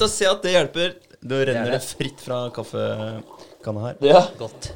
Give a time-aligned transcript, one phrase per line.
[0.00, 0.94] Eh, kult å se at det hjelper.
[1.20, 3.96] Da renner det fritt fra kaffekanna her.
[4.00, 4.22] Ja.
[4.38, 4.70] Godt.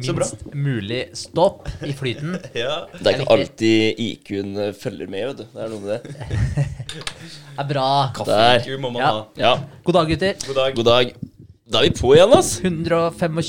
[0.00, 0.24] Så bra.
[0.24, 2.38] Minst mulig stopp i flyten.
[2.54, 2.86] Ja.
[2.94, 5.44] Det er ikke alltid IQ-en følger med, vet du.
[5.52, 6.00] Det er noe med det.
[7.50, 7.88] Det er bra.
[8.16, 9.10] Kaffe-IQ må man Ja.
[9.10, 9.24] ha.
[9.36, 9.52] Ja,
[9.84, 10.38] God dag, gutter.
[10.46, 10.76] God dag.
[10.78, 11.12] god dag.
[11.70, 12.54] Da er vi på igjen, ass.
[12.64, 13.42] 125.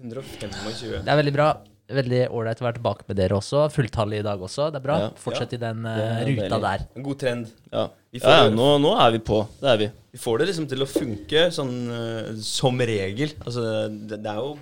[0.00, 1.02] 125.
[1.04, 1.50] Det er veldig bra.
[1.92, 3.66] Veldig ålreit å være tilbake med dere også.
[3.74, 4.70] Fulltallig i dag også.
[4.72, 4.96] Det er bra.
[5.04, 5.10] Ja.
[5.20, 6.86] Fortsett i den uh, ruta der.
[6.96, 7.50] En god trend.
[7.74, 9.38] Ja, får, ja ja, nå, nå er vi på.
[9.60, 9.88] Det er vi.
[10.12, 13.32] vi får det liksom til å funke sånn uh, som regel.
[13.46, 14.56] Altså, det, det er jo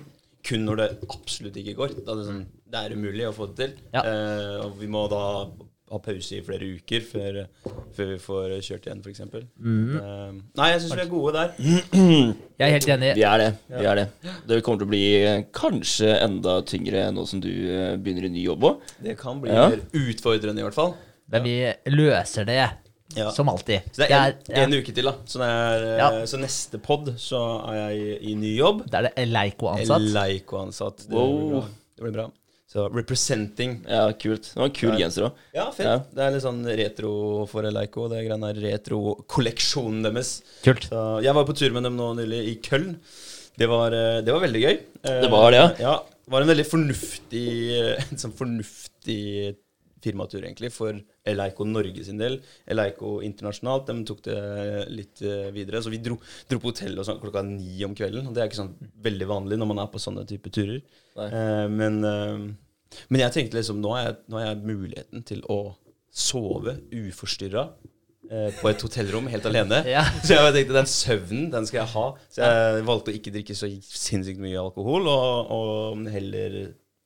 [0.47, 1.97] kun når det absolutt ikke går.
[2.05, 3.75] Da det, sånn, det er umulig å få det til.
[3.97, 4.05] Ja.
[4.05, 5.25] Uh, og vi må da
[5.91, 7.39] ha pause i flere uker før,
[7.95, 9.21] før vi får kjørt igjen, f.eks.
[9.59, 9.97] Mm.
[9.97, 11.51] Uh, nei, jeg syns vi er gode der.
[12.61, 13.07] Jeg er helt enig.
[13.17, 13.49] Vi er det.
[13.73, 17.49] vi er Det Det kommer til å bli eh, kanskje enda tyngre nå som du
[17.49, 18.91] eh, begynner i ny jobb òg.
[19.01, 19.63] Det kan bli Ja.
[19.71, 20.93] mer utfordrende, i hvert fall.
[21.33, 21.55] Men vi
[21.89, 22.59] løser det,
[23.15, 23.29] Ja.
[23.35, 23.81] som alltid.
[23.91, 24.63] Så det er en, ja.
[24.63, 25.13] en uke til, da.
[25.25, 26.09] Så, det er, eh, Ja.
[26.29, 28.85] så neste pod så er jeg i, i ny jobb.
[28.91, 30.01] Da er det Eleiko-ansatt.
[30.11, 31.07] Eleiko-ansatt.
[31.07, 31.65] Det, Wow.
[31.97, 32.27] det blir bra.
[32.71, 33.81] Så representing.
[33.89, 34.53] Ja, kult.
[34.53, 35.39] Det var en kul genser òg.
[35.53, 35.85] Ja, fett.
[35.89, 35.97] Ja.
[36.15, 37.09] Det er litt sånn retro
[37.51, 38.05] for Eleiko.
[38.07, 40.37] Det greiene er retro-kolleksjonen deres.
[40.63, 40.87] Kult.
[40.87, 42.95] Så jeg var på tur med dem nå nylig i Køln.
[43.59, 44.77] Det var, eh, det var veldig gøy.
[45.03, 45.69] Eh, Det var det, ja.
[45.83, 45.97] ja.
[46.25, 47.45] Det var en veldig fornuftig
[48.11, 49.55] En sånn fornuftig
[50.03, 52.39] firmatur, egentlig, for Eleiko Norge sin del.
[52.71, 54.39] Eleiko internasjonalt, de tok det
[54.91, 55.83] litt eh, videre.
[55.83, 56.17] Så vi dro,
[56.49, 58.27] dro på hotell og sånn klokka ni om kvelden.
[58.29, 58.75] Og det er ikke sånn
[59.05, 60.81] veldig vanlig når man er på sånne type turer.
[61.17, 65.45] Eh, men, eh, men jeg tenkte liksom nå har jeg, nå har jeg muligheten til
[65.51, 65.61] å
[66.11, 67.63] sove uforstyrra
[68.31, 69.81] eh, på et hotellrom helt alene.
[69.95, 70.03] Ja.
[70.23, 72.05] Så jeg tenkte den søvnen, den skal jeg ha.
[72.31, 76.61] Så jeg valgte å ikke drikke så sinnssykt mye alkohol, og, og heller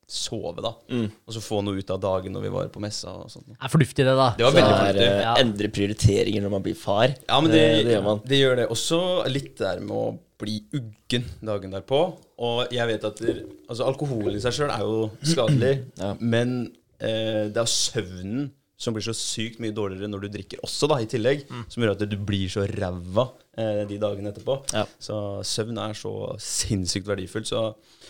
[0.08, 0.72] sove, da.
[0.92, 1.08] Mm.
[1.26, 3.48] Og så få noe ut av dagen når vi var på messa og sånt.
[3.50, 4.28] Det er fornuftig, det, da.
[4.38, 5.08] Det var Så veldig er fornuftig.
[5.08, 5.34] eh, Ja.
[5.42, 7.16] endre prioriteringer når man blir far.
[7.28, 8.22] Ja, men det, det, gjør man.
[8.26, 9.00] det gjør det også
[9.32, 12.02] litt der med å bli uggen dagen derpå.
[12.38, 15.74] Og jeg vet at der, altså alkohol i seg sjøl er jo skadelig,
[16.04, 16.14] Ja.
[16.20, 20.90] men eh, det er søvnen som blir så sykt mye dårligere når du drikker også,
[20.92, 21.46] da, i tillegg.
[21.72, 24.58] Som gjør at du blir så ræva eh, de dagene etterpå.
[24.76, 24.84] Ja.
[25.00, 26.14] Så søvn er så
[26.44, 27.52] sinnssykt verdifullt.
[27.52, 27.62] Så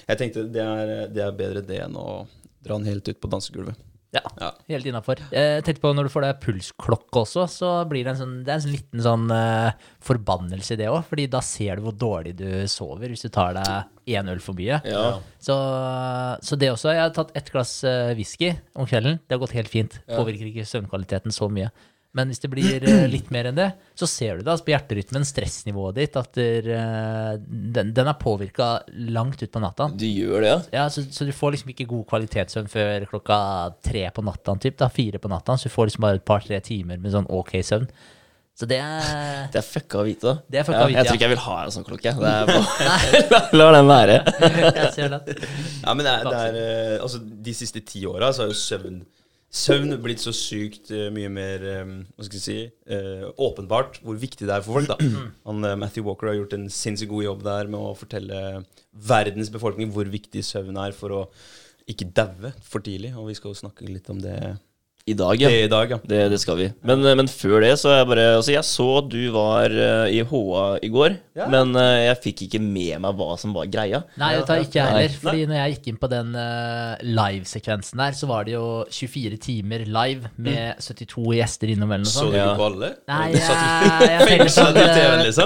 [0.07, 2.23] jeg tenkte det er, det er bedre det enn å
[2.65, 3.77] dra den helt ut på dansegulvet.
[4.15, 4.49] Ja, Ja.
[4.71, 5.19] helt innafor.
[5.65, 8.59] Tenk på når du får deg pulsklokke også, så blir det en sånn, det er
[8.59, 9.71] en sånn liten sånn uh,
[10.05, 11.03] forbannelse i det òg.
[11.09, 14.57] Fordi da ser du hvor dårlig du sover hvis du tar deg én øl for
[14.57, 14.79] mye.
[14.85, 15.17] Ja.
[15.41, 15.55] Så,
[16.45, 16.93] så det også.
[16.93, 19.19] Jeg har tatt ett glass eh, whisky om kvelden.
[19.25, 19.99] Det har gått helt fint.
[20.09, 21.71] Påvirker ikke søvnkvaliteten så mye.
[22.15, 23.67] Men hvis det blir eh, litt mer enn det,
[23.99, 28.17] så ser du det altså på hjerterytmen, stressnivået ditt, at der, eh, den, den er
[28.19, 28.69] påvirka
[29.11, 29.89] langt ut på natta.
[29.91, 30.59] Du gjør det, ja?
[30.79, 33.39] Ja, så, så du får liksom ikke god kvalitetssøvn før klokka
[33.83, 35.57] tre på natta, typ, da, fire på natta.
[35.59, 37.89] Så du får liksom bare et par-tre timer med sånn ok søvn.
[38.55, 40.31] Så det er Det er fucka å vite.
[40.31, 40.35] da.
[40.47, 42.13] Det er fucka å vite, Jeg tror ikke jeg vil ha en sånn klokke.
[42.15, 44.15] Det bare, la, la den være.
[44.79, 45.35] Jeg ser det.
[45.83, 48.57] Ja, men det er, det er eh, Altså, de siste ti åra så har jo
[48.61, 49.03] søvn
[49.55, 52.57] Søvn blitt så sykt eh, mye mer eh, Hva skal jeg si
[52.91, 54.89] eh, åpenbart hvor viktig det er for folk.
[54.91, 54.97] da
[55.47, 58.41] Han, eh, Matthew Walker har gjort en sinnssykt god jobb der med å fortelle
[58.91, 61.21] verdens befolkning hvor viktig søvn er for å
[61.87, 63.13] ikke daue for tidlig.
[63.15, 64.35] Og vi skal jo snakke litt om det,
[65.05, 65.49] I dag, ja.
[65.49, 65.91] det i dag.
[65.91, 65.97] Ja.
[66.01, 66.65] Det, det skal vi.
[66.81, 69.69] Men, eh, men før det, så er jeg bare Altså, jeg så at du var
[69.69, 71.45] eh, i HA i går, Ja.
[71.51, 73.99] men eh, jeg fikk ikke med meg hva som var greia.
[74.17, 75.17] Nei, det tar ikke jeg heller.
[75.21, 79.37] Fordi når jeg gikk inn på den uh, livesekvensen der, så var det jo 24
[79.45, 82.91] timer live med 72 gjester innom eller noe Så du ikke på alle?
[83.11, 84.81] Nei, jeg, jeg, sånn,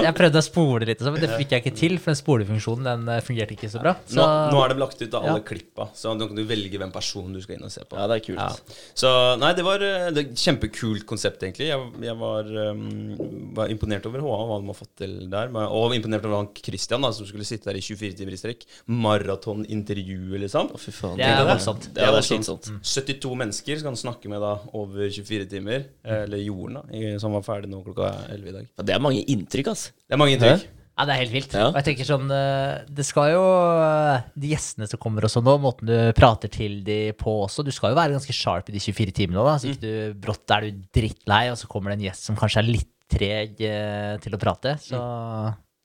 [0.08, 1.98] jeg prøvde å spole litt, sånn, men det fikk jeg ikke til.
[2.00, 3.92] For den spolefunksjonen den fungerte ikke så bra.
[4.08, 5.46] Så, Nå, nå er det lagt ut av alle Ja.
[5.52, 8.00] klippa, så nå kan du velge hvem person du skal inn og se på.
[8.00, 8.40] Ja, det er kult.
[8.40, 8.80] Ja.
[9.04, 11.68] Så nei, det var eh, det er et kjempekult konsept, egentlig.
[11.70, 15.52] Jeg, jeg var, um, var imponert over HA, hva de har fått til der.
[15.68, 18.66] Og imponert over han Christian, da, som skulle sitte der i 24 timer i strekk.
[18.90, 20.72] Maratonintervjuet, liksom.
[20.74, 21.16] Å, fy faen.
[21.20, 21.88] Det er Tenk Det voldsomt.
[21.94, 22.48] Det er voldsomt.
[22.48, 22.90] slitsomt.
[22.94, 25.86] 72 mennesker skal han snakke med da over 24 timer.
[26.04, 28.68] eh, Eller jorden, da, som var ferdig nå klokka 11 i dag.
[28.76, 29.90] Ja, det er mange inntrykk, altså.
[30.06, 30.68] Det er mange inntrykk.
[31.00, 31.54] Ja, det er helt vilt.
[31.56, 31.70] Ja.
[31.70, 33.44] Og jeg tenker sånn eh, Det skal jo
[33.80, 37.72] eh, De gjestene som kommer også nå, måten du prater til de på også Du
[37.72, 39.56] skal jo være ganske sharp i de 24 timene, da.
[39.56, 42.60] Så ikke du brått er du drittlei, og så kommer det en gjest som kanskje
[42.60, 44.76] er litt treg eh, til å prate.
[44.84, 45.00] Så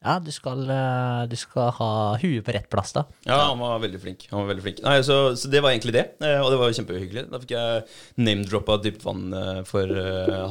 [0.05, 1.89] ja, du skal, eh, du skal ha
[2.21, 3.05] huet på rett plass, da.
[3.25, 4.27] Ja, han var veldig flink.
[4.29, 4.83] Han var veldig flink.
[4.85, 7.25] Nei, så, så det var egentlig det, eh, og det var jo kjempehyggelig.
[7.31, 7.83] Da fikk jeg
[8.21, 9.89] name-droppa dypt vann eh, for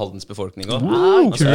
[0.01, 0.85] Haldens befolkning òg.
[0.91, 1.55] han, sa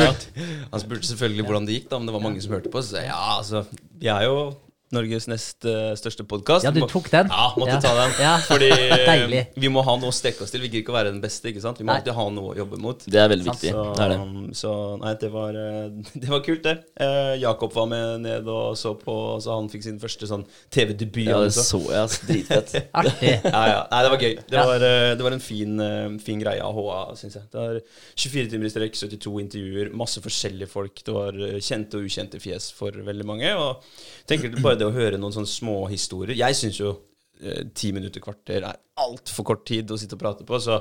[0.71, 2.83] han spurte selvfølgelig hvordan det gikk, da, om det var mange som hørte på.
[2.85, 3.65] Så jeg ja, altså,
[3.99, 4.41] jeg er jo
[4.89, 6.65] Norges nest eh, største podkast.
[6.65, 7.27] Ja, du tok den?
[7.29, 7.81] Ja, måtte Ja.
[7.83, 8.13] ta den.
[8.23, 8.31] Ja.
[8.49, 9.41] Fordi eh, Deilig.
[9.61, 10.63] vi må ha noe å strekke oss til.
[10.63, 11.51] Vi gidder ikke å være den beste.
[11.51, 11.77] ikke sant?
[11.77, 11.99] Vi må Nei.
[12.01, 13.03] alltid ha noe å jobbe mot.
[13.05, 13.61] Det er veldig Sant.
[13.61, 13.73] viktig.
[13.75, 14.55] Så, Det er det.
[14.57, 14.71] så
[15.03, 15.83] nei, det var, eh,
[16.23, 16.73] det var kult, det.
[17.05, 21.21] Eh, Jakob var med ned og så på, så han fikk sin første sånn TV-debut.
[21.29, 21.67] Ja, det altså.
[21.69, 22.01] så jeg.
[22.07, 22.75] Altså, Dritfett.
[23.03, 23.35] Artig.
[23.59, 23.79] Ja, ja.
[23.93, 24.33] Nei, det var gøy.
[24.49, 24.87] Det var,
[25.19, 25.85] det var en fin,
[26.25, 27.45] fin greie av HA, syns jeg.
[27.53, 27.79] Det var
[28.25, 31.01] 24 timer i strekk, 72 intervjuer, masse forskjellige folk.
[31.05, 33.53] Det var kjente og ukjente fjes for veldig mange.
[33.53, 33.85] Og
[34.29, 36.91] tenker bare det å høre noen sånne små historier Jeg syns jo
[37.43, 40.59] eh, ti minutter, kvarter er altfor kort tid å sitte og prate på.
[40.59, 40.75] Så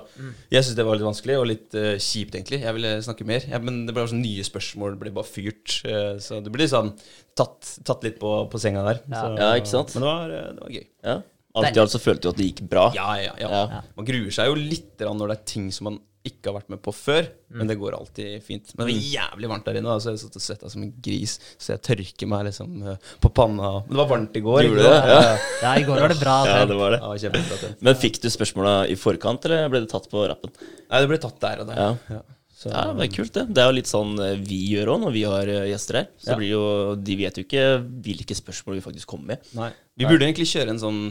[0.50, 2.62] jeg syns det var litt vanskelig og litt eh, kjipt, egentlig.
[2.64, 3.46] Jeg ville snakke mer.
[3.50, 5.80] Ja, men det ble sånn nye spørsmål, det ble bare fyrt.
[5.86, 6.92] eh, så det ble liksom
[7.38, 9.02] tatt, tatt litt på, på senga der.
[9.06, 9.22] Ja.
[9.22, 9.94] Så, Ja, ikke sant?
[9.94, 10.86] Men det var, det var gøy.
[11.12, 11.18] Ja.
[11.58, 12.88] Alt i alt så følte du at det gikk bra.
[12.94, 13.48] Ja, ja, ja.
[13.70, 13.80] Ja.
[13.96, 16.80] Man gruer seg jo litt når det er ting som man ikke har vært med
[16.82, 18.72] på før, men det går alltid fint.
[18.74, 20.94] Men det var jævlig varmt der inne, Altså, så jeg satt og svetta som en
[21.04, 21.36] gris.
[21.56, 23.70] Så jeg tørker meg liksom eh, på panna.
[23.84, 24.62] Men det var varmt i går.
[24.66, 24.96] Gjorde det?
[25.12, 25.36] Ja.
[25.62, 26.38] Ja, i går var det bra.
[26.48, 26.98] Ja, det var det.
[27.04, 27.84] Ja, kjempebra tent.
[27.86, 30.52] Men fikk du spørsmåla i forkant, eller ble det tatt på rappen?
[30.58, 31.80] Nei, det ble tatt der og der.
[31.84, 32.18] Ja.
[32.18, 32.24] Ja.
[32.58, 33.46] Så, Ja, det er kult, det.
[33.54, 36.10] Det er jo litt sånn eh, vi gjør òg når vi har eh, gjester her.
[36.18, 36.40] Så Ja.
[36.40, 36.64] blir jo,
[36.98, 37.64] De vet jo ikke
[38.04, 39.48] hvilke spørsmål vi faktisk kommer med.
[39.54, 39.70] Nei.
[39.94, 41.02] Vi burde egentlig kjøre en sånn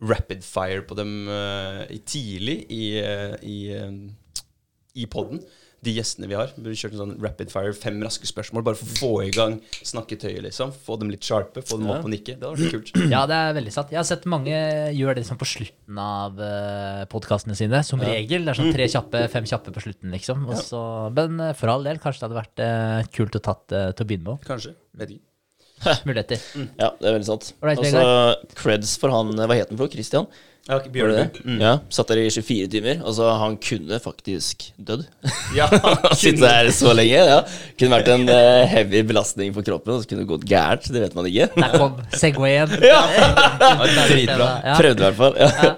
[0.00, 3.90] rapid fire på dem uh, i tidlig i, uh, i, eh,
[4.96, 5.42] i podden.
[5.84, 6.50] De gjestene vi har.
[6.58, 9.58] Vi kjørt en sånn rapid fire, fem raske spørsmål, bare for å få i gang
[9.86, 10.72] snakketøyet, liksom.
[10.86, 12.34] Få dem litt sharpe, få dem opp og nikke.
[12.34, 12.90] Det hadde vært kult.
[13.12, 13.92] Ja, det er veldig sant.
[13.94, 14.56] Jeg har sett mange
[14.96, 17.84] gjøre det liksom på slutten av uh, podkastene sine.
[17.86, 18.42] Som regel.
[18.42, 20.48] Det er sånn tre kjappe, fem kjappe på slutten, liksom.
[20.50, 20.82] Også,
[21.14, 24.06] men eh, for all del, kanskje det hadde vært eh, kult å tatt eh, til
[24.06, 24.46] å begynne med.
[24.50, 24.74] Kanskje.
[24.98, 25.28] Vet ikke.
[26.08, 26.42] Muligheter.
[26.78, 27.52] Ja, det er veldig sant.
[27.62, 28.04] Og så
[28.58, 29.90] creds for han eh, Hva het han for?
[29.92, 30.26] Christian?
[30.68, 31.54] Ja, det Bjørnby.
[31.62, 32.98] Ja, Satt der i 24 timer.
[33.00, 35.06] Altså, han kunne faktisk dødd.
[35.56, 35.64] Ja,
[36.20, 37.22] Sitte der så lenge.
[37.24, 37.38] ja
[37.80, 40.90] Kunne vært en uh, heavy belastning for kroppen, og så kunne det gått gærent.
[40.92, 41.48] Det vet man ikke.
[41.56, 42.76] Der kom Segwayen.
[42.84, 43.00] Ja,
[44.12, 44.50] dritbra.
[44.60, 44.76] Ja.
[44.76, 45.40] Prøvde i hvert fall.
[45.40, 45.72] Ja.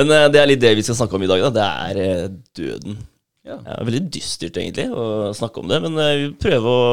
[0.00, 1.46] Men uh, det er litt det vi skal snakke om i dag.
[1.46, 2.98] da Det er uh, døden.
[3.46, 3.60] Ja.
[3.62, 5.78] Ja, veldig dystert, egentlig, å snakke om det.
[5.86, 6.84] Men vi prøver å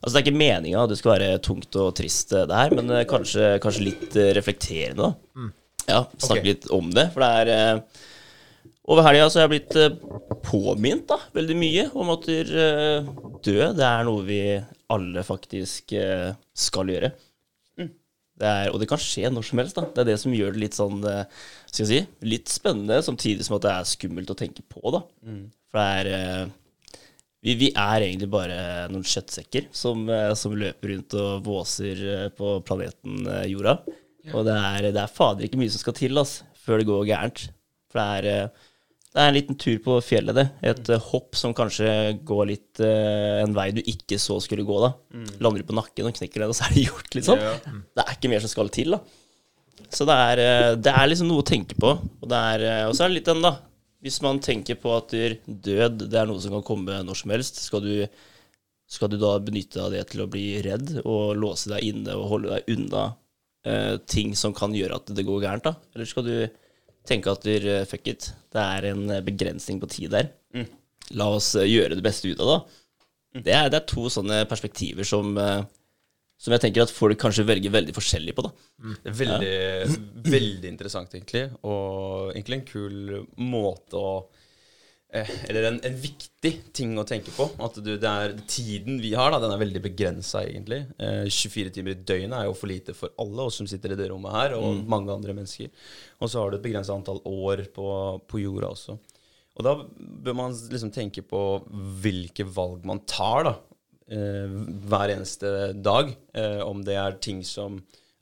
[0.00, 2.88] Altså, det er ikke meninga at det skal være tungt og trist, det her, men
[3.04, 5.50] kanskje, kanskje litt reflekterende, da.
[5.90, 6.52] Ja, snakke okay.
[6.52, 7.06] litt om det.
[7.14, 8.04] For det er eh,
[8.90, 9.96] Over helga så har jeg blitt eh,
[10.46, 13.10] påminnet da, veldig mye om at eh,
[13.44, 14.40] dø, det er noe vi
[14.90, 15.92] alle faktisk
[16.58, 17.12] skal gjøre.
[18.40, 19.76] Det er, og det kan skje når som helst.
[19.76, 19.84] da.
[19.84, 23.58] Det er det som gjør det litt sånn skal jeg si, litt spennende, samtidig som
[23.58, 24.80] at det er skummelt å tenke på.
[24.96, 25.02] da.
[25.70, 26.50] For det er
[27.44, 28.56] vi, vi er egentlig bare
[28.90, 32.02] noen kjøttsekker som, som løper rundt og våser
[32.36, 33.76] på planeten jorda.
[34.34, 37.06] Og det er, det er fader ikke mye som skal til ass, før det går
[37.08, 37.46] gærent.
[37.90, 38.66] For det er, eh,
[39.10, 40.44] det er en liten tur på fjellet, det.
[40.70, 41.06] Et mm.
[41.08, 41.88] hopp som kanskje
[42.26, 44.76] går litt uh, en vei du ikke så skulle gå.
[44.84, 44.92] da.
[45.42, 47.42] Lander du på nakken og knekker den, og så er det gjort, liksom.
[47.42, 47.56] Ja.
[47.98, 49.00] Det er ikke mer som skal til, da.
[49.90, 50.44] Så det er,
[50.78, 51.90] det er liksom noe å tenke på.
[51.98, 53.56] Og, det er, og så er det litt den, da.
[54.00, 57.58] Hvis man tenker på at død det er noe som kan komme når som helst,
[57.66, 58.06] skal du,
[58.88, 62.14] skal du da benytte deg av det til å bli redd og låse deg inne
[62.16, 63.10] og holde deg unna
[63.66, 65.74] eh, ting som kan gjøre at det går gærent, da?
[65.94, 66.34] Eller skal du
[67.08, 70.30] tenke at du, eh, fuck it, det er en eh, begrensning på tid der.
[71.16, 72.60] La oss gjøre det beste ut av det.
[73.46, 77.72] Det er, det er to sånne perspektiver som, som jeg tenker at folk kanskje velger
[77.74, 78.44] veldig forskjellig på.
[78.46, 78.50] da.
[79.04, 81.44] Det er veldig, veldig interessant, egentlig.
[81.62, 83.10] Og egentlig en kul
[83.42, 84.12] måte å
[85.12, 87.48] Eller en, en viktig ting å tenke på.
[87.62, 90.84] At du, det er tiden vi har, da, den er veldig begrensa, egentlig.
[91.02, 93.98] Eh, 24 timer i døgnet er jo for lite for alle oss som sitter i
[93.98, 95.72] det rommet her, og mange andre mennesker.
[96.20, 97.88] Og så har du et begrensa antall år på,
[98.30, 98.98] på jorda også.
[99.58, 99.74] Og da
[100.24, 101.40] bør man liksom tenke på
[102.02, 103.56] hvilke valg man tar, da.
[104.10, 104.54] Eh,
[104.90, 106.14] hver eneste dag.
[106.34, 107.78] Eh, om det er ting som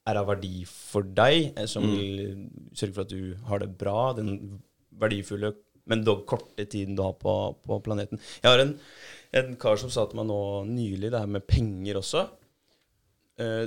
[0.09, 4.13] er av verdi for deg, eh, som vil sørge for at du har det bra,
[4.17, 4.61] den
[4.99, 5.53] verdifulle,
[5.89, 8.21] men dog korte tiden du har på, på planeten.
[8.43, 8.75] Jeg har en,
[9.41, 12.27] en kar som sa til meg nå nylig, det her med penger også.
[13.41, 13.65] Eh,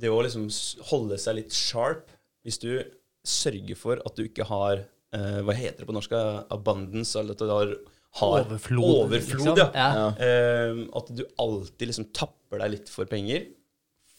[0.00, 0.46] det å liksom
[0.90, 2.06] holde seg litt sharp
[2.46, 2.70] Hvis du
[3.28, 4.78] sørger for at du ikke har
[5.12, 6.14] eh, Hva heter det på norsk?
[6.48, 7.74] Abundance, eller at du har,
[8.24, 9.60] Overflod, overflod liksom.
[9.60, 9.68] ja.
[9.76, 10.06] Ja.
[10.24, 13.44] Eh, at du alltid liksom tapper deg litt for penger.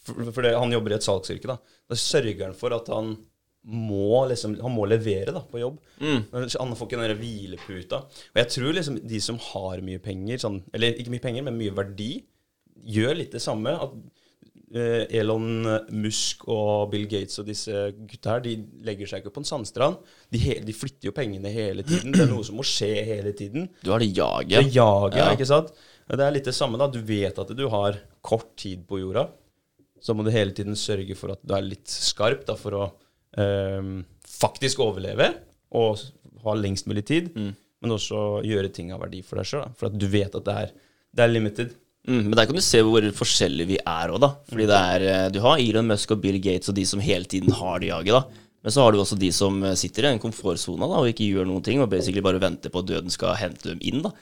[0.06, 1.50] For, for det, han jobber i et salgsyrke.
[1.50, 1.58] Da
[1.90, 3.16] Da sørger han for at han
[3.64, 5.76] må liksom Han må levere da på jobb.
[6.00, 8.00] Han får ikke den der hvileputa.
[8.32, 11.58] Og jeg tror liksom de som har mye penger, sånn, eller ikke mye penger, men
[11.60, 12.24] mye verdi,
[12.82, 13.70] gjør litt det samme.
[13.78, 13.94] At
[14.74, 15.62] eh, Elon
[15.94, 18.56] Musk og Bill Gates og disse gutta her, de
[18.88, 20.00] legger seg ikke på en sandstrand.
[20.34, 22.10] De, de flytter jo pengene hele tiden.
[22.16, 23.68] Det er noe som må skje hele tiden.
[23.84, 24.72] Du har det Det jaget.
[24.74, 25.30] jaget, Ja.
[25.36, 25.70] ikke sant?
[26.10, 26.88] Det er litt det samme, da.
[26.92, 29.28] Du vet at du har kort tid på jorda.
[30.02, 32.86] så må du hele tiden sørge for at du er litt skarp da, for å
[33.32, 35.28] faktisk overleve
[35.72, 36.00] og
[36.44, 37.30] ha lengst mulig tid,
[37.82, 39.70] men også gjøre ting av verdi for deg sjøl.
[39.78, 40.74] For at du vet at det er,
[41.16, 41.72] det er limited.
[42.08, 44.32] Mm, men der kan du se hvor forskjellige vi er òg, da.
[44.50, 47.28] Fordi det er, eh, du har Elon Musk og Bill Gates og de som hele
[47.30, 48.48] tiden har det jaget, da.
[48.62, 51.46] Men så har du også de som eh, sitter i en komfortsone og ikke gjør
[51.50, 54.02] noen ting, og basically bare venter på at døden skal hente dem inn.
[54.02, 54.12] da.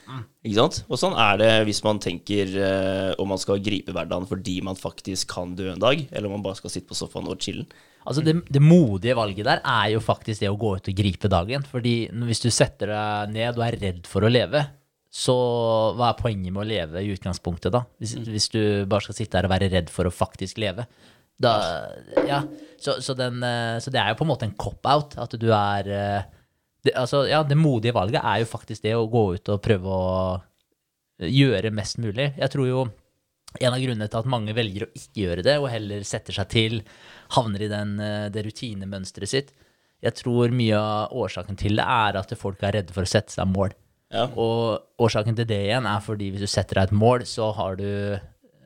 [0.44, 0.82] Ikke sant?
[0.88, 4.76] Og sånn er det hvis man tenker eh, om man skal gripe hverdagen fordi man
[4.80, 7.64] faktisk kan dø en dag, eller om man bare skal sitte på sofaen og chille.
[8.08, 11.30] Altså det, det modige valget der er jo faktisk det å gå ut og gripe
[11.32, 11.64] dagen.
[11.68, 11.94] Fordi
[12.28, 14.64] hvis du setter deg ned og er redd for å leve,
[15.10, 15.36] så
[15.98, 17.82] hva er poenget med å leve i utgangspunktet, da?
[17.98, 20.86] Hvis, hvis du bare skal sitte her og være redd for å faktisk leve.
[21.40, 21.54] Da,
[22.28, 22.42] ja,
[22.78, 25.16] så, så, den, eh, så det er jo på en måte en cop-out.
[25.20, 26.28] At du er eh,
[26.84, 29.96] det, altså, ja, det modige valget er jo faktisk det å gå ut og prøve
[29.96, 30.14] å
[31.26, 32.30] gjøre mest mulig.
[32.38, 32.84] Jeg tror jo
[33.58, 36.52] en av grunnene til at mange velger å ikke gjøre det, og heller setter seg
[36.52, 36.78] til,
[37.36, 39.52] havner i den, eh, det rutinemønsteret sitt
[40.02, 43.34] Jeg tror mye av årsaken til det er at folk er redde for å sette
[43.34, 43.74] seg mål.
[44.10, 44.24] Ja.
[44.32, 47.76] Og årsaken til det igjen er fordi hvis du setter deg et mål, så har
[47.76, 48.18] du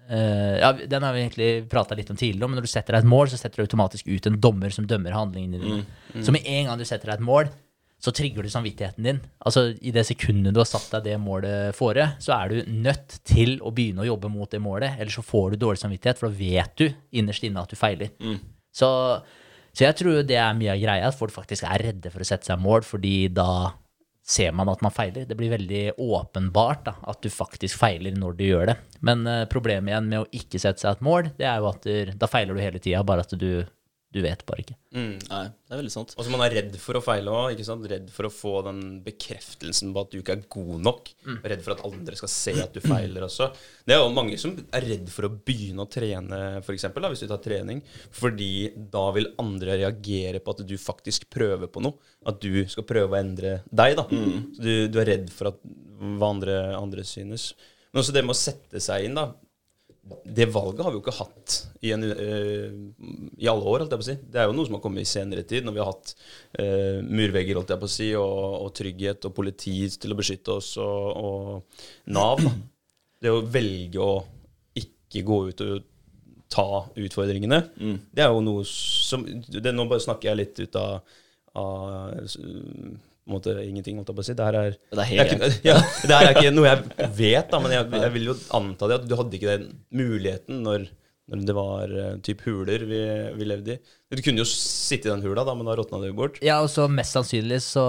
[0.05, 3.07] Uh, Ja, den har vi egentlig prata litt om tidligere, men når du setter deg
[3.07, 5.87] et mål, så setter du automatisk ut en dommer som dømmer handlingene dine.
[6.21, 7.49] Så med en gang du setter deg et mål,
[8.05, 9.21] så trigger du samvittigheten din.
[9.41, 13.17] Altså I det sekundet du har satt deg det målet fore, så er du nødt
[13.25, 16.29] til å begynne å jobbe mot det målet, ellers så får du dårlig samvittighet, for
[16.29, 18.13] da vet du innerst inne at du feiler.
[18.75, 18.91] Så,
[19.71, 22.29] så jeg tror det er mye av greia, at folk faktisk er redde for å
[22.29, 23.49] sette seg mål, fordi da
[24.25, 25.27] ser man at man feiler.
[25.29, 28.77] Det blir veldig åpenbart da, at du faktisk feiler når du gjør det.
[29.05, 31.85] Men eh, problemet igjen med å ikke sette seg et mål, det er jo at
[31.85, 33.51] du, da feiler du hele tida, bare at du,
[34.15, 34.75] du vet bare ikke.
[34.95, 36.13] Nei, det er veldig sant.
[36.15, 37.59] Og så man er redd for å feile òg.
[37.91, 41.11] Redd for å få den bekreftelsen på at du ikke er god nok.
[41.43, 43.49] Redd for at andre skal se at du feiler også.
[43.83, 47.29] Det er jo mange som er redd for å begynne å trene, da, hvis du
[47.33, 47.83] tar trening.
[48.15, 48.53] Fordi
[48.95, 51.99] da vil andre reagere på at du faktisk prøver på noe.
[52.31, 53.99] At du skal prøve å endre deg.
[53.99, 54.07] da.
[54.55, 55.59] Så du, du er redd for at,
[55.99, 57.51] hva andre, andre synes.
[57.91, 59.33] Men også det med å sette seg inn, da
[60.25, 64.17] det valget har vi jo ikke hatt i, en, uh, i alle år, si.
[64.21, 66.13] Det er jo noe som har kommet i senere tid, når vi har hatt
[66.61, 72.45] uh, murvegger, si, og, og trygghet og politi til å beskytte oss, og, og Nav.
[73.25, 74.15] Det å velge å
[74.77, 75.91] ikke gå ut og
[76.53, 76.69] ta
[77.01, 77.63] utfordringene,
[78.15, 81.15] det er jo noe som det, Nå bare snakker jeg litt ut av,
[81.59, 82.29] av
[83.31, 84.37] måte ingenting, holdt jeg på å si.
[84.37, 85.39] Det her er, Det er jeg
[85.71, 88.91] ja, det her er ikke noe jeg vet, da, men jeg, jeg vil jo anta
[88.91, 90.87] det at du hadde ikke den muligheten når,
[91.31, 93.01] når det var uh, typ huler vi,
[93.39, 93.79] vi levde i.
[94.15, 96.37] Du kunne jo sitte i den hula, da, men da råtna det jo bort.
[96.45, 97.83] Ja, og så mest sannsynlig så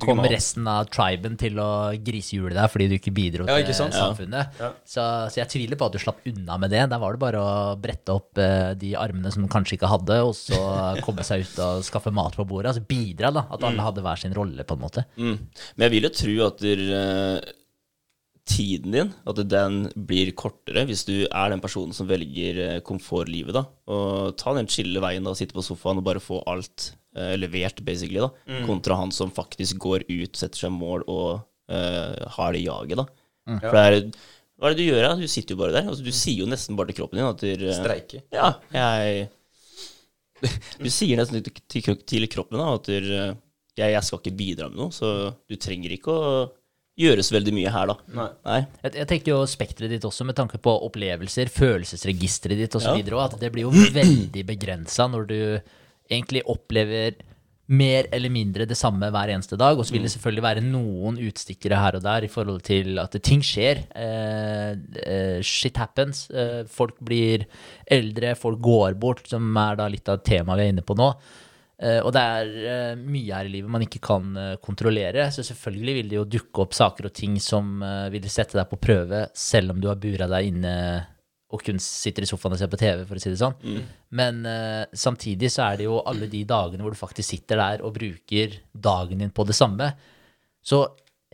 [0.00, 3.90] kom resten av triben til å grisehjule deg fordi du ikke bidro Ja, ikke til
[3.92, 4.56] samfunnet.
[4.62, 4.70] Ja.
[4.86, 6.86] Så, så jeg tviler på at du slapp unna med det.
[6.92, 10.22] Der var det bare å brette opp uh, de armene som du kanskje ikke hadde,
[10.24, 10.62] og så
[11.06, 12.72] komme seg ut og skaffe mat på bordet.
[12.72, 13.48] Altså bidra, da.
[13.50, 15.04] At alle hadde hver sin rolle, på en måte.
[15.18, 15.36] Mm.
[15.74, 17.54] Men jeg vil jo tro at dere eh,
[18.46, 23.56] tiden din at den blir kortere hvis du er den personen som velger eh, komfortlivet.
[23.56, 27.34] da, Og ta den chille veien da, sitte på sofaen og bare få alt eh,
[27.40, 28.30] levert, basically, da,
[28.68, 33.02] kontra han som faktisk går ut, setter seg mål og eh, har det jaget.
[33.02, 33.06] da.
[33.62, 34.10] For det er,
[34.56, 35.02] hva er det du gjør?
[35.04, 35.14] da?
[35.20, 35.88] Du sitter jo bare der.
[35.90, 38.22] altså Du sier jo nesten bare til kroppen din at du, Streiker.
[38.22, 38.22] Streike.
[38.32, 39.26] Ja, jeg
[40.84, 43.34] Du sier nesten til, til, til kroppen da, at du, eh,
[43.76, 45.10] jeg, jeg skal ikke bidra med noe, så
[45.48, 46.30] du trenger ikke å
[46.96, 47.96] gjøre så veldig mye her, da.
[48.16, 48.28] Nei.
[48.48, 48.58] Nei.
[48.86, 52.96] Jeg, jeg tenker jo spekteret ditt også, med tanke på opplevelser, følelsesregisteret ditt osv., Ja.
[52.98, 55.38] videre, og at det blir jo veldig begrensa når du
[56.10, 57.18] egentlig opplever
[57.66, 59.74] mer eller mindre det samme hver eneste dag.
[59.74, 63.16] Og så vil det selvfølgelig være noen utstikkere her og der i forhold til at
[63.26, 63.80] ting skjer.
[63.90, 66.28] Eh, eh, shit happens.
[66.30, 67.42] Eh, folk blir
[67.90, 71.10] eldre, folk går bort, som er da litt av temaet vi er inne på nå.
[71.76, 75.44] Eh, og det er eh, mye her i livet man ikke kan eh, kontrollere, så
[75.44, 79.26] selvfølgelig vil det jo dukke opp saker og ting som vil sette deg på prøve,
[79.36, 80.72] selv om du har bura deg inne
[81.54, 83.54] og kun sitter i sofaen og ser på TV, for å si det sånn.
[84.18, 87.84] Men eh, samtidig så er det jo alle de dagene hvor du faktisk sitter der
[87.86, 89.92] og bruker dagen din på det samme,
[90.66, 90.82] så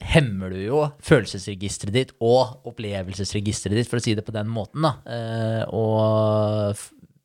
[0.03, 4.85] hemmer du jo følelsesregisteret ditt og opplevelsesregisteret ditt, for å si det på den måten.
[4.85, 4.97] da.
[5.73, 6.83] Og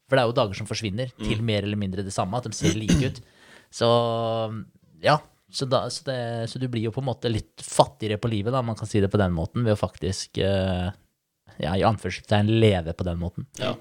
[0.08, 2.56] for det er jo dager som forsvinner til mer eller mindre det samme, at de
[2.56, 3.20] ser like ut.
[3.74, 3.90] Så
[5.04, 5.18] ja,
[5.52, 6.20] så, da, så, det,
[6.52, 9.02] så du blir jo på en måte litt fattigere på livet, da, man kan si
[9.04, 10.90] det på den måten, ved å faktisk uh,
[11.58, 13.48] ja, i anførselstegn leve på den måten.
[13.60, 13.74] Ja.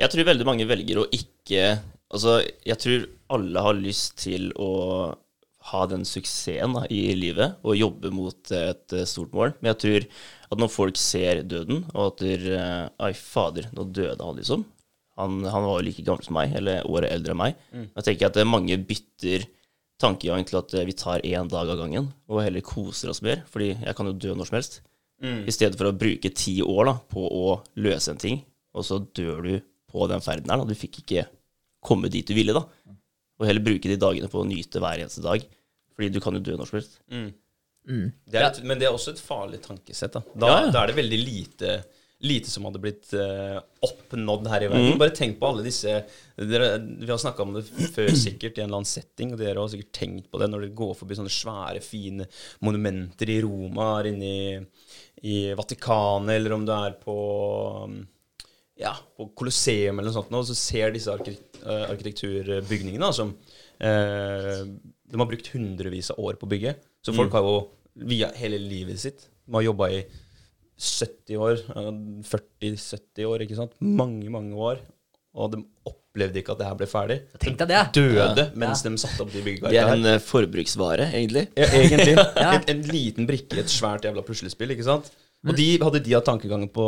[0.00, 1.74] Jeg tror veldig mange velger å ikke
[2.14, 4.68] Altså, jeg tror alle har lyst til å
[5.72, 9.54] ha den suksessen da, i livet og jobbe mot et eh, stort mål.
[9.58, 10.06] Men jeg tror
[10.52, 14.62] at når folk ser døden, og at der, eh, Ai, fader, nå døde han, liksom.
[15.20, 17.60] Han, han var jo like gammel som meg, eller året eldre enn meg.
[17.94, 19.44] Da tenker jeg at eh, mange bytter
[20.02, 23.44] tankegang til at eh, vi tar én dag av gangen, og heller koser oss mer,
[23.52, 24.80] fordi jeg kan jo dø når som helst.
[25.46, 28.42] I stedet for å bruke ti år da, på å løse en ting,
[28.74, 29.54] og så dør du
[29.94, 30.58] på den ferden her.
[30.60, 30.66] Da.
[30.66, 31.28] Du fikk ikke
[31.84, 32.64] komme dit du ville, da.
[33.38, 35.46] Og heller bruke de dagene på å nyte hver eneste dag,
[35.94, 36.98] fordi du kan jo dø når som helst.
[38.26, 40.14] Det er et, men det er også et farlig tankesett.
[40.16, 40.70] Da, da, ja.
[40.74, 41.74] da er det veldig lite,
[42.24, 44.98] lite som hadde blitt uh, oppnådd her i verden.
[45.00, 45.92] Bare tenk på alle disse
[46.34, 49.60] dere, Vi har snakka om det før sikkert i en eller annen setting, og dere
[49.60, 52.28] har sikkert tenkt på det når dere går forbi sånne svære, fine
[52.64, 54.58] monumenter i Roma, her inne i,
[55.28, 57.18] i Vatikanet, eller om du er på
[58.80, 63.30] ja, på Colosseum eller noe sånt, og så ser disse arkitekt, eh, arkitekturbygningene da, som
[63.78, 66.74] eh, de har brukt hundrevis av år på å bygge.
[67.04, 67.58] Så folk har jo
[68.08, 70.00] via hele livet sitt De har jobba i
[70.78, 71.90] 70 år, eh,
[72.30, 73.74] 40-70 år, ikke sant?
[73.80, 74.80] Mange, mange år.
[75.34, 77.18] Og de opplevde ikke at det her ble ferdig.
[77.42, 77.82] Tenk deg det.
[77.96, 81.48] Døde mens de satte opp de Det byggverkene er en eh, forbruksvare, egentlig.
[81.58, 82.16] Ja, egentlig.
[82.44, 82.52] Ja.
[82.54, 85.10] en, en liten brikke i et svært jævla puslespill, ikke sant?
[85.44, 86.84] Og de hadde de hatt tankegangen på,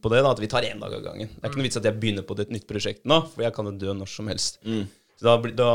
[0.00, 1.28] på det, da, at vi tar én dag av gangen.
[1.28, 3.52] Det er ikke noe vits at jeg begynner på et nytt prosjekt nå, for jeg
[3.56, 4.56] kan jo dø når som helst.
[5.18, 5.70] Så da, da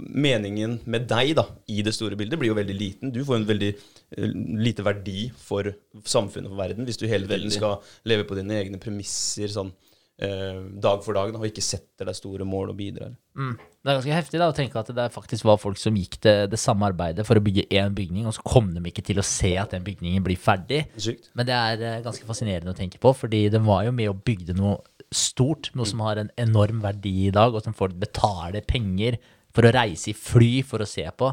[0.00, 3.12] Meningen med deg da, i det store bildet blir jo veldig liten.
[3.12, 5.66] Du får en veldig eh, lite verdi for
[6.06, 9.72] samfunnet og verden hvis du hele tiden skal leve på dine egne premisser sånn
[10.20, 13.12] eh, dag for dag da, og ikke setter deg store mål og bidrar.
[13.38, 13.56] Mm.
[13.56, 16.36] Det er ganske heftig da, å tenke at det faktisk var folk som gikk det,
[16.52, 19.26] det samme arbeidet for å bygge én bygning, og så kom de ikke til å
[19.26, 20.84] se at den bygningen blir ferdig.
[21.00, 21.32] Sykt.
[21.38, 24.20] Men det er eh, ganske fascinerende å tenke på, fordi den var jo med og
[24.26, 24.78] bygde noe
[25.14, 29.18] stort, noe som har en enorm verdi i dag, og som folk betaler penger
[29.54, 31.32] for å reise i fly for å se på.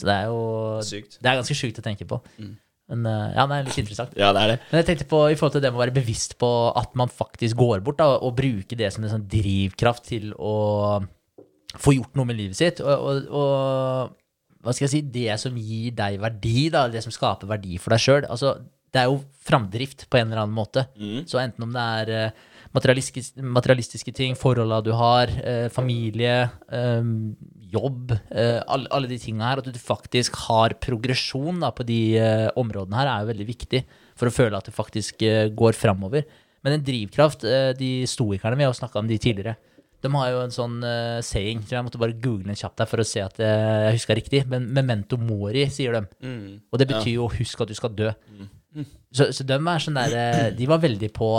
[0.00, 0.42] Så det er jo
[0.84, 1.18] Sykt.
[1.20, 2.20] Det er ganske sjukt å tenke på.
[2.90, 4.14] Men eh, ja, det er litt interessant.
[4.18, 4.58] Ja, det er det.
[4.70, 7.12] Men jeg tenkte på i forhold til det med å være bevisst på at man
[7.12, 10.54] faktisk går bort da, og bruker det som en sånn drivkraft til å
[11.78, 12.82] få gjort noe med livet sitt.
[12.82, 17.14] Og, og, og hva skal jeg si, det som gir deg verdi, da, det som
[17.14, 18.26] skaper verdi for deg sjøl.
[18.28, 18.56] Altså,
[18.90, 20.88] det er jo framdrift på en eller annen måte.
[21.30, 27.08] Så enten om det er eh, materialistiske, materialistiske ting, forholda du har, eh, familie, eh,
[27.70, 32.00] jobb, eh, alle, alle de tinga her, at du faktisk har progresjon da, på de
[32.18, 33.82] eh, områdene her, er jo veldig viktig
[34.18, 36.24] for å føle at du faktisk eh, går framover.
[36.62, 37.46] Men en drivkraft,
[37.78, 39.56] de stoikerne, vi har jo snakka om de tidligere,
[40.00, 42.88] de har jo en sånn eh, saying, tror jeg måtte bare google den kjapt der
[42.88, 46.02] for å se at eh, jeg huska riktig, men memento mori, sier de.
[46.72, 48.10] Og det betyr jo husk at du skal dø.
[49.12, 51.30] Så, så de er sånn der, de var veldig på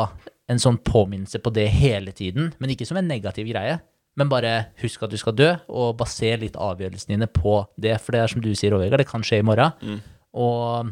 [0.51, 3.79] en sånn påminnelse på det hele tiden, men ikke som en negativ greie.
[4.19, 7.95] Men bare husk at du skal dø, og baser litt avgjørelsene dine på det.
[8.03, 10.01] For det er som du sier, Vegard, det kan skje i morgen.
[10.35, 10.91] Og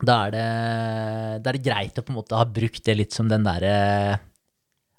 [0.00, 0.46] da er, det,
[1.44, 3.76] da er det greit å på en måte ha brukt det litt som den derre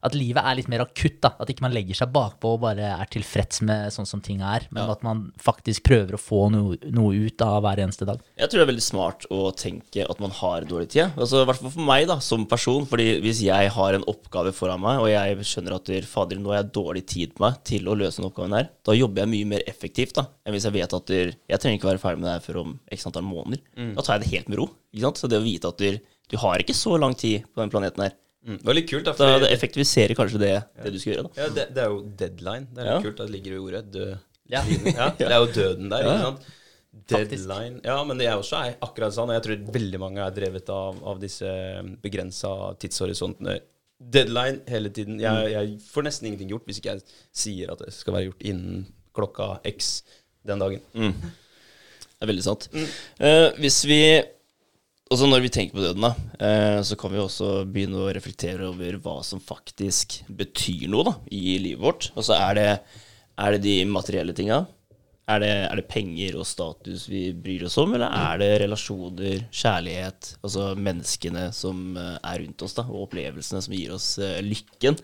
[0.08, 1.20] At livet er litt mer akutt.
[1.24, 4.41] da, At ikke man legger seg bakpå og bare er tilfreds med sånn som ting
[4.46, 4.67] er.
[4.72, 8.22] Men at man faktisk prøver å få noe, noe ut av hver eneste dag.
[8.39, 11.12] Jeg tror det er veldig smart å tenke at man har dårlig tid.
[11.17, 12.86] Altså, I hvert fall for meg da, som person.
[12.88, 16.62] fordi hvis jeg har en oppgave foran meg, og jeg skjønner at fader, nå har
[16.63, 19.50] jeg dårlig tid på meg til å løse den oppgaven her, da jobber jeg mye
[19.56, 22.30] mer effektivt da, enn hvis jeg vet at der, jeg trenger ikke være ferdig med
[22.30, 23.63] det her før om x antall måneder.
[23.98, 24.70] Da tar jeg det helt med ro.
[24.93, 25.20] ikke sant?
[25.22, 26.00] Så det å vite at der,
[26.32, 28.58] du har ikke så lang tid på den planeten her, Mm.
[28.60, 29.12] Det var litt kult, da.
[29.12, 31.23] da fordi- det effektiviserer kanskje det, det du skal gjøre.
[31.23, 31.41] da.
[31.41, 32.67] Ja, det, det er jo deadline.
[32.73, 33.02] Det er litt Ja.
[33.02, 33.19] kult.
[33.19, 34.17] at Det ligger i ordet død.
[34.50, 34.62] Ja.
[34.97, 36.13] Ja, det er jo døden der, Ja.
[36.13, 36.54] ikke sant?
[37.08, 37.82] Deadline.
[37.86, 39.30] Ja, men det er også er akkurat sånn.
[39.30, 41.45] Og jeg tror veldig mange er drevet av, av disse
[42.02, 43.60] begrensa tidshorisontene.
[44.00, 45.19] Deadline hele tiden.
[45.19, 48.41] Jeg, jeg får nesten ingenting gjort hvis ikke jeg sier at det skal være gjort
[48.50, 50.04] innen klokka x
[50.45, 50.82] den dagen.
[50.93, 52.67] Det er veldig sant.
[53.19, 54.00] Eh, hvis vi
[55.13, 58.67] også når vi tenker på døden, da, eh, så kan vi også begynne å reflektere
[58.70, 62.10] over hva som faktisk betyr noe da, i livet vårt.
[62.15, 62.72] Altså er det,
[63.43, 64.65] er det de materielle tinga?
[65.28, 69.41] Er det, er det penger og status vi bryr oss om, eller er det relasjoner,
[69.52, 74.39] kjærlighet, altså menneskene som eh, er rundt oss, da, og opplevelsene som gir oss eh,
[74.46, 75.00] lykken?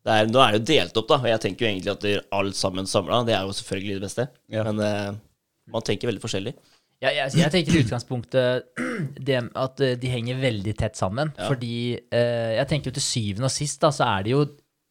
[0.00, 2.32] Det er, nå er det jo delt opp, da, og jeg tenker jo egentlig at
[2.40, 4.28] alt sammen samla, det er jo selvfølgelig det beste.
[4.48, 4.64] Ja.
[4.64, 5.20] Men
[5.70, 6.54] man tenker veldig forskjellig.
[7.00, 8.80] Ja, jeg, jeg tenker i utgangspunktet
[9.28, 11.32] det, at eh, de henger veldig tett sammen.
[11.38, 14.44] Fordi eh, jeg tenker jo til syvende og sist da, så er det jo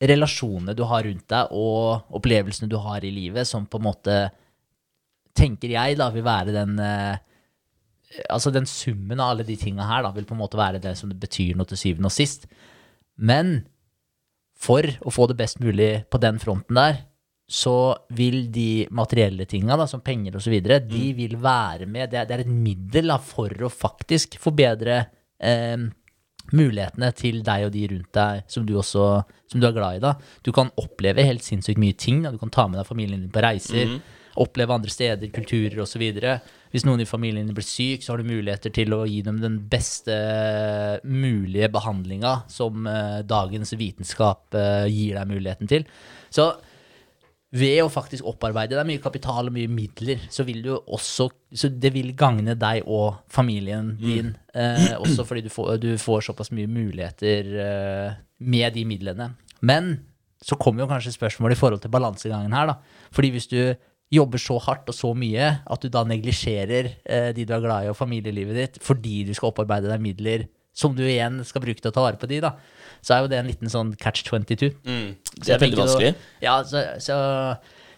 [0.09, 4.19] relasjonene du har rundt deg, og opplevelsene du har i livet, som på en måte
[5.37, 7.25] tenker jeg da vil være den eh,
[8.33, 10.95] Altså den summen av alle de tinga her da vil på en måte være det
[10.97, 12.47] som det betyr noe til syvende og sist.
[13.21, 13.59] Men
[14.57, 17.03] for å få det best mulig på den fronten der,
[17.49, 17.77] så
[18.13, 20.53] vil de materielle tinga, da, som penger osv.,
[20.85, 22.11] de vil være med.
[22.11, 24.99] Det er, det er et middel da, for å faktisk forbedre
[25.41, 25.87] eh,
[26.53, 29.09] mulighetene til deg og de rundt deg som du også
[29.49, 30.03] som du er glad i.
[30.03, 30.13] da.
[30.45, 32.21] Du kan oppleve helt sinnssykt mye ting.
[32.21, 32.31] da.
[32.31, 33.97] Du kan ta med deg familien din på reiser,
[34.39, 36.05] oppleve andre steder, kulturer osv.
[36.69, 39.41] Hvis noen i familien din blir syk, så har du muligheter til å gi dem
[39.41, 40.21] den beste
[41.01, 45.89] mulige behandlinga som eh, dagens vitenskap eh, gir deg muligheten til.
[46.29, 46.51] Så
[47.55, 51.71] ved å faktisk opparbeide deg mye kapital og mye midler, så vil du også Så
[51.73, 56.51] det vil gagne deg og familien din, eh, også fordi du får, du får såpass
[56.53, 59.31] mye muligheter eh, med de midlene.
[59.65, 59.95] Men
[60.45, 63.07] så kommer jo kanskje spørsmålet i forhold til balansegangen her, da.
[63.11, 63.73] Fordi hvis du
[64.13, 67.85] jobber så hardt og så mye at du da neglisjerer eh, de du er glad
[67.85, 71.81] i og familielivet ditt fordi du skal opparbeide deg midler som du igjen skal bruke
[71.81, 72.53] til å ta vare på de, da,
[73.01, 74.71] så er jo det en liten sånn catch 22.
[74.85, 75.11] Mm.
[75.39, 76.15] Det er veldig vanskelig.
[76.15, 76.31] Å.
[76.43, 77.17] Ja, så, så,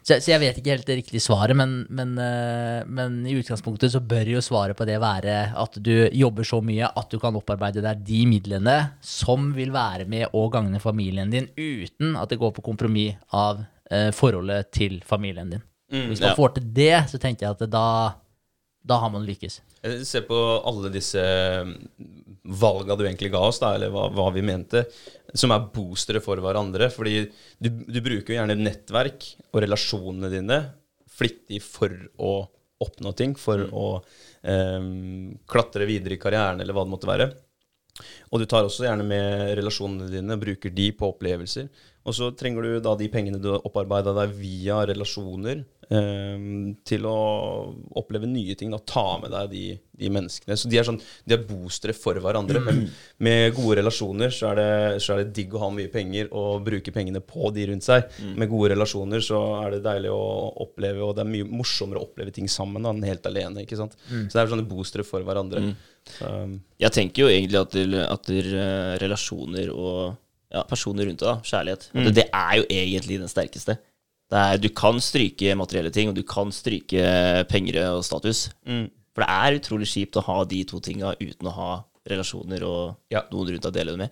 [0.02, 3.94] så, så jeg vet ikke helt det riktige svaret, men, men, eh, men i utgangspunktet
[3.94, 7.38] så bør jo svaret på det være at du jobber så mye at du kan
[7.38, 12.42] opparbeide deg de midlene som vil være med å gagne familien din, uten at det
[12.42, 15.68] går på kompromiss av eh, forholdet til familien din.
[15.92, 16.36] Hvis man ja.
[16.38, 17.88] får til det, så tenker jeg at da,
[18.82, 19.60] da har man lykkes.
[19.86, 21.22] Eh, Se på alle disse
[22.42, 24.86] valga du egentlig ga oss, da, eller hva, hva vi mente,
[25.34, 26.90] som er boostere for hverandre.
[26.94, 27.28] Fordi
[27.62, 30.60] du, du bruker jo gjerne nettverk og relasjonene dine
[31.12, 32.34] flittig for å
[32.82, 33.86] oppnå ting, for å
[34.42, 37.28] um, klatre videre i karrieren, eller hva det måtte være.
[38.32, 41.68] Og du tar også gjerne med relasjonene dine, bruker de på opplevelser.
[42.08, 45.62] Og så trenger du da de pengene du har opparbeida deg via relasjoner,
[46.88, 47.16] til å
[48.00, 48.72] oppleve nye ting.
[48.72, 49.64] Da, ta med deg de,
[50.02, 50.56] de menneskene.
[50.58, 52.62] Så de er, sånn, de er boostere for hverandre.
[52.64, 52.80] Men
[53.28, 56.64] med gode relasjoner så er, det, så er det digg å ha mye penger og
[56.68, 58.08] bruke pengene på de rundt seg.
[58.40, 60.24] Med gode relasjoner så er det deilig å
[60.66, 63.66] oppleve, og det er mye morsommere å oppleve ting sammen da, enn helt alene.
[63.66, 63.98] ikke sant?
[64.08, 65.74] Så det er sånne boostere for hverandre.
[66.18, 66.32] Så,
[66.82, 70.16] Jeg tenker jo egentlig at, det- at det, eh, relasjoner og
[70.52, 73.78] ja, personer rundt deg, kjærlighet, det, det er jo egentlig den sterkeste.
[74.32, 77.02] Det er, du kan stryke materielle ting, og du kan stryke
[77.52, 78.46] penger og status.
[79.12, 81.72] For det er utrolig kjipt å ha de to tinga uten å ha
[82.08, 83.26] relasjoner og Ja.
[83.32, 84.10] noen rundt deg å dele det med.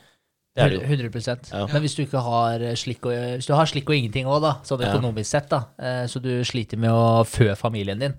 [0.55, 1.09] Det er det jo.
[1.09, 1.65] 100 Ja.
[1.71, 4.81] Men hvis du ikke har slikk og, hvis du har slikk og ingenting òg, sånn
[4.81, 4.91] Ja.
[4.93, 8.13] økonomisk sett, da, eh, så du sliter med å fø familien din,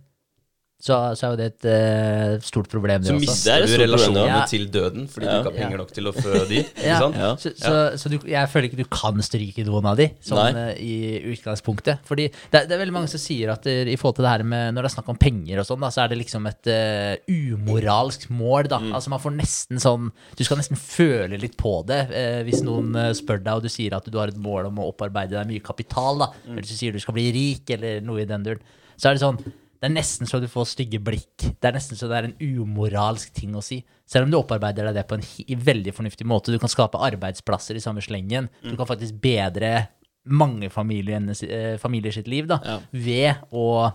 [0.80, 4.38] så, så er jo det et uh, stort problem, så mister er du relasjonene ja.
[4.48, 5.34] til døden fordi Ja.
[5.34, 6.62] du ikke har penger nok til å fø de.
[6.70, 7.18] Ikke Ja, sant?
[7.20, 7.30] Ja.
[7.42, 10.72] Så, så, så du, jeg føler ikke du kan stryke noen av de, sånn eh,
[10.80, 10.94] i
[11.34, 12.00] utgangspunktet.
[12.08, 14.46] Fordi det, det er veldig mange som sier at der, i forhold til det her
[14.48, 16.72] med når det er snakk om penger og sånn, da, så er det liksom et
[16.72, 18.80] uh, umoralsk mål, da.
[18.94, 22.94] Altså man får nesten sånn Du skal nesten føle litt på det eh, hvis noen
[22.96, 25.48] eh, spør deg, og du sier at du har et mål om å opparbeide deg
[25.52, 26.32] mye kapital, da.
[26.48, 28.64] Eller så sier du skal bli rik, eller noe i den duren.
[29.00, 29.38] Så er det sånn
[29.80, 31.46] det er nesten så du får stygge blikk.
[31.56, 33.78] Det er nesten så det er en umoralsk ting å si.
[34.04, 35.24] Selv om du opparbeider deg det på en
[35.64, 36.52] veldig fornuftig måte.
[36.52, 38.50] Du kan skape arbeidsplasser i samme slengen.
[38.60, 39.88] Du kan faktisk bedre
[40.28, 41.16] mange familier,
[41.48, 42.78] eh, familier sitt liv da, Ja.
[42.92, 43.92] ved å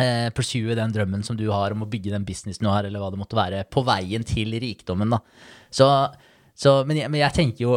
[0.00, 2.98] eh, pursue den drømmen som du har om å bygge den businessen du har, eller
[3.02, 5.10] hva det måtte være, på veien til rikdommen.
[5.10, 5.18] Da.
[5.70, 5.86] Så,
[6.56, 7.74] så, men, jeg, men jeg tenker jo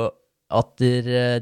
[0.53, 0.91] at det,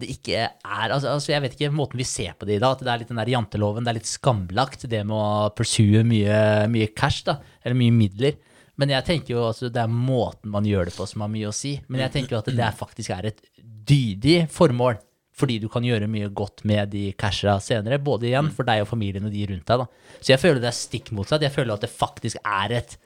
[0.02, 2.78] det ikke er altså, altså Jeg vet ikke måten vi ser på det i dag.
[2.78, 3.86] At det er litt den der janteloven.
[3.86, 6.39] Det er litt skamlagt, det med å pursue mye,
[6.71, 7.39] mye cash, da.
[7.63, 8.39] Eller mye midler.
[8.80, 11.50] Men jeg tenker jo altså, det er måten man gjør det på som har mye
[11.50, 11.76] å si.
[11.91, 15.00] Men jeg tenker jo at det faktisk er et dydig formål.
[15.41, 18.02] Fordi du kan gjøre mye godt med de casha senere.
[18.04, 19.84] Både igjen for deg og familien og de rundt deg.
[19.84, 20.17] Da.
[20.19, 21.45] Så jeg føler det er stikk motsatt.
[21.45, 22.97] Jeg føler at det faktisk er et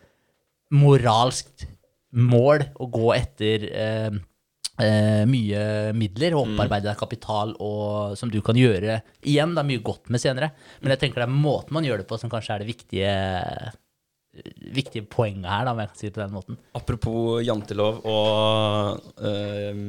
[0.74, 1.68] moralsk
[2.16, 4.18] mål å gå etter eh,
[4.82, 5.62] eh, mye
[5.98, 10.24] midler og opparbeide deg kapital og, som du kan gjøre igjen da, mye godt med
[10.24, 10.52] senere.
[10.82, 13.16] Men jeg tenker det er måten man gjør det på som kanskje er det viktige,
[14.76, 16.62] viktige poenget her, da, om jeg kan si det på den måten.
[16.78, 19.84] Apropos jantelov og eh,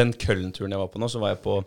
[0.00, 1.60] den Køllen-turen jeg var på nå, så var jeg på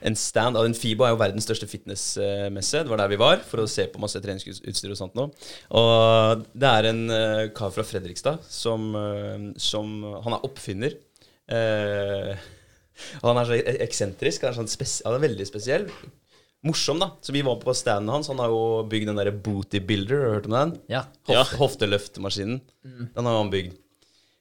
[0.00, 0.56] en stand.
[0.56, 2.82] av en FIBO er jo verdens største fitnessmesse.
[2.84, 5.28] Det var der vi var for å se på masse treningsutstyr og sånt nå.
[5.76, 9.92] Og det er en eh, kar fra Fredrikstad som, eh, som
[10.24, 10.96] Han er oppfinner.
[11.50, 12.48] Eh,
[13.20, 14.46] og han er så eksentrisk.
[14.46, 15.86] Han er, sånn spes han er veldig spesiell.
[16.66, 17.14] Morsom, da.
[17.24, 18.28] Så vi var på standen hans.
[18.28, 20.18] Han har jo bygd den derre Booty Builder.
[20.20, 20.74] Har du hørt om den?
[20.92, 21.06] Ja.
[21.30, 21.44] Ja.
[21.60, 22.60] hofteløftemaskinen.
[22.84, 23.06] Mm.
[23.14, 23.78] Den har han bygd.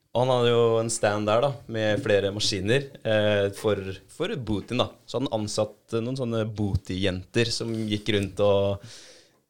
[0.09, 3.77] Og han hadde jo en stand der da, med flere maskiner eh, for,
[4.09, 4.81] for bootyen.
[4.81, 4.89] da.
[5.05, 8.89] Så han ansatt eh, noen sånne booty-jenter som gikk rundt og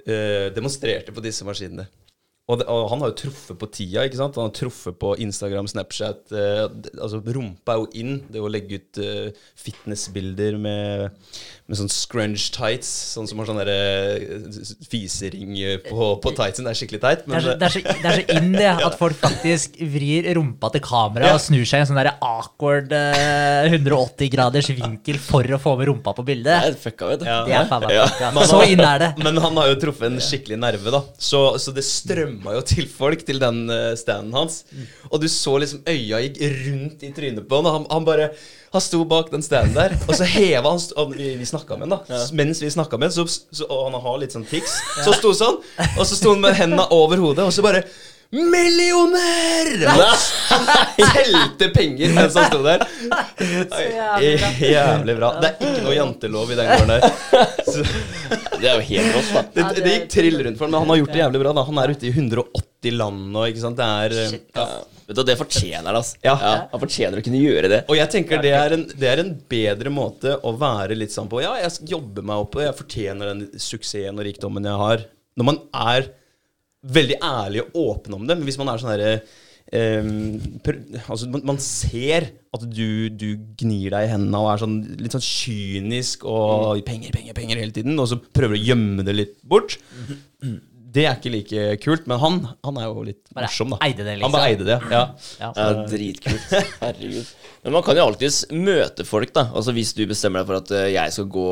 [0.03, 1.87] eh, demonstrerte på disse maskinene.
[2.49, 4.37] Og, det, og han har jo truffet på tida, ikke sant?
[4.41, 6.31] Han har truffet på Instagram, Snapchat.
[6.33, 6.63] Eh,
[6.97, 8.15] altså Rumpa er jo inn.
[8.33, 9.29] Det å legge ut eh,
[9.61, 11.19] fitnessbilder med,
[11.69, 13.77] med sånn scrunch tights, sånn som har sånn derre
[14.89, 16.65] fisering eh, på, på tightsen.
[16.65, 17.21] Det er skikkelig teit.
[17.27, 20.29] Det er, så, det, er så, det er så inn det at folk faktisk vrir
[20.39, 25.21] rumpa til kamera og snur seg i en sånn der awkward eh, 180 graders vinkel
[25.21, 26.65] for å få med rumpa på Det bildet.
[26.71, 27.29] er fucka, vet du.
[27.29, 27.39] Ja.
[27.45, 28.09] Det er faen meg Ja.
[28.49, 29.11] Så inn er det.
[29.21, 31.03] Men han har jo truffet en skikkelig nerve, da.
[31.21, 31.85] Så, så det
[32.39, 34.63] strømma jo til folk til den eh, standen hans.
[35.11, 38.29] Og du så liksom øya gikk rundt i trynet på han, og han, han bare
[38.71, 41.87] Han sto bak den standen der, og så heva han og Vi, vi snakka med
[41.87, 41.99] han, da.
[42.13, 42.27] Ja.
[42.37, 45.33] Mens vi snakka med han, så, så, og han har litt sånn tics, så sto
[45.33, 45.57] sånn,
[45.97, 47.81] og så sto han med hendene over hodet, og så bare
[48.29, 49.69] Millionær!
[49.89, 52.83] Han telte penger mens han sto der.
[53.39, 54.51] jævlig bra.
[54.75, 55.29] Jævlig bra.
[55.41, 57.07] Det er ikke noe jantelov i den gården der.
[57.65, 57.85] Så,
[58.59, 59.43] Det er jo helt rått, da.
[59.55, 61.55] det, det, gikk trill rundt for ham, men han har gjort det jævlig bra.
[61.57, 63.81] da Han er ute i 180 land nå, ikke sant.
[63.81, 64.67] Det er ja.
[65.09, 66.21] Vet du, Det fortjener han, altså.
[66.21, 66.35] Ja.
[66.69, 67.81] Han fortjener å kunne gjøre det.
[67.89, 71.31] Og jeg tenker det er, en, det er en bedre måte å være litt sånn
[71.31, 74.83] på Ja, jeg skal jobbe meg opp, og jeg fortjener den suksessen og rikdommen jeg
[74.85, 75.07] har.
[75.39, 76.11] Når man er
[76.83, 78.37] veldig ærlig og åpen om det.
[78.39, 79.11] Men hvis man er sånn herre
[79.69, 80.07] eh,
[81.09, 83.27] altså man, man ser at du, du
[83.59, 87.75] gnir deg i hendene og er sånn litt sånn kynisk og penger, penger, penger hele
[87.75, 89.75] tiden, og så prøver du å gjemme det litt bort.
[90.89, 93.77] Det er ikke like kult, men han, han er jo litt Bare morsom, da.
[93.85, 94.63] eide det, Han bare liksom.
[94.63, 95.03] eide det, ja.
[95.37, 95.51] Ja.
[95.53, 96.47] Ja, dritkult.
[96.81, 97.29] Herregud.
[97.61, 99.43] Men man kan jo alltids møte folk, da.
[99.53, 101.45] Altså Hvis du bestemmer deg for at eh, jeg skal gå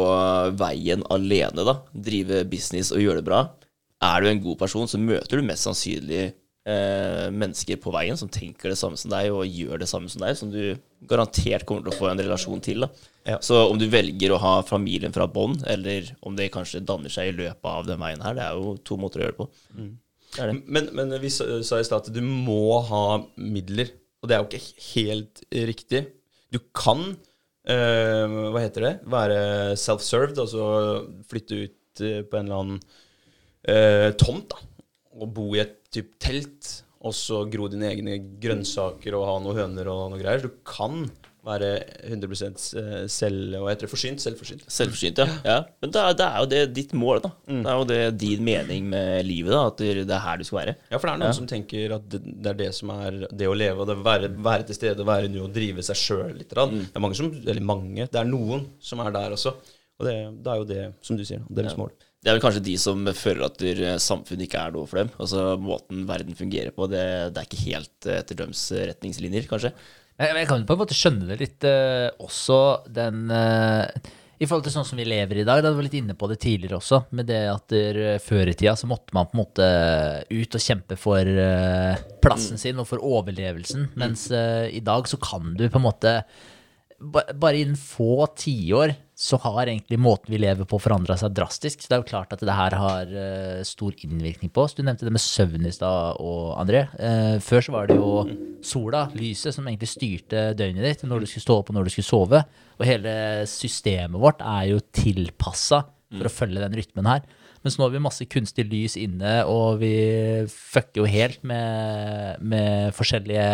[0.58, 3.44] veien alene, da, drive business og gjøre det bra,
[4.03, 6.21] er du en god person, så møter du mest sannsynlig
[6.67, 10.23] eh, mennesker på veien som tenker det samme som deg og gjør det samme som
[10.23, 10.77] deg, som du
[11.10, 12.86] garantert kommer til å få en relasjon til.
[13.27, 13.39] Ja.
[13.43, 17.31] Så om du velger å ha familien fra bånn, eller om det kanskje danner seg
[17.31, 19.49] i løpet av den veien her, det er jo to måter å gjøre det på.
[20.27, 20.60] Det er det.
[20.67, 23.05] Men, men vi sa sa i stad at du må ha
[23.39, 26.03] midler, og det er jo ikke helt riktig.
[26.53, 27.03] Du kan,
[27.69, 29.41] eh, hva heter det, være
[29.79, 30.69] self-served, altså
[31.29, 32.81] flytte ut eh, på en eller annen
[33.69, 36.73] eh, tomt, da, og bo i et typ telt,
[37.08, 40.43] og så gro dine egne grønnsaker og ha noen høner og noe greier.
[40.43, 41.06] Du kan
[41.47, 41.69] være
[42.10, 42.47] 100
[42.82, 44.65] eh, selv, og heter forsynt, selvforsynt.
[44.71, 45.38] Selvforsynt, ja.
[45.45, 45.58] ja.
[45.84, 47.32] Men det er, det er jo det ditt mål, da.
[47.47, 47.62] Mm.
[47.62, 49.62] Det er jo det din mening med livet, da.
[49.71, 50.75] At det er her du skal være.
[50.89, 53.49] Ja, for det er noen som tenker at det, det er det som er det
[53.49, 56.51] å leve, og det være, være til stede, være nå og drive seg sjøl litt.
[56.51, 56.84] Mm.
[56.89, 59.56] Det er mange som, eller mange, det er noen som er der også.
[59.97, 61.95] Og det, det er jo det, som du sier, deres mål.
[62.17, 63.62] Det er vel kanskje de som føler at
[64.03, 65.12] samfunnet ikke er noe for dem.
[65.21, 69.73] Altså måten verden fungerer på, det, det er ikke helt eh, etter deres retningslinjer, kanskje.
[70.17, 72.58] Men jeg kan jo på en måte skjønne det litt eh, også,
[72.89, 74.10] den eh,
[74.41, 76.30] I forhold til sånn som vi lever i dag, da du var litt inne på
[76.32, 79.38] det tidligere også, med det at der, eh, før i tida så måtte man på
[79.38, 79.69] en måte
[80.34, 85.21] ut og kjempe for eh, plassen sin og for overlevelsen, mens eh, i dag så
[85.21, 86.17] kan du på en måte
[86.97, 91.81] bare innen få tiår så har egentlig måten vi lever på forandra seg drastisk.
[91.81, 94.75] Så det er jo klart at det her har uh, stor innvirkning på oss.
[94.77, 96.21] Du nevnte det med søvn i stad,
[96.57, 96.83] André.
[96.97, 98.12] Uh, før så var det jo
[98.65, 101.95] sola, lyset, som egentlig styrte døgnet ditt, når du skulle stå opp og når du
[101.95, 102.43] skulle sove.
[102.77, 103.17] Og hele
[103.49, 105.83] systemet vårt er jo tilpassa
[106.13, 107.25] for å følge den rytmen her.
[107.65, 109.95] Mens nå har vi masse kunstig lys inne, og vi
[110.47, 113.47] fucker jo helt med, med forskjellige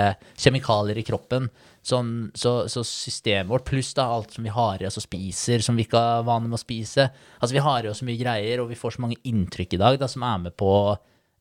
[0.43, 1.47] kjemikalier i kroppen.
[1.84, 5.63] Sånn, så, så systemet vårt, pluss da alt som vi har i oss og spiser,
[5.65, 8.22] som vi ikke har vane med å spise Altså Vi har i oss så mye
[8.22, 10.69] greier, og vi får så mange inntrykk i dag da, som er med på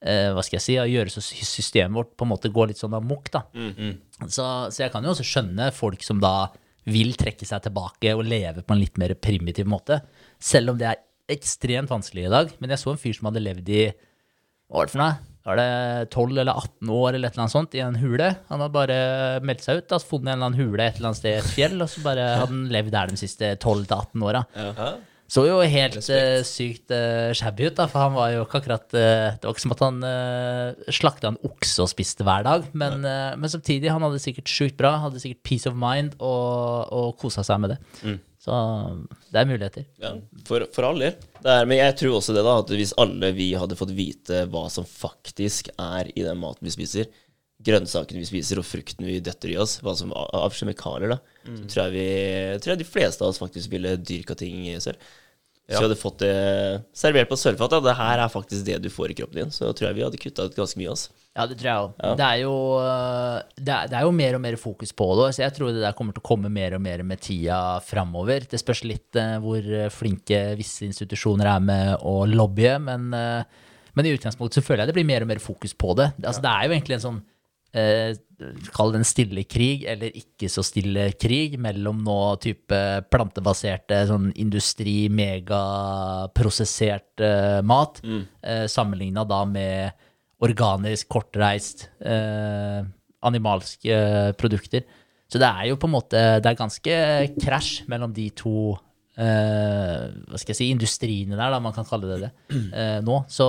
[0.03, 2.83] eh, hva skal jeg si, å gjøre så systemet vårt på en måte går litt
[2.83, 3.31] sånn amok.
[3.31, 3.45] da.
[4.27, 6.51] Så, så jeg kan jo også skjønne folk som da
[6.91, 10.01] vil trekke seg tilbake og leve på en litt mer primitiv måte.
[10.43, 12.51] Selv om det er ekstremt vanskelig i dag.
[12.59, 15.32] Men jeg så en fyr som hadde levd i hva var det for noe?
[15.43, 18.29] Var det 12 eller 18 år eller et eller annet sånt i en hule?
[18.51, 18.99] Han hadde bare
[19.43, 21.55] meldt seg ut, altså funnet en eller annen hule et eller annet sted i et
[21.57, 24.45] fjell, og så bare hadde han levd der de siste 12-18 åra.
[24.55, 24.93] Ja.
[25.33, 28.85] Så jo helt uh, sykt uh, shabby ut, da, for han var jo ikke akkurat
[28.93, 32.67] uh, Det var ikke som at han uh, slakta en okse og spiste hver dag,
[32.77, 36.93] men, uh, men samtidig, han hadde sikkert sjukt bra, hadde sikkert peace of mind og,
[36.93, 37.81] og kosa seg med det.
[38.43, 38.55] Så
[39.31, 39.85] det er muligheter.
[40.03, 40.17] Ja,
[40.49, 41.15] for, for all del.
[41.39, 44.41] Det er, men jeg tror også det, da, at hvis alle vi hadde fått vite
[44.51, 47.07] hva som faktisk er i den maten vi spiser,
[47.63, 51.69] grønnsakene vi spiser og frukten vi døtter i oss, hva som av kjemikalier, da, så
[51.71, 52.07] tror jeg, vi,
[52.59, 54.99] tror jeg de fleste av oss faktisk ville dyrka ting selv.
[55.63, 56.33] Hvis vi hadde fått det
[56.99, 59.71] servert på sølvfat, at det her er faktisk det du får i kroppen din, så
[59.71, 60.91] tror jeg vi hadde kutta ut ganske mye.
[60.91, 61.15] Altså.
[61.33, 61.93] Ja, det tror jeg òg.
[62.19, 65.29] Det, er jo, øh, det, er, det er jo mer og mer fokus på det,
[65.37, 68.49] så jeg tror det der kommer til å komme mer og mer med tida framover.
[68.51, 74.07] Det spørs litt uh, hvor flinke visse institusjoner er med å lobbye, men, uh, Men
[74.09, 76.15] i utgangspunktet så føler jeg det blir mer og mer fokus på det.
[76.25, 77.19] Altså, Det er jo egentlig en sånn
[77.77, 78.15] eh,
[78.75, 82.81] Kall det en stille krig, eller ikke så stille krig, mellom nå type
[83.13, 90.09] plantebaserte sånn industri, megaprosessert uh, mat, eh, sammenligna da med
[90.43, 92.83] organisk, kortreist, uh,
[93.23, 94.83] animalske eh, produkter.
[95.31, 96.97] Så det er jo på en måte Det er ganske
[97.41, 98.75] krasj mellom de to
[99.17, 102.33] eh, hva skal jeg si, industriene der, da, man kan kalle det det,
[102.73, 103.23] eh, nå.
[103.33, 103.47] Så,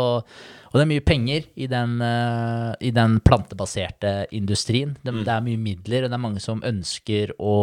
[0.73, 4.95] og det er mye penger i den, uh, i den plantebaserte industrien.
[5.05, 7.57] Det, det er mye midler, og det er mange som ønsker å,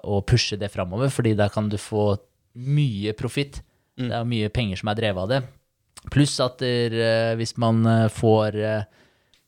[0.00, 2.14] å pushe det framover, fordi da kan du få
[2.56, 3.60] mye profitt.
[4.00, 5.42] Det er mye penger som er drevet av det.
[6.14, 8.56] Pluss at der, eh, hvis man eh, får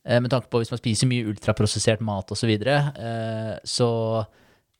[0.01, 2.77] Med tanke på hvis man spiser mye ultraprosessert mat osv., så, videre,
[3.69, 3.89] så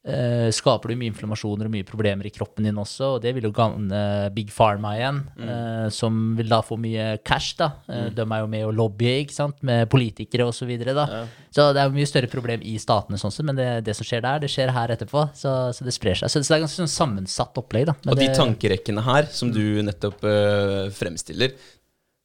[0.02, 3.52] skaper du mye inflammasjoner og mye problemer i kroppen din også, og det vil jo
[3.54, 4.00] gagne
[4.34, 7.68] Big Pharma igjen, eh, som vil da få mye cash, da.
[7.86, 8.08] Mm.
[8.18, 11.06] De er jo med å lobbye, ikke sant, med politikere osv., videre, da.
[11.54, 14.08] Så det er jo mye større problem i statene, sånn sett, men det, det som
[14.08, 16.32] skjer der, det skjer her etterpå, så, så det sprer seg.
[16.34, 17.98] Så, så det er ganske sånn sammensatt opplegg, da.
[18.02, 21.54] Men Og de det- tankerekkene her, som du nettopp øh, fremstiller,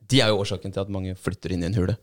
[0.07, 1.97] de er jo årsaken til at mange flytter inn i en hule.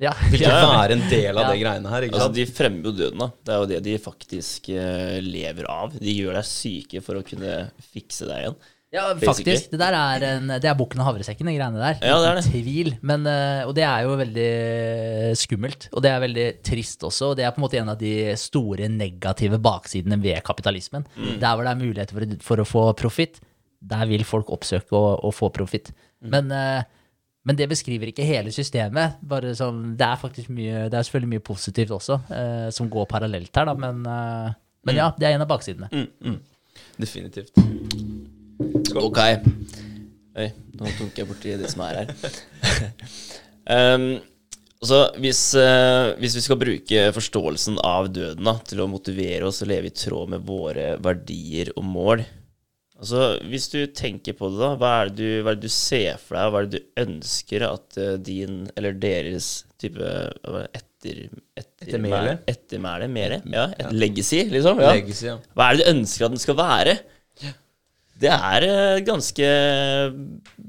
[0.00, 1.52] Ja, Vil ikke være en del av Ja.
[1.52, 2.02] det greiene her.
[2.08, 2.38] ikke Altså, sant?
[2.40, 3.30] de fremmer jo døden, da.
[3.44, 5.92] Det er jo det de faktisk eh, lever av.
[6.00, 8.56] De gjør deg syke for å kunne fikse deg igjen.
[8.90, 9.54] Ja, basically.
[9.54, 9.68] faktisk.
[9.70, 12.00] Det der er, en, det er bukken og havresekken, de greiene der.
[12.02, 12.46] Ja, det er det.
[12.50, 12.88] Tvil.
[13.06, 14.48] Men, eh, og det er jo veldig
[15.38, 15.86] skummelt.
[15.94, 17.30] Og det er veldig trist også.
[17.30, 21.06] Og det er på en måte en av de store negative baksidene ved kapitalismen.
[21.14, 21.36] Mm.
[21.42, 23.38] Der hvor det er muligheter for, for å få profitt,
[23.80, 25.92] der vil folk oppsøke å, få profitt.
[26.20, 26.30] Mm.
[26.34, 26.82] Men, eh,
[27.48, 29.16] men det beskriver ikke hele systemet.
[29.24, 33.08] Bare sånn, det er faktisk mye, det er selvfølgelig mye positivt også, eh, som går
[33.08, 33.76] parallelt her, da.
[33.80, 34.56] Men, eh,
[34.88, 35.88] men ja, det er en av baksidene.
[35.90, 36.40] Mm.
[37.00, 37.56] Definitivt.
[39.00, 39.20] Ok.
[40.40, 42.12] Oi, nå tok jeg borti det som er her.
[43.72, 44.04] um,
[44.90, 49.62] så hvis, uh, hvis vi skal bruke forståelsen av døden da, til å motivere oss
[49.64, 52.24] å leve i tråd med våre verdier og mål
[53.00, 55.72] Altså, Hvis du tenker på det, da, hva er det du, hva er det du
[55.72, 59.48] ser for deg, hva er det du ønsker at eh, din eller deres
[59.80, 61.22] type etter,
[61.56, 62.34] etter, Ettermæle?
[62.50, 63.08] Ettermæle?
[63.08, 63.40] Mere?
[63.48, 64.82] Ja, et legacy, liksom?
[64.84, 64.92] Ja.
[64.98, 65.38] Legacy, ja.
[65.56, 66.98] Hva er det du ønsker at den skal være?
[68.20, 69.46] Det er en ganske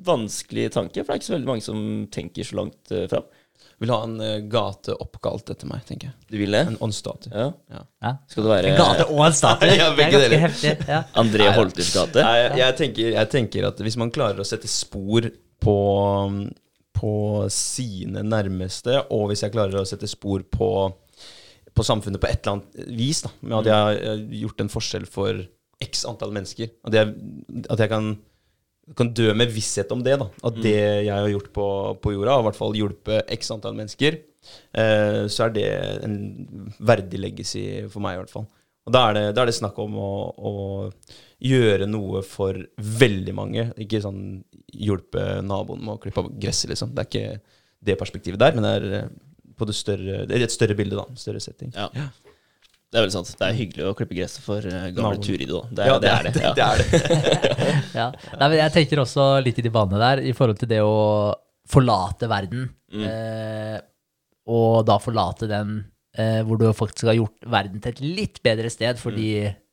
[0.08, 1.82] vanskelig tanke, for det er ikke så veldig mange som
[2.16, 3.26] tenker så langt uh, fram.
[3.82, 6.16] Vil ha en eh, gate oppkalt etter meg, tenker jeg.
[6.30, 6.60] Du vil det?
[6.70, 7.32] En åndsstatue.
[7.34, 7.48] Ja.
[7.74, 7.80] Ja.
[8.06, 8.12] Ja.
[8.30, 9.70] Skal det være En gate og en statue.
[9.72, 10.44] Ja, det er begge deler.
[10.44, 10.74] heftig.
[10.86, 11.00] Ja.
[11.18, 12.22] André Holters gate?
[12.22, 15.26] Nei, jeg, jeg, tenker, jeg tenker at hvis man klarer å sette spor
[15.62, 15.78] på,
[16.98, 17.14] på
[17.54, 20.70] sine nærmeste, og hvis jeg klarer å sette spor på,
[21.74, 25.10] på samfunnet på et eller annet vis, da, med at jeg har gjort en forskjell
[25.10, 25.42] for
[25.82, 27.16] x antall mennesker, at jeg,
[27.66, 28.14] at jeg kan,
[28.98, 31.68] kan dø med visshet om det, da, at det jeg har gjort på,
[32.04, 34.18] på jorda, har i hvert fall hjulpet x antall mennesker,
[34.74, 35.68] eh, så er det
[36.08, 36.18] en
[36.82, 38.48] verdig legacy for meg, i hvert fall.
[38.90, 40.54] Og da er det, da er det snakk om å, å
[41.46, 43.68] gjøre noe for veldig mange.
[43.82, 44.42] Ikke sånn
[44.74, 46.96] hjelpe naboen med å klippe av gresset, liksom.
[46.96, 47.60] Det er ikke
[47.92, 49.12] det perspektivet der, men det er eh,
[49.58, 51.06] på det større Det er et større bilde, da.
[51.22, 51.74] Større setting.
[51.78, 52.10] Ja.
[52.92, 53.30] Det er veldig sant.
[53.40, 55.22] Det er hyggelig å klippe gresset for uh, gamle Naboen.
[55.24, 55.54] Turid.
[55.72, 56.34] Det, er- Ja, det er det.
[56.36, 56.52] det, Ja.
[56.58, 57.38] det er det.
[58.02, 58.08] Ja.
[58.36, 60.98] Nei, men jeg tenker også litt i de banene der, i forhold til det å
[61.72, 62.66] forlate verden.
[62.92, 63.78] Eh,
[64.52, 65.78] og da forlate den
[66.20, 69.30] eh, hvor du faktisk har gjort verden til et litt bedre sted fordi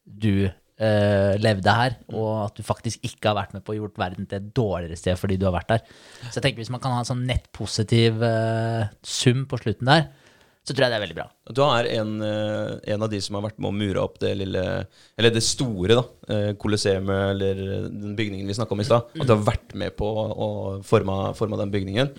[0.07, 3.99] du eh, levde her, og at du faktisk ikke har vært med på å gjort
[3.99, 5.83] verden til et dårligere sted fordi du har vært der.
[6.29, 10.07] Så jeg tenker hvis man kan ha en sånn nettpositiv eh, sum på slutten der,
[10.69, 11.25] så tror jeg det er veldig bra.
[11.57, 14.35] Du er en, eh, en av de som har vært med å mure opp det
[14.37, 14.65] lille
[15.17, 16.05] Eller det store, da.
[16.29, 19.09] eh, eller den bygningen vi snakka om i stad.
[19.17, 20.49] At du har vært med på å
[20.85, 22.13] forme, den bygningen.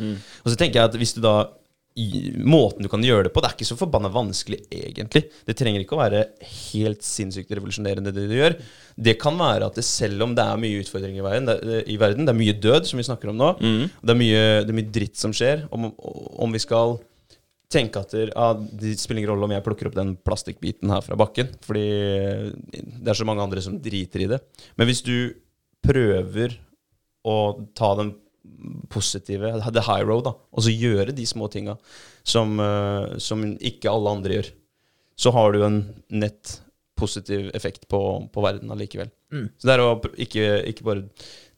[0.44, 1.38] Og så tenker jeg at hvis du da
[2.00, 5.26] i, Måten du kan gjøre det på, det er ikke så forbanna vanskelig, egentlig.
[5.46, 6.22] Det trenger ikke å være
[6.72, 8.56] helt sinnssykt revolusjonerende, det du gjør.
[8.96, 11.98] Det kan være at det, selv om det er mye utfordringer i verden, det, i
[12.00, 14.80] verden, det er mye død, som vi snakker om nå, det, er mye, det er
[14.80, 15.90] mye dritt som skjer, om,
[16.40, 16.98] om vi skal
[17.70, 21.18] tenke at ja, det spiller ingen rolle om jeg plukker opp den plastikkbiten her fra
[21.20, 21.86] bakken, fordi
[22.74, 24.40] det er så mange andre som driter i det.
[24.80, 25.16] Men hvis du
[25.86, 26.58] prøver
[27.30, 27.38] å
[27.78, 28.16] ta den
[28.90, 31.78] positive, the high road, da, og så gjøre de små tinga
[32.26, 34.50] som, eh, som ikke alle andre gjør,
[35.20, 36.58] så har du en nett
[37.00, 38.02] positiv effekt på,
[38.34, 39.12] på verden allikevel.
[39.60, 41.06] Så det er å ikke, ikke bare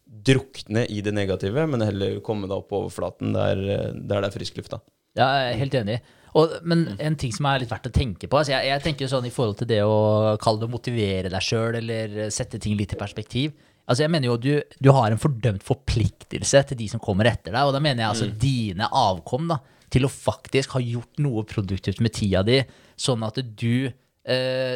[0.05, 4.30] drukne i det negative, men heller komme deg opp på overflaten der, eh, der det
[4.30, 4.76] er frisk luft.
[4.76, 4.82] da.
[5.18, 5.99] Ja, jeg er helt enig.
[6.39, 9.09] Og, men en ting som er litt verdt å tenke på altså jeg, jeg tenker
[9.12, 12.78] sånn I forhold til det å kalle det å motivere deg sjøl, eller sette ting
[12.80, 13.51] litt i perspektiv
[13.91, 17.51] Altså jeg mener jo du, du har en fordømt forpliktelse til de som kommer etter
[17.51, 19.57] deg, og da mener jeg altså dine avkom da,
[19.91, 22.62] til å faktisk ha gjort noe produktivt med tida di,
[22.95, 24.76] sånn at du eh,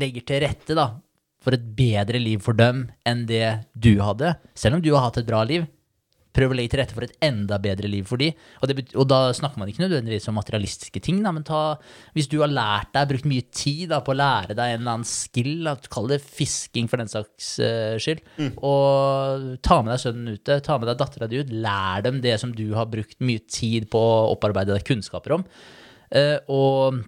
[0.00, 0.88] legger til rette da,
[1.40, 5.20] for et bedre liv for dem enn det du hadde, selv om du har hatt
[5.22, 5.68] et bra liv.
[6.36, 8.28] Prøv å legge til rette for et enda bedre liv for de.
[8.62, 11.62] Og, og da snakker man ikke nødvendigvis om materialistiske ting, da, men ta,
[12.14, 14.94] hvis du har lært deg, brukt mye tid da, på å lære deg en eller
[14.94, 18.22] annen skill, da, kall det fisking for den saks uh, skyld,
[18.62, 22.38] og ta med deg sønnen ute, ta med deg dattera di ut, lær dem det
[22.42, 25.46] som du har brukt mye tid på å opparbeide deg kunnskaper om.
[26.14, 27.02] Uh, og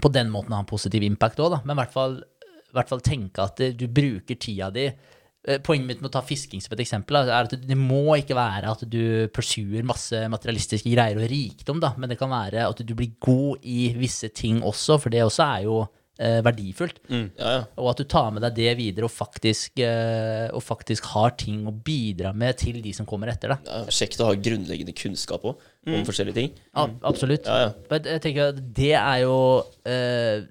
[0.00, 1.64] på den måten ha en positiv impact òg, da.
[1.64, 2.20] Men i hvert fall,
[2.70, 4.86] i hvert fall tenke at du bruker tida di
[5.64, 8.74] Poenget mitt med å ta fisking som et eksempel er at det må ikke være
[8.74, 12.92] at du pursuer masse materialistiske greier og rikdom, da, men det kan være at du
[12.96, 15.78] blir god i visse ting også, for det også er jo
[16.20, 17.00] eh, verdifullt.
[17.08, 17.64] Ja, ja.
[17.80, 21.64] Og at du tar med deg det videre og faktisk, eh, og faktisk har ting
[21.68, 23.72] å bidra med til de som kommer etter deg.
[23.72, 26.54] ja Kjekt å ha grunnleggende kunnskap òg, om forskjellige ting.
[26.74, 27.48] Ja, absolutt.
[27.48, 27.74] Ja, ja.
[27.90, 29.36] Men jeg tenker at det er jo
[29.88, 30.48] eh,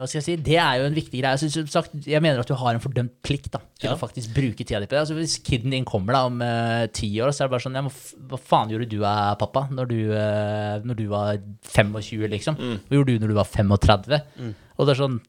[0.00, 0.34] Hva skal jeg si?
[0.40, 1.34] Det er jo en viktig greie.
[1.36, 3.96] Altså, som sagt, jeg mener at du har en fordømt plikt da, til Ja.
[3.98, 5.02] å faktisk bruke tida di på det.
[5.02, 7.76] Altså, hvis kiden din kommer da om eh, ti år, så er det bare sånn
[7.76, 7.82] ja,
[8.30, 11.36] Hva faen gjorde du av pappa, når du, uh, når du var
[11.68, 12.56] 25, liksom?
[12.56, 14.54] Hva gjorde du når du var 35?
[14.78, 15.20] Og det er sånn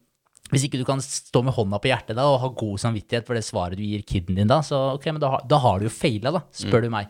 [0.51, 3.39] hvis ikke du kan stå med hånda på hjertet da, og ha god samvittighet for
[3.39, 5.91] det svaret du gir kiden din da, så ok, men da, da har du jo
[5.95, 7.07] feila, da, spør du meg.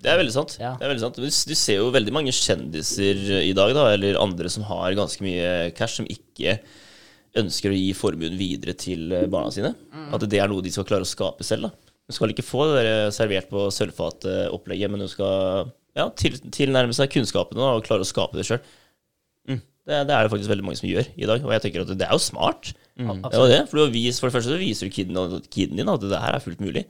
[0.00, 0.54] Det er veldig sant.
[0.60, 0.70] Ja.
[0.78, 1.18] Det er veldig sant.
[1.18, 5.24] Du, du ser jo veldig mange kjendiser i dag, da, eller andre som har ganske
[5.26, 6.60] mye cash, som ikke
[7.36, 9.74] ønsker å gi formuen videre til eh, barna sine.
[10.14, 11.68] At det er noe de skal klare å skape selv.
[11.68, 11.94] da.
[12.08, 15.68] Du skal ikke få det der servert på sølvfatopplegget, men du skal
[15.98, 18.62] ja, til, tilnærme seg kunnskapene og klare å skape det sjøl.
[19.88, 21.92] Det, det er det faktisk veldig mange som gjør i dag, og jeg tenker at
[21.96, 22.74] det er jo smart.
[22.98, 25.88] Det er det, for, har vist, for det første så viser du kiden, kiden din
[25.88, 26.82] at det her er fullt mulig.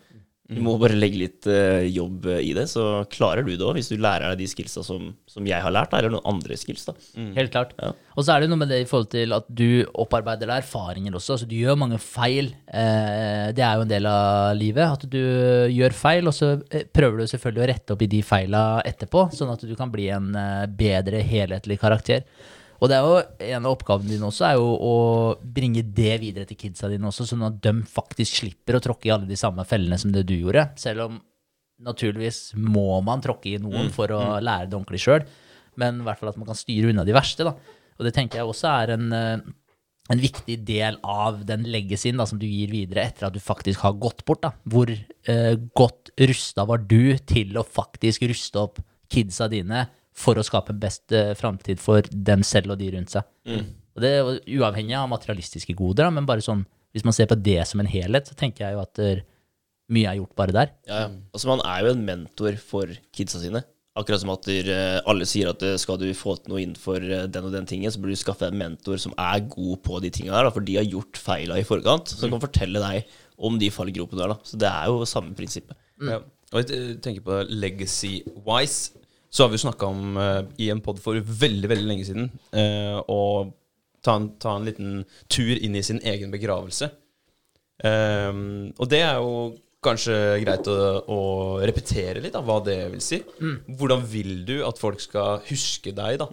[0.49, 3.91] Du må bare legge litt uh, jobb i det, så klarer du det òg, hvis
[3.93, 6.87] du lærer deg de skillsa som, som jeg har lært, eller noen andre skills.
[6.89, 6.95] da.
[7.37, 7.75] Helt klart.
[7.77, 7.93] Ja.
[8.19, 11.15] Og så er det noe med det i forhold til at du opparbeider deg erfaringer
[11.15, 11.37] også.
[11.37, 12.51] Altså du gjør mange feil.
[12.67, 14.97] Eh, det er jo en del av livet.
[14.99, 15.21] At du
[15.71, 19.29] gjør feil, og så eh, prøver du selvfølgelig å rette opp i de feila etterpå,
[19.39, 22.27] sånn at du kan bli en eh, bedre helhetlig karakter.
[22.79, 24.95] Og det er jo en av oppgavene dine også, er jo å
[25.43, 29.15] bringe det videre til kidsa dine også, sånn at de faktisk slipper å tråkke i
[29.15, 30.69] alle de samme fellene som det du gjorde.
[30.79, 31.19] Selv om
[31.83, 35.27] naturligvis må man tråkke i noen for å lære det ordentlig sjøl,
[35.79, 37.47] men i hvert fall at man kan styre unna de verste.
[37.47, 37.55] da.
[37.99, 39.39] Og det tenker jeg også er en, eh,
[40.15, 43.99] en viktig del av den legacyen som du gir videre etter at du faktisk har
[43.99, 44.43] gått bort.
[44.43, 44.53] da.
[44.65, 48.79] Hvor eh, godt rusta var du til å faktisk ruste opp
[49.11, 49.89] kidsa dine
[50.19, 53.27] for å skape en best eh, framtid for dem selv og de rundt seg.
[53.99, 57.29] Og det er jo uavhengig av materialistiske goder, da, men bare sånn, hvis man ser
[57.31, 59.25] på det som en helhet, så tenker jeg jo at der,
[59.95, 60.71] mye er gjort bare der.
[60.89, 61.11] Ja, ja.
[61.33, 63.63] Altså, man er jo en mentor for kidsa sine.
[63.99, 67.03] Akkurat som at der, eh, alle sier at eh, skal du få til noe innenfor
[67.03, 69.99] eh, den og den tingen, så bør du skaffe en mentor som er god på
[70.05, 73.17] de tingene der, da, for de har gjort feila i forkant, som kan fortelle deg
[73.49, 74.35] om de fallgropene der.
[74.37, 74.39] da.
[74.47, 75.79] Så det er jo samme prinsippet.
[76.05, 76.21] Ja.
[76.53, 80.83] Og jeg eh, tenker på legacy-wise, så har vi jo snakka om uh, i en
[80.85, 83.23] pod for veldig, veldig lenge siden eh, å
[84.05, 86.91] ta en, ta en liten tur inn i sin egen begravelse.
[87.85, 89.33] Um, og det er jo
[89.85, 90.77] kanskje greit å,
[91.07, 91.19] å
[91.63, 93.21] repetere litt av hva det vil si.
[93.79, 96.27] Hvordan vil du at folk skal huske deg, da?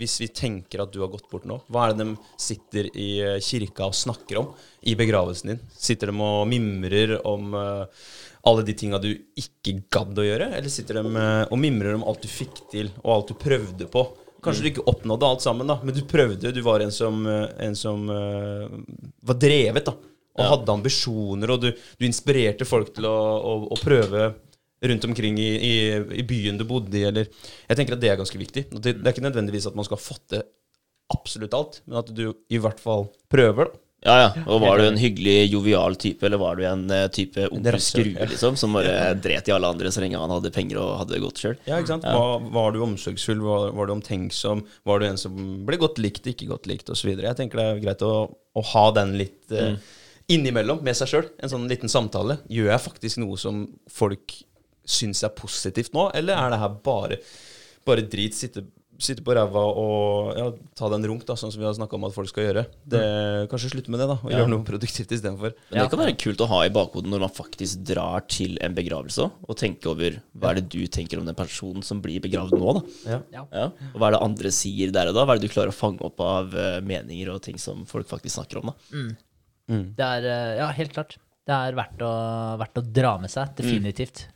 [0.00, 1.62] Hvis vi tenker at du har gått bort nå.
[1.72, 3.10] Hva er det de sitter i
[3.44, 4.50] kirka og snakker om
[4.84, 5.62] i begravelsen din?
[5.72, 8.04] Sitter de og mimrer om eh,
[8.48, 10.50] alle de tinga du ikke gadd å gjøre?
[10.56, 13.88] Eller sitter de eh, og mimrer om alt du fikk til, og alt du prøvde
[13.90, 14.04] på?
[14.40, 16.52] Kanskje du ikke oppnådde alt sammen, da, men du prøvde.
[16.54, 18.78] Du var en som, eh, en som eh,
[19.28, 19.96] var drevet, da.
[20.40, 24.30] Og hadde ambisjoner, og du, du inspirerte folk til å, å, å prøve
[24.88, 25.74] rundt omkring i, i,
[26.22, 28.62] i byen du bodde i, eller Jeg tenker at det er ganske viktig.
[28.72, 30.46] Det, det er ikke nødvendigvis at man skal ha fått til
[31.12, 33.84] absolutt alt, men at du i hvert fall prøver, da.
[34.00, 34.28] Ja, ja.
[34.48, 38.28] Og var du en hyggelig, jovial type, eller var du en eh, type onkel Skrue,
[38.30, 41.20] liksom, som bare dret i alle andre så lenge han hadde penger og hadde det
[41.20, 41.58] godt sjøl?
[41.68, 42.06] Ja, ikke sant?
[42.08, 43.42] Var, var du omsorgsfull?
[43.44, 44.64] Var, var du omtenksom?
[44.88, 45.36] Var du en som
[45.68, 47.12] ble godt likt, ikke godt likt, osv.?
[47.12, 49.76] Jeg tenker det er greit å, å ha den litt eh,
[50.32, 51.28] innimellom med seg sjøl.
[51.42, 52.40] En sånn liten samtale.
[52.48, 54.38] Gjør jeg faktisk noe som folk
[54.90, 57.20] syns er positivt nå, eller er det her bare,
[57.86, 58.34] bare drit?
[58.38, 58.64] Sitte,
[59.04, 60.46] sitte på ræva og ja,
[60.78, 62.64] ta deg en runk, da, sånn som vi har snakka om at folk skal gjøre.
[62.92, 63.00] Det,
[63.52, 65.54] kanskje slutte med det, da, og gjøre noe produktivt istedenfor.
[65.70, 68.76] Men det kan være kult å ha i bakhodet når man faktisk drar til en
[68.76, 72.56] begravelse og tenke over hva er det du tenker om den personen som blir begravd
[72.58, 72.84] nå, da.
[73.14, 73.20] Ja.
[73.38, 73.46] Ja.
[73.54, 73.66] Ja.
[73.92, 75.24] Og hva er det andre sier der og da?
[75.24, 78.08] Hva er det du klarer å fange opp av eh, meninger og ting som folk
[78.10, 78.78] faktisk snakker om, da?
[79.96, 81.18] Det er, eh, ja, helt klart.
[81.46, 82.14] Det er verdt å,
[82.60, 83.52] verdt å dra med seg.
[83.58, 84.26] Definitivt.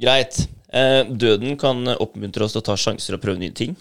[0.00, 0.44] Greit.
[0.72, 3.76] Eh, døden kan oppmuntre oss til å ta sjanser og prøve nye ting.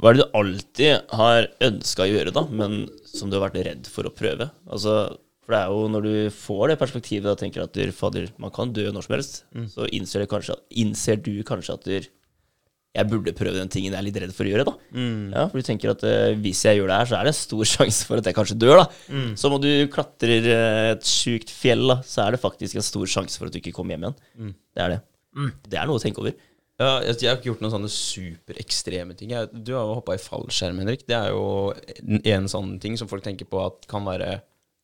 [0.00, 3.64] Hva er det du alltid har ønska å gjøre, da, men som du har vært
[3.66, 4.46] redd for å prøve?
[4.70, 4.94] Altså,
[5.44, 8.52] for det er jo når du får det perspektivet og tenker at du, fader, man
[8.54, 9.42] kan dø når som helst,
[9.72, 12.08] så innser, det kanskje, innser du kanskje at du,
[12.96, 14.64] jeg burde prøve den tingen jeg er litt redd for å gjøre.
[14.66, 14.72] da.
[15.36, 17.38] Ja, For du tenker at uh, hvis jeg gjør det her, så er det en
[17.40, 18.80] stor sjanse for at jeg kanskje dør.
[18.82, 18.86] da.
[19.38, 23.06] Så om du klatrer eh, et sjukt fjell, da, så er det faktisk en stor
[23.06, 24.18] sjanse for at du ikke kommer hjem igjen.
[24.74, 25.00] Det er det.
[25.34, 26.36] Det er noe å tenke over.
[26.80, 29.34] Ja, jeg, jeg har ikke gjort noen sånne superekstreme ting.
[29.34, 31.04] Jeg, du har jo hoppa i fallskjerm, Henrik.
[31.08, 34.38] Det er jo en, en sånn ting som folk tenker på at kan være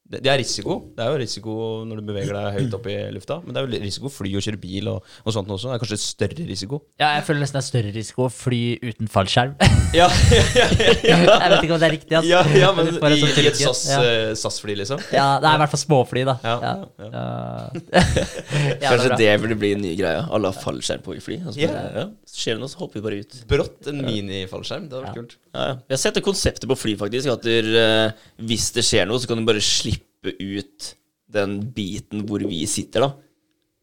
[0.07, 0.77] det, det er risiko.
[0.97, 1.55] Det er jo risiko
[1.89, 3.41] når du beveger deg høyt opp i lufta.
[3.45, 5.73] Men det er jo risiko å fly og kjøre bil og, og sånt også.
[5.73, 6.81] Det er kanskje større risiko.
[7.03, 9.57] Ja, jeg føler nesten det er større risiko å fly uten fallskjerm.
[9.97, 10.65] Ja, ja,
[11.07, 12.15] ja, jeg vet ikke om det er riktig.
[12.19, 12.29] Altså.
[12.29, 13.57] ja, ja men en i, sånn i et.
[13.57, 15.01] SAS, eh, SAS-fly, liksom.
[15.15, 16.35] Ja, det er i hvert fall småfly, da.
[16.45, 16.73] Ja, Ja.
[16.99, 18.91] ja, Ja.
[18.91, 20.27] Kanskje det burde bli den nye greia.
[20.35, 21.39] Alle har fallskjerm på i fly.
[21.47, 21.71] Altså,
[22.26, 23.37] så Skjer det noe, så hopper vi bare ut.
[23.49, 24.91] Brått en minifallskjerm.
[24.91, 25.37] Det hadde vært kult.
[25.55, 25.77] Ja, ja.
[25.87, 27.31] Jeg har sett det konseptet på fly, faktisk.
[27.33, 30.91] At der, uh, hvis det skjer noe, så kan du bare slippe ut
[31.33, 33.11] den biten hvor vi sitter, da.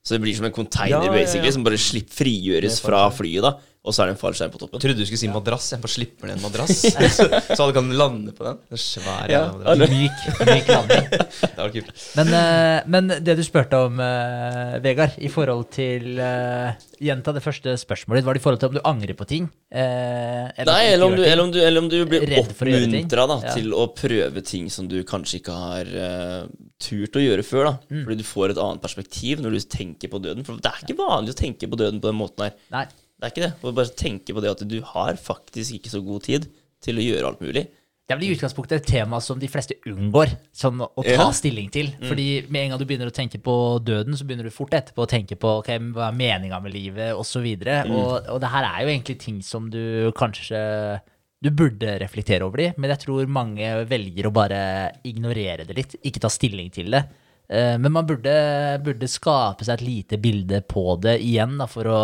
[0.04, 1.16] Så det blir som en container, Ja, ja, ja.
[1.16, 3.56] basically, som bare slipper frigjøres fra flyet, da.
[3.84, 4.78] Og så er det en fallskjerm på toppen.
[4.80, 5.66] Jeg trodde du skulle si madrass.
[5.74, 6.78] Jeg bare slipper ned en madrass,
[7.18, 8.62] så, så alle kan lande på den.
[8.72, 9.92] Det er svær Ja, madrass.
[9.92, 11.10] Myk, myk landing.
[11.54, 11.90] Det var kult.
[12.16, 16.72] Men, eh, men det du spurte om, eh, Vegard, i forhold til uh,
[17.04, 18.28] Gjenta det første spørsmålet ditt.
[18.30, 19.52] Var det i forhold til om du angrer på ting?
[19.68, 23.54] Eh, eller Nei, eller om, du, eller, om du, eller om du blir oppmuntra Ja.
[23.58, 26.42] til å prøve ting som du kanskje ikke har uh,
[26.80, 27.68] turt å gjøre før.
[27.68, 28.04] da Mm.
[28.08, 30.46] Fordi du får et annet perspektiv når du tenker på døden.
[30.48, 32.56] For det er ikke vanlig å tenke på døden på den måten her.
[32.74, 32.86] Nei.
[33.20, 33.54] Det er ikke det.
[33.64, 36.50] Og bare tenke på det at du har faktisk ikke så god tid
[36.84, 37.68] til å gjøre alt mulig.
[38.04, 41.30] Det er vel i utgangspunktet et tema som de fleste unngår sånn å ta Ja.
[41.32, 41.94] stilling til.
[42.04, 45.06] Fordi med en gang du begynner å tenke på døden, så begynner du fort etterpå
[45.06, 47.46] å tenke på okay, hva er meninga med livet, osv.
[47.64, 47.94] Mm.
[47.96, 51.00] Og, og det her er jo egentlig ting som du kanskje
[51.44, 54.60] du burde reflektere over de, men jeg tror mange velger å bare
[55.08, 57.02] ignorere det litt, ikke ta stilling til det.
[57.50, 58.36] Eh, Men man burde,
[58.84, 62.00] burde skape seg et lite bilde på det igjen, da, for å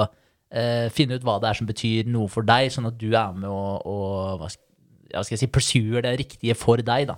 [0.49, 3.37] eh, finne ut hva det er som betyr noe for deg, sånn at du er
[3.37, 4.65] med og, og hva skal,
[5.13, 7.09] ja, skal jeg si, pursuer det riktige for deg.
[7.09, 7.17] Da.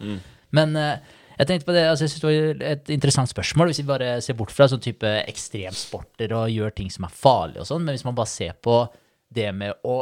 [0.55, 3.81] Men uh, jeg tenkte på det, altså jeg synes det var et interessant spørsmål, hvis
[3.81, 7.69] vi bare ser bort fra sånn type ekstremsporter og gjør ting som er farlige og
[7.71, 8.83] sånn, men hvis man bare ser på
[9.31, 10.01] det med å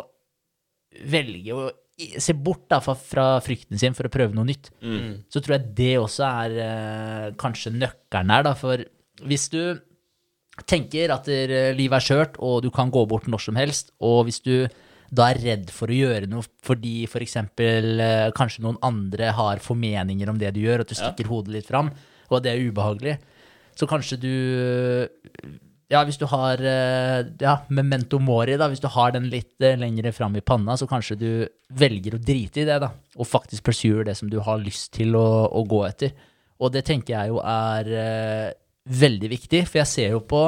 [1.05, 1.69] velge å
[1.99, 4.71] se bort da, fra, fra frykten sin for å prøve noe nytt,
[5.29, 8.83] så tror jeg det også er uh, kanskje nøkkelen her, da, for
[9.27, 9.61] hvis du
[10.67, 14.25] tenker at eh, livet er skjørt, og du kan gå bort når som helst, og
[14.27, 14.67] hvis du
[15.09, 19.63] da er redd for å gjøre noe fordi for eksempel eh, kanskje noen andre har
[19.63, 21.89] formeninger om det du gjør, at du stikker hodet litt fram,
[22.29, 23.15] og at det er ubehagelig,
[23.79, 24.33] så kanskje du
[25.89, 29.77] ja, hvis du har eh, ja, memento mori, da, hvis du har den litt eh,
[29.79, 31.29] lengre fram i panna, så kanskje du
[31.81, 35.17] velger å drite i det, da, og faktisk pursuer det som du har lyst til
[35.17, 36.13] å, å gå etter.
[36.61, 38.47] Og det tenker jeg jo er eh,
[38.89, 40.43] veldig viktig, for jeg ser jo på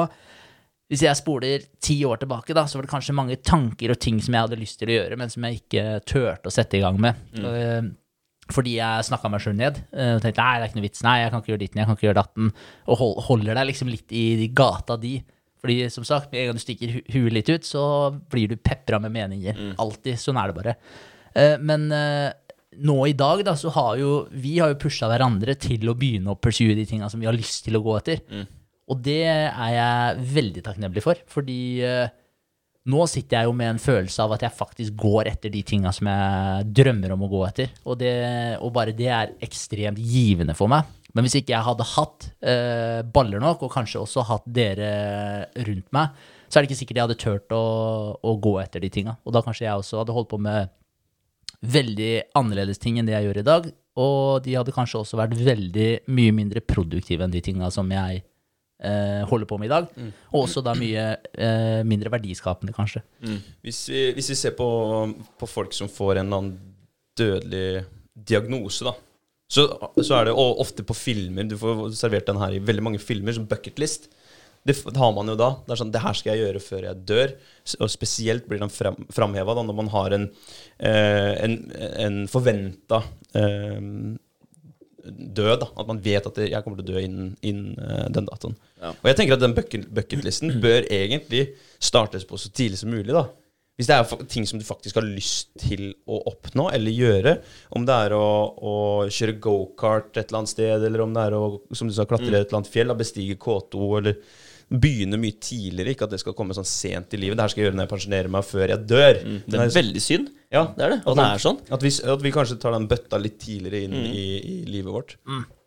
[0.92, 4.18] Hvis jeg spoler ti år tilbake, da, så var det kanskje mange tanker og ting
[4.20, 6.82] som jeg hadde lyst til å gjøre, men som jeg ikke turte å sette i
[6.82, 7.14] gang med.
[7.32, 7.86] Mm.
[8.52, 9.78] fordi jeg snakka meg sjøl ned.
[9.96, 11.02] eh, Og tenkte nei, det er ikke noe vits.
[11.06, 12.50] Nei, jeg kan ikke gjøre ditten, jeg kan ikke gjøre datten.
[12.92, 15.14] Og holder deg liksom litt i gata di.
[15.62, 18.56] Fordi som sagt, med en gang du stikker hu huet litt ut, så blir du
[18.60, 19.56] pepra med meninger.
[19.80, 20.18] Alltid.
[20.20, 20.76] Sånn er det bare.
[21.34, 22.32] Eh, Men eh,
[22.80, 26.32] nå i dag, da, så har jo vi har jo pusha hverandre til å begynne
[26.32, 28.24] å pursue de tinga som vi har lyst til å gå etter.
[28.90, 32.10] Og det er jeg veldig takknemlig for, fordi eh,
[32.90, 35.92] nå sitter jeg jo med en følelse av at jeg faktisk går etter de tinga
[35.94, 37.70] som jeg drømmer om å gå etter.
[37.86, 38.16] Og, det,
[38.58, 40.88] og bare det er ekstremt givende for meg.
[41.12, 44.92] Men hvis ikke jeg hadde hatt eh, baller nok, og kanskje også hatt dere
[45.68, 46.16] rundt meg,
[46.48, 47.64] så er det ikke sikkert jeg hadde turt å,
[48.18, 49.14] å gå etter de tinga.
[49.22, 50.72] Og da kanskje jeg også hadde holdt på med
[51.62, 53.70] veldig annerledes ting enn det jeg gjør i dag.
[54.02, 58.22] Og de hadde kanskje også vært veldig mye mindre produktive enn de tinga som jeg
[58.22, 59.88] eh, holder på med i dag.
[60.32, 61.06] Og også da mye
[61.36, 63.04] eh, mindre verdiskapende, kanskje.
[63.62, 64.68] Hvis vi, hvis vi ser på,
[65.38, 66.76] på folk som får en eller annen
[67.18, 67.84] dødelig
[68.16, 68.96] diagnose, da,
[69.52, 69.66] så,
[70.00, 73.34] så er det ofte på filmer Du får servert den her i veldig mange filmer,
[73.36, 74.08] som bucketlist.
[74.62, 75.48] Det har man jo da.
[75.66, 77.32] Det er sånn, det her skal jeg gjøre før jeg dør.
[77.82, 80.28] Og spesielt blir den frem, framheva når man har en,
[80.78, 81.56] eh, en,
[82.06, 83.02] en forventa
[83.38, 83.80] eh,
[85.02, 85.56] død.
[85.64, 88.54] da At man vet at jeg kommer til å dø innen, innen eh, den datoen.
[88.78, 88.94] Ja.
[88.94, 91.48] Og jeg tenker at den bucket, bucketlisten bør egentlig
[91.82, 93.10] startes på så tidlig som mulig.
[93.14, 93.28] da
[93.80, 97.32] hvis det er ting som du faktisk har lyst til å oppnå eller gjøre,
[97.74, 98.74] om det er å, å
[99.08, 101.42] kjøre gokart et eller annet sted, eller om det er å
[101.72, 104.18] som du sa, klatre et eller annet fjell, bestige K2, eller
[104.72, 107.36] begynne mye tidligere, ikke at det skal komme sånn sent i livet.
[107.36, 109.18] Det her skal jeg gjøre når jeg pensjonerer meg før jeg dør.
[109.22, 110.28] Det er det er- veldig synd.
[110.52, 111.00] ja, Det er det.
[111.06, 111.58] At det er sånn.
[111.70, 115.16] at vi, at vi kanskje tar den bøtta litt tidligere inn i, i livet vårt,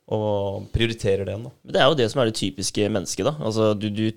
[0.07, 1.51] og prioriterer den, da.
[1.65, 3.35] Det er jo det som er det typiske mennesket, da.
[3.41, 4.11] Altså, du, du,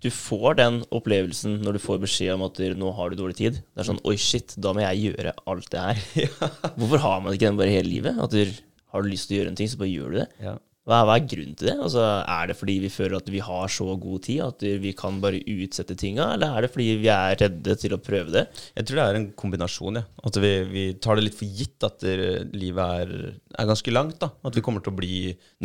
[0.00, 3.58] du får den opplevelsen når du får beskjed om at nå har du dårlig tid.
[3.74, 6.28] Det er sånn oi, shit, da må jeg gjøre alt det her.
[6.78, 8.16] Hvorfor har man ikke den bare hele livet?
[8.20, 8.44] At du,
[8.92, 10.28] har du lyst til å gjøre en ting, så bare gjør du det.
[10.44, 10.56] Ja.
[10.84, 11.74] Hva er, hva er grunnen til det?
[11.80, 15.16] Altså, er det fordi vi føler at vi har så god tid at vi kan
[15.22, 18.42] bare utsette tinga, eller er det fordi vi er redde til å prøve det?
[18.76, 20.02] Jeg tror det er en kombinasjon, ja.
[20.28, 22.04] At vi, vi tar det litt for gitt at
[22.52, 23.14] livet er,
[23.56, 24.18] er ganske langt.
[24.20, 24.28] da.
[24.44, 25.14] At vi kommer til å bli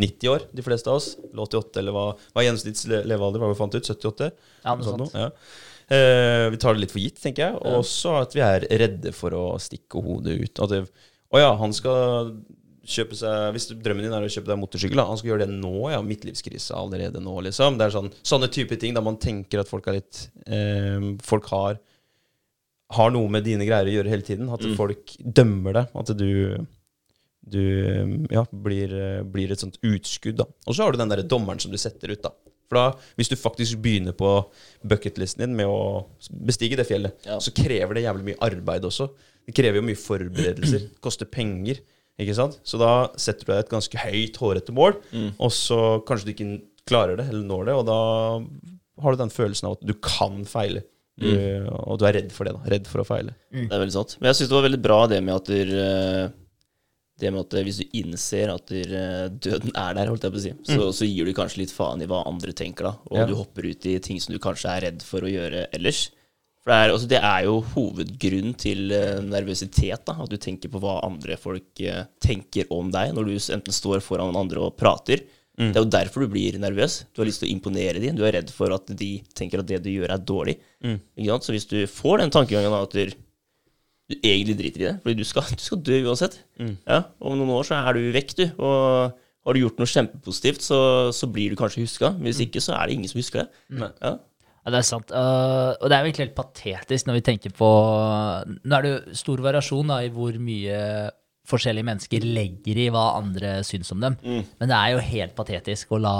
[0.00, 1.10] 90 år, de fleste av oss.
[1.20, 3.44] Eller 88, eller hva, hva er gjennomsnitts le- levealder?
[3.44, 3.92] Hva vi fant ut?
[3.92, 4.30] 78?
[4.64, 5.18] Ja, noe Sånn sånt.
[5.20, 5.28] ja.
[5.90, 7.60] Eh, vi tar det litt for gitt, tenker jeg.
[7.60, 10.64] Og også at vi er redde for å stikke hodet ut.
[10.64, 10.84] At det,
[11.34, 12.32] å ja, han skal
[12.90, 15.72] kjøpe seg Hvis drømmen din er å kjøpe deg motorsykkel, han skal gjøre det nå,
[15.92, 16.00] ja.
[16.04, 17.78] Midtlivskrise allerede nå, liksom.
[17.78, 21.48] Det er sånn, sånne type ting da man tenker at folk er litt eh, Folk
[21.54, 21.78] har
[22.90, 24.48] har noe med dine greier å gjøre hele tiden.
[24.50, 25.92] At folk dømmer deg.
[25.94, 26.30] At du
[27.50, 27.60] du
[28.30, 28.92] ja, blir,
[29.30, 30.36] blir et sånt utskudd.
[30.42, 30.44] da.
[30.66, 32.22] Og så har du den der dommeren som du setter ut.
[32.22, 32.32] da.
[32.70, 34.28] For da, Hvis du faktisk begynner på
[34.86, 36.06] bucketlisten din med å
[36.46, 37.38] bestige det fjellet, Ja.
[37.38, 39.08] så krever det jævlig mye arbeid også.
[39.46, 40.84] Det krever jo mye forberedelser.
[40.90, 41.80] Det koster penger.
[42.22, 42.58] Ikke sant?
[42.64, 44.96] Så da setter du deg et ganske høyt, hårete mål,
[45.38, 46.48] og så kanskje du ikke
[46.90, 47.98] klarer det, eller når det, og da
[49.02, 50.82] har du den følelsen av at du kan feile.
[51.20, 51.28] Du,
[51.84, 52.54] Og du er redd for det.
[52.56, 53.34] da, Redd for å feile.
[53.52, 54.14] Det er veldig sant.
[54.20, 56.28] Men jeg syns det var veldig bra det med at der, eh,
[57.20, 60.32] det med at eh, hvis du innser at der, eh, døden er der, holdt jeg
[60.32, 62.94] på å si, så, så gir du kanskje litt faen i hva andre tenker, da.
[63.12, 63.26] Og Ja.
[63.28, 66.06] du hopper ut i ting som du kanskje er redd for å gjøre ellers.
[66.70, 70.14] For det er, altså, det er jo hovedgrunnen til uh, nervøsitet, da.
[70.22, 74.04] At du tenker på hva andre folk uh, tenker om deg når du enten står
[74.06, 75.24] foran andre og prater.
[75.60, 77.02] Det er jo derfor du blir nervøs.
[77.12, 78.14] Du har lyst til å imponere dem.
[78.16, 80.54] Du er redd for at de tenker at det du gjør, er dårlig.
[81.26, 81.44] Sant?
[81.44, 83.10] Så hvis du får den tankegangen at du,
[84.08, 86.38] du egentlig driter i det, fordi du skal, du skal dø uansett
[86.86, 88.46] ja, Om noen år så er du vekk, du.
[88.62, 90.80] Og har du gjort noe kjempepositivt, så,
[91.18, 92.14] så blir du kanskje huska.
[92.24, 93.50] Hvis ikke, så er det ingen som husker det.
[94.00, 94.16] Ja.
[94.70, 95.10] Ja, det er sant.
[95.10, 97.70] Uh, og det er jo egentlig helt patetisk når vi tenker på
[98.46, 100.78] Nå er det jo stor variasjon da, i hvor mye
[101.50, 104.14] forskjellige mennesker legger i hva andre syns om dem.
[104.22, 106.14] Men det er jo helt patetisk å la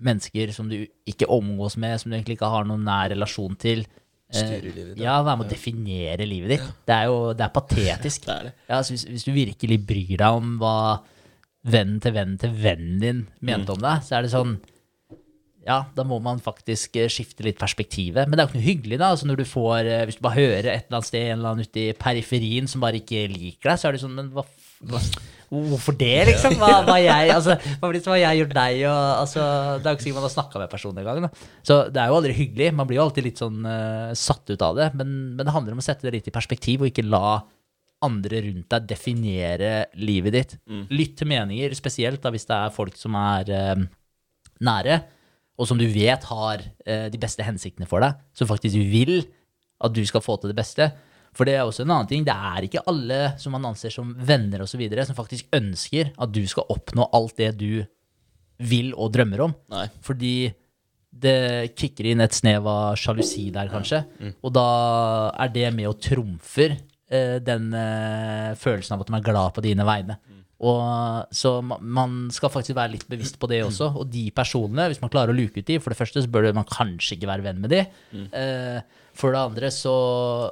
[0.00, 0.78] mennesker som du
[1.08, 3.84] ikke omgås med, som du egentlig ikke har noen nær relasjon til,
[4.32, 6.72] eh, Styre livet ditt, ja, være med å definere livet ditt.
[6.88, 8.24] Det er jo det er patetisk.
[8.30, 8.54] Det er det.
[8.70, 10.76] Ja, hvis, hvis du virkelig bryr deg om hva
[11.68, 14.56] vennen til vennen til vennen din mente om deg, så er det sånn
[15.66, 18.28] ja, da må man faktisk eh, skifte litt perspektivet.
[18.28, 19.10] Men det er jo ikke noe hyggelig, da.
[19.12, 21.52] Altså når du får, eh, hvis du bare hører et eller annet sted, en eller
[21.52, 24.46] annen ute i periferien som bare ikke liker deg, så er det sånn Men hva,
[24.88, 25.02] hva
[25.50, 26.54] Hvorfor det, liksom?
[26.60, 28.82] Hva, hva jeg, altså, hva har jeg gjort deg?
[28.86, 29.46] Og, altså,
[29.82, 31.40] det er jo ikke sikkert man har snakka med personen engang.
[31.66, 32.68] Så det er jo aldri hyggelig.
[32.78, 34.86] Man blir jo alltid litt sånn uh, satt ut av det.
[35.00, 37.40] Men, men det handler om å sette det litt i perspektiv, og ikke la
[38.06, 40.54] andre rundt deg definere livet ditt.
[40.94, 43.82] Lytt til meninger, spesielt da hvis det er folk som er uh,
[44.70, 45.00] nære,
[45.58, 49.22] og som du vet har eh, de beste hensiktene for deg, som faktisk vil
[49.80, 50.90] at du skal få til det beste.
[51.36, 54.12] For det er også en annen ting, det er ikke alle som man anser som
[54.14, 57.84] venner osv., som faktisk ønsker at du skal oppnå alt det du
[58.60, 59.54] vil og drømmer om.
[59.72, 59.86] Nei.
[60.04, 60.34] Fordi
[61.10, 64.02] det kicker inn et snev av sjalusi der, kanskje.
[64.46, 64.66] Og da
[65.42, 69.64] er det med og trumfer eh, den eh, følelsen av at de er glad på
[69.64, 70.18] dine vegne.
[70.60, 73.90] Og, så ma- man skal faktisk være litt bevisst på det også.
[74.02, 76.50] Og de personene, hvis man klarer å luke ut de, for det første så bør
[76.56, 77.82] man kanskje ikke være venn med de.
[78.36, 78.80] Eh,
[79.20, 79.94] for det andre så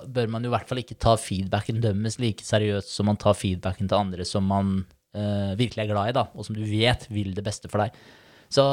[0.08, 3.36] bør man jo i hvert fall ikke ta feedbacken dømmes like seriøst som man tar
[3.38, 4.72] feedbacken til andre som man
[5.14, 7.94] eh, virkelig er glad i, da, og som du vet vil det beste for deg.
[8.52, 8.64] Så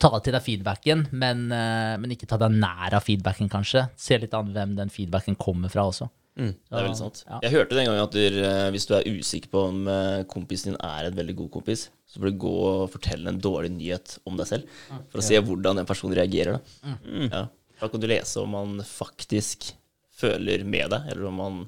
[0.00, 3.86] ta til deg feedbacken, men, eh, men ikke ta deg nær av feedbacken, kanskje.
[3.96, 6.08] Se litt an hvem den feedbacken kommer fra også.
[6.36, 7.22] Det er veldig sant.
[7.24, 7.38] Ja.
[7.46, 10.72] Jeg hørte den gangen at du, eh, hvis du er usikker på om eh, kompisen
[10.74, 14.18] din er en veldig god kompis, så får du gå og fortelle en dårlig nyhet
[14.28, 14.76] om deg selv,
[15.10, 16.58] for å se hvordan den personen reagerer.
[16.58, 16.98] Da.
[17.32, 17.42] Ja.
[17.80, 19.70] da kan du lese om han faktisk
[20.16, 21.58] føler med deg, eller om han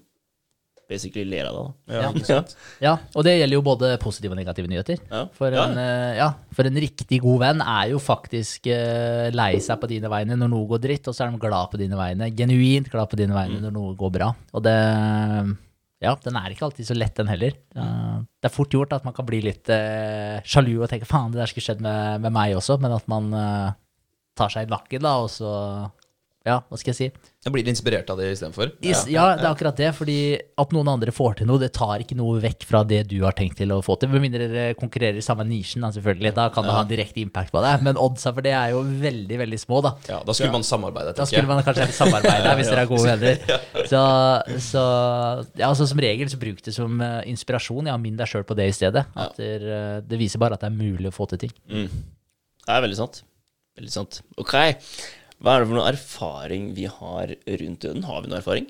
[0.89, 1.64] basically ler av det.
[1.95, 1.95] Da.
[1.95, 2.41] Ja, Ja.
[2.80, 5.01] Ja, og det gjelder jo både positive og negative nyheter.
[5.11, 5.24] Ja.
[5.36, 9.80] For, en, eh, ja, for en riktig god venn er jo faktisk uh, lei seg
[9.82, 12.30] på dine vegne når noe går dritt, og så er de glad på dine vegne.
[12.36, 14.32] Genuint glad på dine vegne når noe går bra.
[14.55, 14.76] Og det
[15.99, 17.57] Ja, den er ikke alltid så lett, den heller.
[17.74, 21.32] Eh, det er fort gjort at man kan bli litt uh, sjalu og tenke faen,
[21.34, 23.72] det der skulle skjedd med, med meg også, men at man uh,
[24.39, 25.51] tar seg i nakken da, og så
[26.47, 27.09] ja, hva skal jeg si?
[27.47, 28.72] Jeg blir inspirert av det istedenfor.
[28.82, 28.99] Ja.
[29.07, 29.93] ja, det er akkurat det.
[29.95, 30.16] Fordi
[30.59, 33.36] at noen andre får til noe, det tar ikke noe vekk fra det du har
[33.39, 34.11] tenkt til å få til.
[34.11, 36.32] Med mindre dere konkurrerer i samme nisjen, da, selvfølgelig.
[36.34, 37.76] Da kan det ha en direkte impact på det.
[37.86, 39.95] Men oddsa for det er jo veldig, veldig små, da.
[40.11, 41.45] Ja, da skulle man samarbeide, tenker jeg.
[41.45, 43.86] Da skulle man kanskje samarbeide hvis dere er gode venner.
[43.93, 44.03] Så,
[44.66, 44.84] så
[45.62, 47.93] ja, altså som regel så bruk det som uh, inspirasjon.
[47.93, 49.07] Ja, minn deg sjøl på det i stedet.
[49.14, 51.55] At det, uh, det viser bare at det er mulig å få til ting.
[51.70, 53.22] Det er veldig sant.
[53.78, 54.24] Veldig sant.
[54.43, 54.59] Ok.
[55.39, 57.30] Hva er det for noe erfaring vi har
[57.62, 58.03] rundt døden?
[58.09, 58.66] Har vi noe erfaring?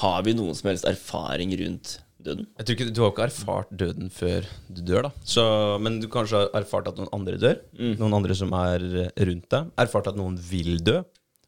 [0.00, 2.46] Har vi noen som helst erfaring rundt døden?
[2.60, 5.10] Jeg tror ikke, Du har ikke erfart døden før du dør, da.
[5.26, 5.42] Så,
[5.82, 7.58] men du kanskje har erfart at noen andre dør.
[7.98, 8.86] Noen andre som er
[9.18, 9.72] rundt deg.
[9.82, 11.00] Erfart at noen vil dø.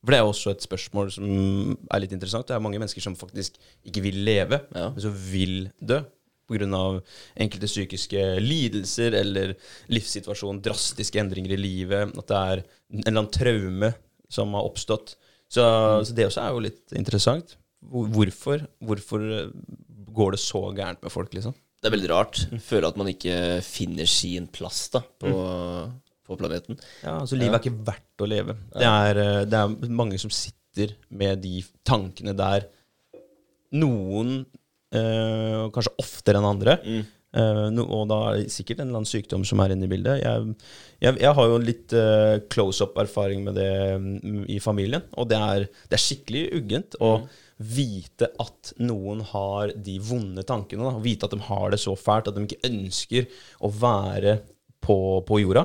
[0.03, 2.47] For det er også et spørsmål som er litt interessant.
[2.49, 4.91] Det er mange mennesker som faktisk ikke vil leve, Ja.
[4.91, 6.03] men som vil dø.
[6.49, 6.65] Pga.
[7.37, 9.51] enkelte psykiske lidelser eller
[9.93, 12.15] livssituasjon, drastiske endringer i livet.
[12.17, 13.91] At det er en eller annen traume
[14.33, 15.17] som har oppstått.
[15.49, 15.65] Så,
[16.05, 17.57] så det også er jo litt interessant.
[17.89, 19.53] Hvorfor, hvorfor eh,
[20.13, 21.55] går det så gærent med folk, liksom?
[21.79, 22.41] Det er veldig rart.
[22.65, 25.31] Føler at man ikke finner sin plass da, på,
[26.27, 26.79] på planeten.
[27.05, 28.57] Ja, altså Livet er ikke verdt å leve.
[28.75, 32.67] Det er, eh, det er mange som sitter med de tankene der.
[33.79, 36.79] Noen øh, kanskje oftere enn andre.
[37.39, 39.91] Eh, no, og da er det sikkert en eller annen sykdom som er inne i
[39.91, 40.23] bildet.
[40.25, 40.55] Jeg,
[41.05, 45.05] jeg, jeg har jo litt uh, close up-erfaring med det um, i familien.
[45.21, 47.19] Og det er, det er skikkelig uggent å
[47.59, 50.87] vite at noen har de vonde tankene.
[50.87, 54.39] Da, vite at de har det så fælt at de ikke ønsker å være
[54.85, 55.65] på, på jorda.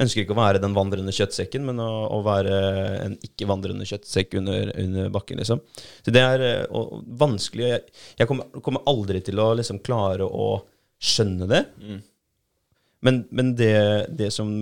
[0.00, 2.58] Ønsker ikke å være den vandrende kjøttsekken, men å, å være
[3.06, 5.62] en ikke-vandrende kjøttsekk under, under bakken, liksom.
[6.04, 7.70] Så det er eh, og, vanskelig.
[7.72, 10.52] Jeg, jeg kommer, kommer aldri til å liksom klare å
[11.00, 11.64] skjønne det.
[13.00, 13.74] Men, men det,
[14.18, 14.52] det som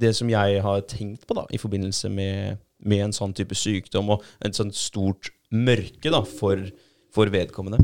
[0.00, 4.14] det som jeg har tenkt på da, i forbindelse med, med en sånn type sykdom
[4.14, 6.62] og et sånt stort mørke da, for,
[7.12, 7.82] for vedkommende,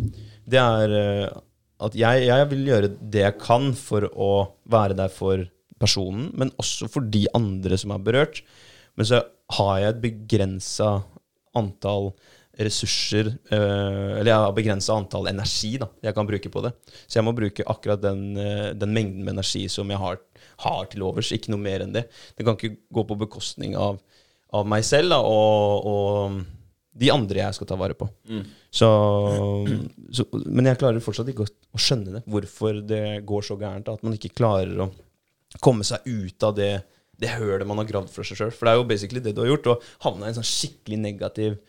[0.49, 1.43] det er eh,
[1.85, 4.31] at jeg, jeg vil gjøre det jeg kan for å
[4.73, 5.45] være der for
[5.81, 8.41] personen, men også for de andre som er berørt.
[8.97, 9.21] Men så
[9.59, 10.93] har jeg et begrensa
[11.57, 12.15] antall
[12.57, 16.73] ressurser, eh, eller jeg har begrensa antall energi da, jeg kan bruke på det.
[17.05, 20.21] Så jeg må bruke akkurat den, eh, den mengden med energi som jeg har,
[20.65, 22.07] har til overs, ikke noe mer enn det.
[22.37, 24.01] Det kan ikke gå på bekostning av,
[24.57, 26.41] av meg selv da, og, og
[26.97, 28.09] de andre jeg skal ta vare på.
[28.73, 28.89] Så,
[30.17, 33.85] så, men jeg klarer fortsatt ikke å, å skjønne det, hvorfor det går så gærent.
[33.89, 34.91] da, At man ikke klarer å
[35.61, 36.73] komme seg ut av det,
[37.21, 38.53] det hølet man har gravd for seg sjøl.
[38.55, 41.03] For det er jo basically det du har gjort, å havne i en sånn skikkelig
[41.05, 41.61] negativ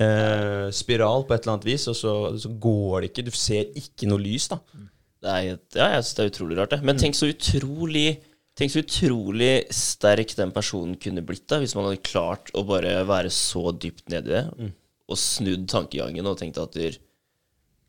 [0.00, 3.26] eh, spiral på et eller annet vis, og så, så går det ikke.
[3.28, 4.58] Du ser ikke noe lys, da.
[5.20, 5.46] Det er,
[5.76, 6.80] ja, jeg synes det er utrolig rart, det.
[6.88, 8.08] Men tenk så utrolig
[8.58, 12.90] Tenk så utrolig sterk den personen kunne blitt da, hvis man hadde klart å bare
[13.08, 14.42] være så dypt nedi det,
[15.08, 16.98] og snudd tankegangen og tenkt at der,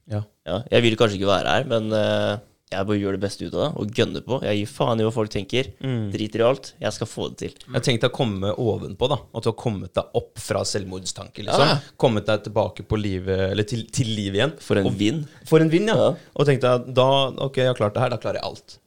[0.08, 0.22] Ja.
[0.48, 2.38] ja, jeg vil kanskje ikke være her, men eh,
[2.72, 4.38] jeg bare gjør det beste ut av det, og gønner på.
[4.48, 5.68] Jeg gir faen i hva folk tenker.
[6.14, 6.70] Driter i alt.
[6.80, 7.56] Jeg skal få det til.
[7.76, 9.18] Jeg tenkte å komme ovenpå, da.
[9.36, 11.68] At du har kommet deg opp fra selvmordstanke, liksom.
[11.74, 11.80] Ja.
[12.00, 14.56] Kommet deg tilbake på livet, eller til, til livet igjen.
[14.64, 15.26] For en vinn.
[15.26, 15.42] vind.
[15.50, 15.98] For en vind, ja.
[16.00, 16.14] Ja.
[16.40, 17.10] Og tenkte jeg da
[17.44, 18.78] Ok, jeg har klart det her, da klarer jeg alt.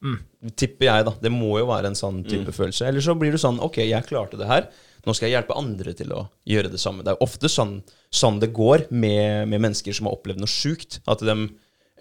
[0.57, 1.13] Tipper jeg, da.
[1.21, 2.89] Det må jo være en sånn type følelse.
[2.89, 4.67] Eller så blir du sånn Ok, jeg klarte det her.
[5.05, 7.03] Nå skal jeg hjelpe andre til å gjøre det samme.
[7.05, 7.75] Det er jo ofte sånn,
[8.09, 10.97] sånn det går med, med mennesker som har opplevd noe sjukt.
[11.05, 11.35] At de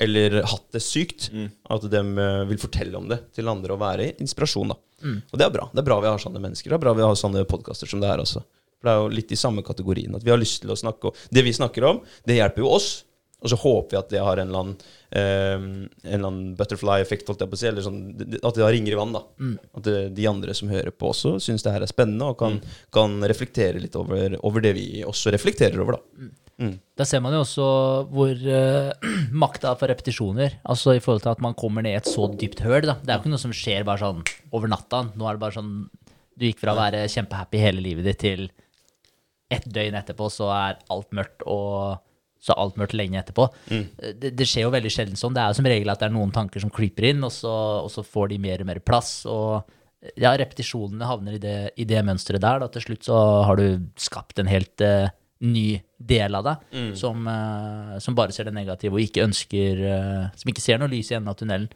[0.00, 1.28] eller hatt det sykt.
[1.70, 4.74] At de eh, vil fortelle om det til andre og være inspirasjon.
[4.74, 4.78] da.
[5.30, 5.68] Og det er bra.
[5.72, 6.70] Det er bra vi har sånne mennesker.
[6.72, 8.42] Det er bra vi har sånne podkaster som det her også.
[8.80, 10.14] For det er jo litt i samme kategorien.
[10.16, 12.70] At vi har lyst til å snakke om Det vi snakker om, det hjelper jo
[12.76, 13.04] oss.
[13.44, 14.76] Og så håper vi at det har en eller annen,
[15.12, 15.64] eh,
[16.08, 17.66] en eller annen butterfly-effekt, holdt jeg på å si.
[17.68, 17.98] Eller sånn,
[18.40, 19.12] at det har ringer i vann.
[19.12, 19.20] da.
[19.76, 22.56] At det, de andre som hører på også, syns det her er spennende og kan,
[22.90, 25.98] kan reflektere litt over, over det vi også reflekterer over.
[26.00, 26.30] da.
[26.94, 27.66] Da ser man jo også
[28.14, 29.10] hvor uh,
[29.44, 30.58] makta for repetisjoner.
[30.62, 32.86] Altså i forhold til at man kommer ned i et så dypt høl.
[32.86, 32.98] Da.
[33.00, 34.22] Det er jo ikke noe som skjer bare sånn
[34.54, 35.04] over natta.
[35.14, 35.74] Nå er det bare sånn
[36.34, 38.48] Du gikk fra å være kjempehappy hele livet ditt til
[39.54, 42.00] ett døgn etterpå, så er alt mørkt, og
[42.42, 43.44] så er alt mørkt lenge etterpå.
[44.18, 45.36] Det, det skjer jo veldig sjelden sånn.
[45.36, 47.52] Det er jo som regel at det er noen tanker som creeper inn, og så,
[47.84, 49.12] og så får de mer og mer plass.
[49.30, 49.62] og
[50.20, 52.60] ja, repetisjonene havner i det, i det mønsteret der.
[52.64, 52.70] Da.
[52.72, 55.08] Til slutt så har du skapt en helt uh,
[55.44, 56.56] ny del av deg
[56.98, 60.92] som, eh, som bare ser det negative og ikke ønsker eh, Som ikke ser noe
[60.92, 61.68] lys i enden av tunnelen.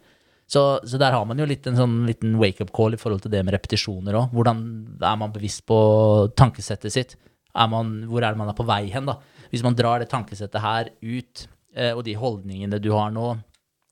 [0.49, 3.33] Så, så der har man jo litt en sånn liten wake-up call i forhold til
[3.35, 4.31] det med repetisjoner òg.
[4.33, 4.63] Hvordan
[5.05, 5.79] er man bevisst på
[6.41, 7.17] tankesettet sitt?
[7.53, 9.19] Er man, hvor er det man er på vei hen, da?
[9.53, 13.37] Hvis man drar det tankesettet her ut, eh, og de holdningene du har nå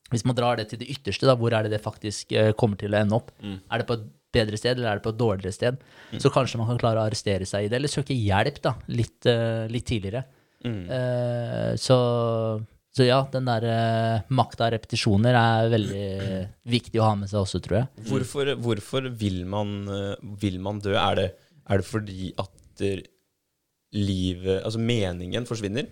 [0.09, 2.93] Hvis man drar det til det ytterste, da, hvor er det det faktisk kommer til
[2.95, 3.33] å ende opp?
[3.43, 4.05] Er det på et
[4.37, 5.83] bedre sted, eller er det på et dårligere sted?
[6.21, 9.19] Så kanskje man kan klare å arrestere seg i det, eller søke hjelp da, litt,
[9.27, 10.23] uh, litt tidligere.
[10.67, 11.97] Eh, så,
[12.91, 16.07] så ja, den der uh, makta av repetisjoner er veldig
[16.67, 18.07] viktig å ha med seg også, tror jeg.
[18.09, 20.95] Hvorfor, hvorfor vil, man, eh, vil man dø?
[20.99, 21.27] Er det,
[21.67, 23.05] er det fordi at eh,
[23.95, 25.87] livet Altså meningen forsvinner?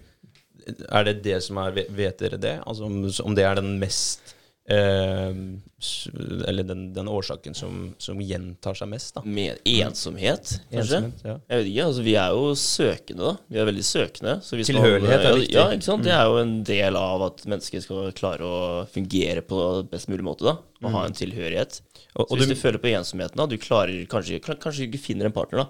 [0.66, 2.58] Er det det som er Vet dere det?
[2.68, 4.35] Altså om, om det er den mest eh,
[4.68, 9.22] Eller den, den årsaken som, som gjentar seg mest, da?
[9.26, 11.00] Med ensomhet, kanskje?
[11.02, 11.36] Ensomhet, ja.
[11.52, 13.34] Jeg vet ikke, altså Vi er jo søkende, da.
[13.54, 14.36] Vi er veldig søkende.
[14.42, 15.58] Tilhørighet er ja, viktig.
[15.58, 16.06] Ja, ikke sant?
[16.08, 18.62] Det er jo en del av at mennesker skal klare å
[18.94, 19.60] fungere på
[19.92, 20.48] best mulig måte.
[20.50, 20.56] da
[20.86, 21.82] Og ha en tilhørighet.
[22.16, 25.26] Og- så hvis du- du, føler på ensomheten, da du klarer kanskje, kanskje ikke finner
[25.26, 25.70] en partner, da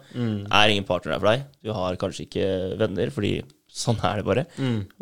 [0.64, 1.44] er ingen partner der for deg.
[1.64, 4.46] Du har kanskje ikke venner, fordi sånn er det bare.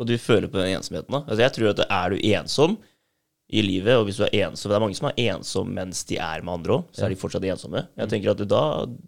[0.00, 1.20] Og du føler på den ensomheten, da.
[1.28, 2.78] Altså, jeg tror at er du ensom
[3.52, 6.16] i livet, og hvis du er ensom Det er mange som er ensomme mens de
[6.16, 7.82] er med andre òg, så er de fortsatt ensomme.
[8.00, 8.62] Jeg tenker at da,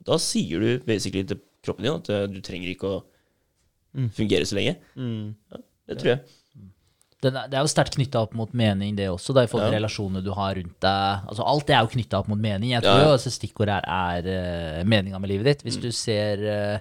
[0.06, 3.04] da sier du basically til kroppen din at eh, du trenger ikke å
[4.14, 4.76] fungere så lenge.
[4.96, 6.20] Ja, det tror jeg.
[7.24, 9.78] Det er jo sterkt knytta opp mot mening, det også, da, i forhold til Ja.
[9.80, 11.24] relasjonene du har rundt deg.
[11.32, 12.74] Altså, alt er jo knytta opp mot mening.
[12.74, 15.64] Jeg tror Ja, altså, stikkordet her er uh, meninga med livet ditt.
[15.64, 16.78] Hvis du ser uh,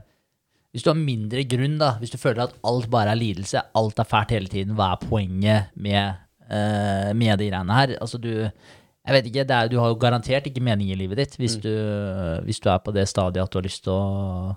[0.76, 3.98] Hvis du har mindre grunn, da, hvis du føler at alt bare er lidelse, alt
[3.98, 6.18] er fælt hele tiden, hva er poenget med,
[6.50, 7.96] eh, med de greiene her?
[8.02, 8.32] Altså, du
[9.06, 11.60] jeg vet ikke, det er, Du har jo garantert ikke mening i livet ditt hvis,
[11.62, 11.70] du,
[12.48, 14.56] hvis du er på det stadiet at du har lyst til å,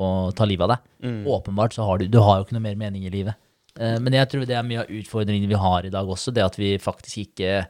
[0.00, 0.86] å ta livet av deg.
[1.28, 3.36] Åpenbart så har du, du har jo ikke noe mer mening i livet.
[3.76, 6.44] Uh, Men jeg tror det er mye av utfordringene vi har i dag også, det
[6.44, 7.62] at vi faktisk ikke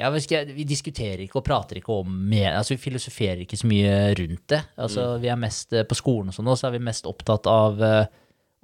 [0.00, 4.14] ikke, Vi diskuterer ikke og prater ikke om mer, altså Vi filosoferer ikke så mye
[4.16, 4.60] rundt det.
[4.80, 7.82] Altså vi er mest, eh, På skolen og sånn også er vi mest opptatt av,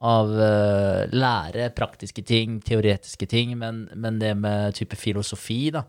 [0.05, 5.87] av uh, lære, praktiske ting, teoretiske ting, men, men det med type filosofi, da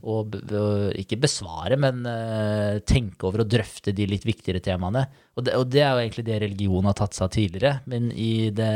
[0.00, 5.04] og, og ikke besvare, men uh, tenke over og drøfte de litt viktigere temaene.
[5.36, 8.08] Og det, og det er jo egentlig det religion har tatt seg av tidligere, men
[8.16, 8.72] i det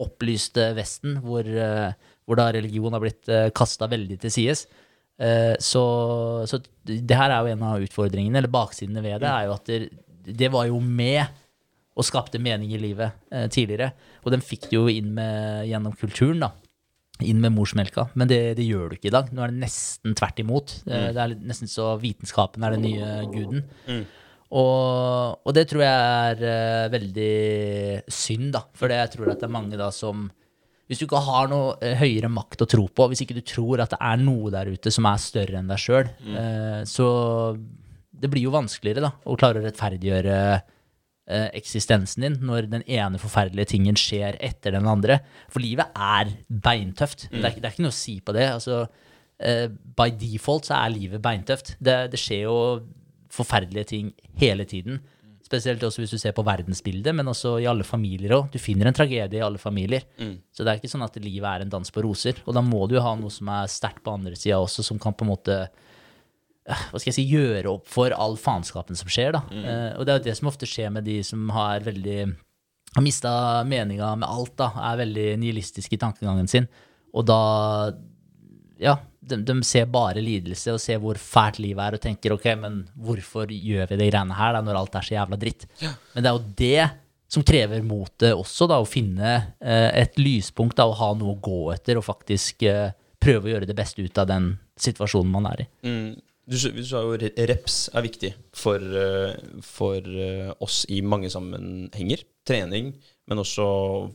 [0.00, 1.90] opplyste Vesten, hvor, uh,
[2.22, 4.68] hvor da religion har blitt uh, kasta veldig til sides,
[5.60, 5.80] så,
[6.48, 6.56] så
[6.88, 9.80] det her er jo en av utfordringene, eller baksidene ved det, er jo at det,
[10.38, 11.20] det var jo med
[11.92, 13.18] og skapte mening i livet
[13.52, 13.90] tidligere.
[14.24, 16.54] Og den fikk du jo inn med, gjennom kulturen, da
[17.20, 19.26] inn med morsmelka, men det, det gjør du ikke i dag.
[19.36, 20.72] Nå er det nesten tvert imot.
[20.86, 20.94] Mm.
[21.12, 23.64] Det er nesten så vitenskapen er den nye guden.
[24.50, 27.34] Og, og det tror jeg er eh, veldig
[28.10, 28.64] synd, da.
[28.72, 30.24] For jeg tror at det er mange da som
[30.90, 33.84] Hvis du ikke har noe eh, høyere makt å tro på, hvis ikke du tror
[33.84, 36.10] at det er noe der ute som er større enn deg sjøl,
[36.88, 37.06] så
[38.20, 40.66] det blir jo vanskeligere da, å klare å rettferdiggjøre eh,
[41.56, 45.20] eksistensen din når den ene forferdelige tingen skjer etter den andre.
[45.52, 47.28] For livet er beintøft.
[47.30, 48.48] Det, er, det er ikke noe å si på det.
[48.56, 48.82] Altså,
[49.38, 51.76] eh, by default så er livet beintøft.
[51.78, 52.58] Det, det skjer jo
[53.30, 55.00] forferdelige ting hele tiden.
[55.50, 58.50] Spesielt også hvis du ser på verdensbildet, men også i alle familier òg.
[58.54, 60.04] Du finner en tragedie i alle familier.
[60.54, 62.38] Så det er ikke sånn at livet er en dans på roser.
[62.46, 65.16] Og da må du ha noe som er sterkt på andre sida også, som kan
[65.16, 65.88] på en måte eh,
[66.70, 69.34] hva skal jeg si, gjøre opp for all faenskapen som skjer.
[69.36, 69.42] da.
[69.50, 72.20] Eh, og det er jo det som ofte skjer med de som har veldig
[72.94, 73.32] har mista
[73.64, 76.66] meninga med alt, da, er veldig nihilistiske i tankegangen sin.
[77.14, 77.40] Og da
[78.80, 82.46] Ja, de, de ser bare lidelse og ser hvor fælt livet er, og tenker ok,
[82.56, 85.66] men hvorfor gjør vi de greiene her da, når alt er så jævla dritt?
[86.14, 86.88] Men det er jo det
[87.30, 91.42] som krever motet også, da, å finne eh, et lyspunkt, da, å ha noe å
[91.44, 92.90] gå etter og faktisk eh,
[93.20, 95.68] prøve å gjøre det beste ut av den situasjonen man er i.
[95.86, 96.10] Mm.
[96.46, 102.24] Du, sa jo re- reps er viktig for, eh, for eh, oss i mange sammenhenger.
[102.46, 102.94] Trening,
[103.26, 103.66] men også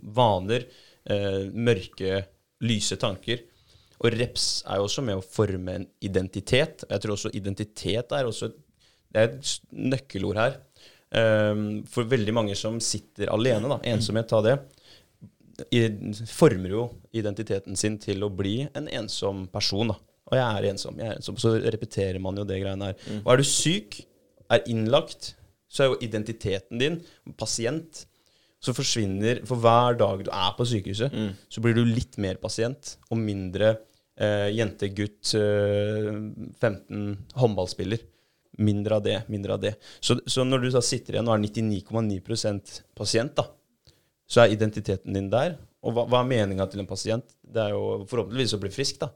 [0.01, 0.65] vaner.
[1.05, 2.25] eh, mørke,
[2.65, 3.43] lyse tanker.
[4.01, 6.83] Og reps er jo også med å forme en identitet.
[6.89, 8.51] Jeg tror også identitet er også
[9.15, 10.57] Det er et nøkkelord her.
[11.15, 14.57] Um, for veldig mange som sitter alene, da, ensomhet, ta det,
[16.27, 16.81] former jo
[17.15, 19.93] identiteten sin til å bli en ensom person.
[19.93, 19.95] da.
[20.31, 21.37] Og jeg er ensom, jeg er ensom.
[21.37, 22.99] Så repeterer man jo det greiene her.
[23.23, 23.99] Og er du syk,
[24.49, 25.33] er innlagt,
[25.69, 26.99] så er jo identiteten din
[27.37, 28.05] pasient.
[28.63, 31.13] Så forsvinner For hver dag du er på sykehuset,
[31.49, 33.75] så blir du litt mer pasient og mindre
[34.17, 36.09] eh, jente, gutt, eh,
[36.61, 38.01] 15, håndballspiller.
[38.57, 39.75] Mindre av det, mindre av det.
[39.99, 42.21] Så, så når du da sitter igjen og er 99,9
[42.95, 43.49] pasient, da,
[44.25, 45.57] så er identiteten din der.
[45.85, 47.35] Og hva, hva er meninga til en pasient?
[47.43, 49.11] Det er jo forhåpentligvis å bli frisk, da.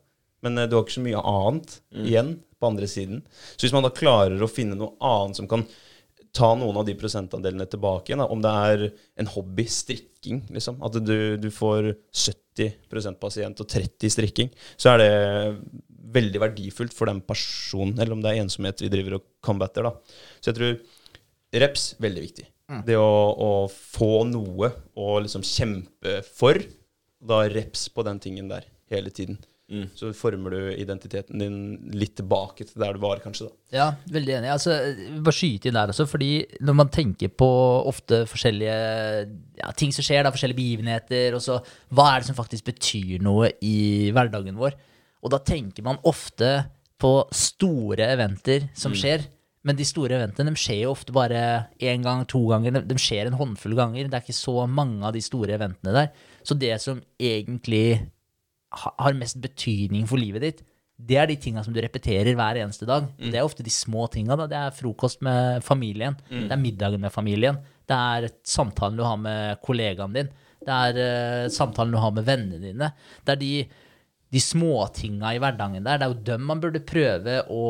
[0.46, 3.22] Men eh, du har ikke så mye annet igjen på andre siden.
[3.56, 5.66] Så hvis man da klarer å finne noe annet som kan
[6.36, 8.84] ta noen av de prosentandelene tilbake igjen, da, om det er
[9.22, 15.02] en hobby, strikking, liksom, at du, du får 70 pasient og 30 strikking, så er
[15.02, 15.12] det
[16.14, 19.88] veldig verdifullt for den personen, eller om det er ensomhet vi driver og combatter.
[19.88, 19.94] da.
[20.40, 22.48] Så jeg tror reps veldig viktig.
[22.86, 26.60] Det å, å få noe å liksom kjempe for,
[27.20, 29.40] da reps på den tingen der hele tiden.
[29.98, 31.58] Så former du identiteten din
[31.94, 33.50] litt tilbake til der du var, kanskje.
[33.50, 33.78] da.
[33.78, 34.52] Ja, veldig enig.
[34.54, 34.78] Altså,
[35.22, 36.32] bare skyte inn der også, fordi
[36.66, 37.50] når man tenker på
[37.90, 38.80] ofte forskjellige
[39.62, 41.60] ja, ting som skjer, da, forskjellige begivenheter, og så
[41.94, 44.78] hva er det som faktisk betyr noe i hverdagen vår?
[45.22, 46.54] Og da tenker man ofte
[47.00, 49.28] på store eventer som skjer.
[49.68, 51.42] Men de store eventene de skjer jo ofte bare
[51.84, 52.78] én gang, to ganger.
[52.78, 54.08] De, de skjer en håndfull ganger.
[54.08, 56.14] Det er ikke så mange av de store eventene der.
[56.48, 58.00] Så det som egentlig
[58.70, 60.60] har mest betydning for livet ditt,
[61.00, 63.06] det er de tinga som du repeterer hver eneste dag.
[63.32, 64.36] Det er ofte de små tinga.
[64.52, 66.18] Det er frokost med familien.
[66.28, 67.60] Det er middagen med familien.
[67.88, 70.32] Det er samtalen du har med kollegaen din.
[70.60, 72.92] Det er uh, samtalen du har med vennene dine.
[73.24, 73.54] Det er de,
[74.36, 76.02] de småtinga i hverdagen der.
[76.02, 77.64] Det er jo dem man burde prøve å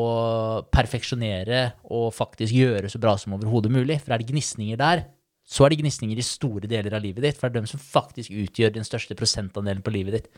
[0.74, 4.00] perfeksjonere og faktisk gjøre så bra som overhodet mulig.
[4.02, 5.06] For er det gnisninger der,
[5.50, 7.38] så er det gnisninger i store deler av livet ditt.
[7.40, 10.28] For det er dem som faktisk utgjør den største prosentandelen på livet ditt.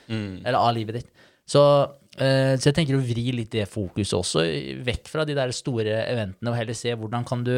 [0.40, 1.10] Eller av livet ditt.
[1.44, 1.60] Så,
[2.16, 4.44] eh, så jeg tenker å vri litt det fokuset også
[4.86, 7.56] vekk fra de der store eventene, og heller se hvordan kan du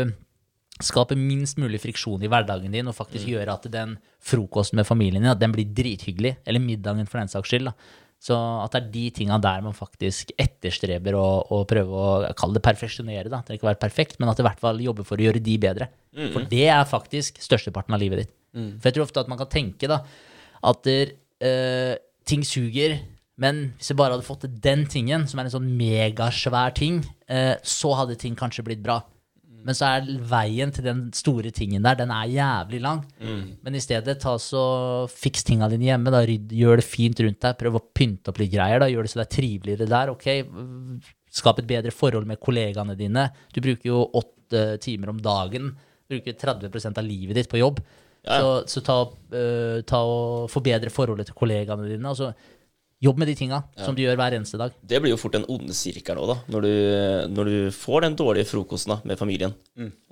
[0.82, 5.22] skape minst mulig friksjon i hverdagen din, og faktisk gjøre at den frokosten med familien
[5.22, 6.36] din at den blir drithyggelig.
[6.44, 7.70] Eller middagen, for den saks skyld.
[7.70, 7.74] da.
[8.22, 12.56] Så at det er de tinga der man faktisk etterstreber å, å prøve å kalle
[12.56, 13.28] det perfeksjonere.
[13.28, 13.42] da.
[13.42, 15.42] Det trenger ikke være perfekt, men at det i hvert fall jobber for å gjøre
[15.44, 15.90] de bedre.
[16.32, 18.32] For det er faktisk størsteparten av livet ditt.
[18.78, 20.00] For jeg tror ofte at man kan tenke da,
[20.64, 21.12] at der,
[21.44, 21.94] uh,
[22.24, 22.96] ting suger,
[23.36, 27.56] men hvis jeg bare hadde fått den tingen, som er en sånn megasvær ting, uh,
[27.60, 29.00] så hadde ting kanskje blitt bra.
[29.64, 33.00] Men så er veien til den store tingen der, den er jævlig lang.
[33.64, 34.64] Men i stedet, ta så
[35.08, 36.12] fiks tinga dine hjemme.
[36.12, 37.56] da, Ryd, Gjør det fint rundt deg.
[37.62, 38.84] Prøv å pynte opp litt greier.
[38.84, 40.12] da, Gjør det så det er triveligere der.
[40.12, 40.28] ok,
[41.34, 43.26] Skap et bedre forhold med kollegaene dine.
[43.52, 45.72] Du bruker jo åtte timer om dagen.
[46.10, 47.80] Bruker 30% av livet ditt på jobb.
[48.24, 48.38] Ja.
[48.40, 52.08] Så, så ta, uh, ta og forbedre forholdet til kollegaene dine.
[52.08, 52.30] altså
[53.04, 54.74] Jobb med de tinga som du gjør hver eneste dag.
[54.80, 56.36] Det blir jo fort den onde sirkelen òg, da.
[56.54, 56.72] Når du,
[57.34, 59.52] når du får den dårlige frokosten da, med familien.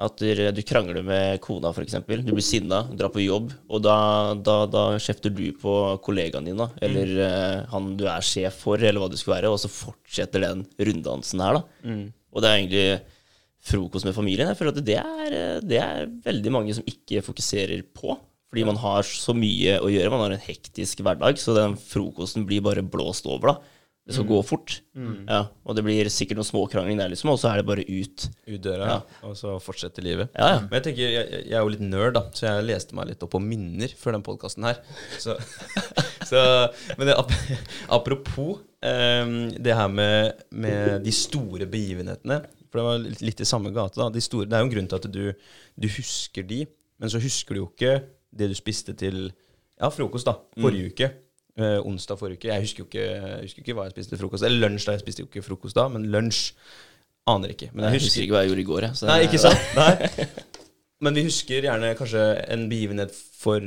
[0.03, 1.97] At du, du krangler med kona, f.eks.
[2.05, 3.97] Du blir sinna, drar på jobb, og da,
[4.37, 6.69] da, da kjefter du på kollegaen din, da.
[6.85, 7.73] Eller mm.
[7.73, 9.53] han du er sjef for, eller hva det skulle være.
[9.55, 11.89] Og så fortsetter den runddansen her, da.
[12.33, 12.87] Og det er egentlig
[13.63, 14.51] frokost med familien.
[14.51, 18.17] Jeg føler at det er, det er veldig mange som ikke fokuserer på.
[18.53, 20.11] Fordi man har så mye å gjøre.
[20.13, 23.79] Man har en hektisk hverdag, så den frokosten blir bare blåst over, da.
[24.03, 24.75] Det skal gå fort.
[25.31, 28.25] Ja, og det blir sikkert noen småkrangling der, liksom, og så er det bare ut.
[28.51, 30.33] Ut døra, og så fortsette livet.
[30.35, 30.61] Ja, ja.
[30.65, 33.23] Men jeg tenker, jeg, jeg er jo litt nerd, da, så jeg leste meg litt
[33.23, 34.81] opp på minner før den podkasten her.
[35.23, 35.37] Så,
[36.33, 36.43] så,
[36.99, 37.17] men det,
[37.95, 42.41] apropos um, det her med, med de store begivenhetene.
[42.73, 44.01] For det var litt, litt i samme gate.
[44.03, 46.65] da, de store, Det er jo en grunn til at du, du husker de,
[46.99, 48.01] men så husker du jo ikke
[48.33, 49.27] det du spiste til
[49.81, 51.11] ja, frokost da, forrige uke.
[51.59, 52.49] Eh, onsdag forrige uke.
[52.49, 54.47] Jeg husker jo ikke, jeg husker ikke hva jeg spiste til frokost.
[54.49, 54.95] Eller lunsj, da.
[54.97, 56.53] Jeg spiste jo ikke frokost da, men lunsj
[57.31, 57.71] aner ikke.
[57.75, 58.97] Men Jeg husker ikke hva jeg gjorde i går, jeg.
[58.99, 59.75] så Nei, ikke sant?
[59.79, 60.27] Nei.
[61.03, 62.23] Men vi husker gjerne kanskje
[62.55, 63.13] en begivenhet
[63.43, 63.65] for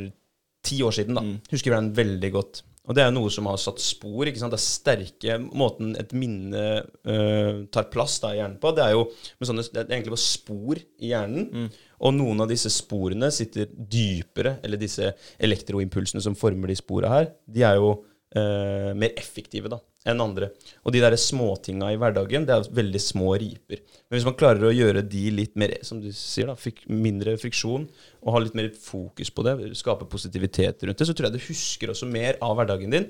[0.66, 1.18] ti år siden.
[1.20, 1.24] da.
[1.51, 2.63] Husker vi den veldig godt.
[2.86, 4.27] Og det er noe som har satt spor.
[4.27, 4.53] ikke sant?
[4.53, 8.95] Det er sterke Måten et minne uh, tar plass da i hjernen på, det er
[8.95, 9.05] jo
[9.39, 11.69] med sånne, det er egentlig på spor i hjernen.
[12.05, 17.31] Og noen av disse sporene sitter dypere, eller disse elektroimpulsene som former de spora her,
[17.47, 17.95] de er jo
[18.39, 20.51] øh, mer effektive da, enn andre.
[20.83, 23.83] Og de der småtinga i hverdagen, det er veldig små riper.
[24.05, 27.38] Men hvis man klarer å gjøre de litt mer, som du sier, da, frik, mindre
[27.41, 27.88] friksjon,
[28.23, 31.47] og ha litt mer fokus på det, skape positivitet rundt det, så tror jeg du
[31.47, 33.09] husker også mer av hverdagen din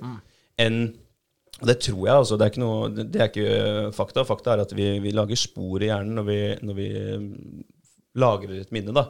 [0.62, 0.86] enn
[1.62, 2.38] og det tror jeg, altså.
[2.40, 4.26] Det er noe, det er ikke fakta.
[4.28, 6.88] Fakta er at vi, vi lager spor i hjernen når vi, når vi
[7.22, 7.30] mm,
[8.20, 8.96] lagrer et minne.
[8.96, 9.06] da.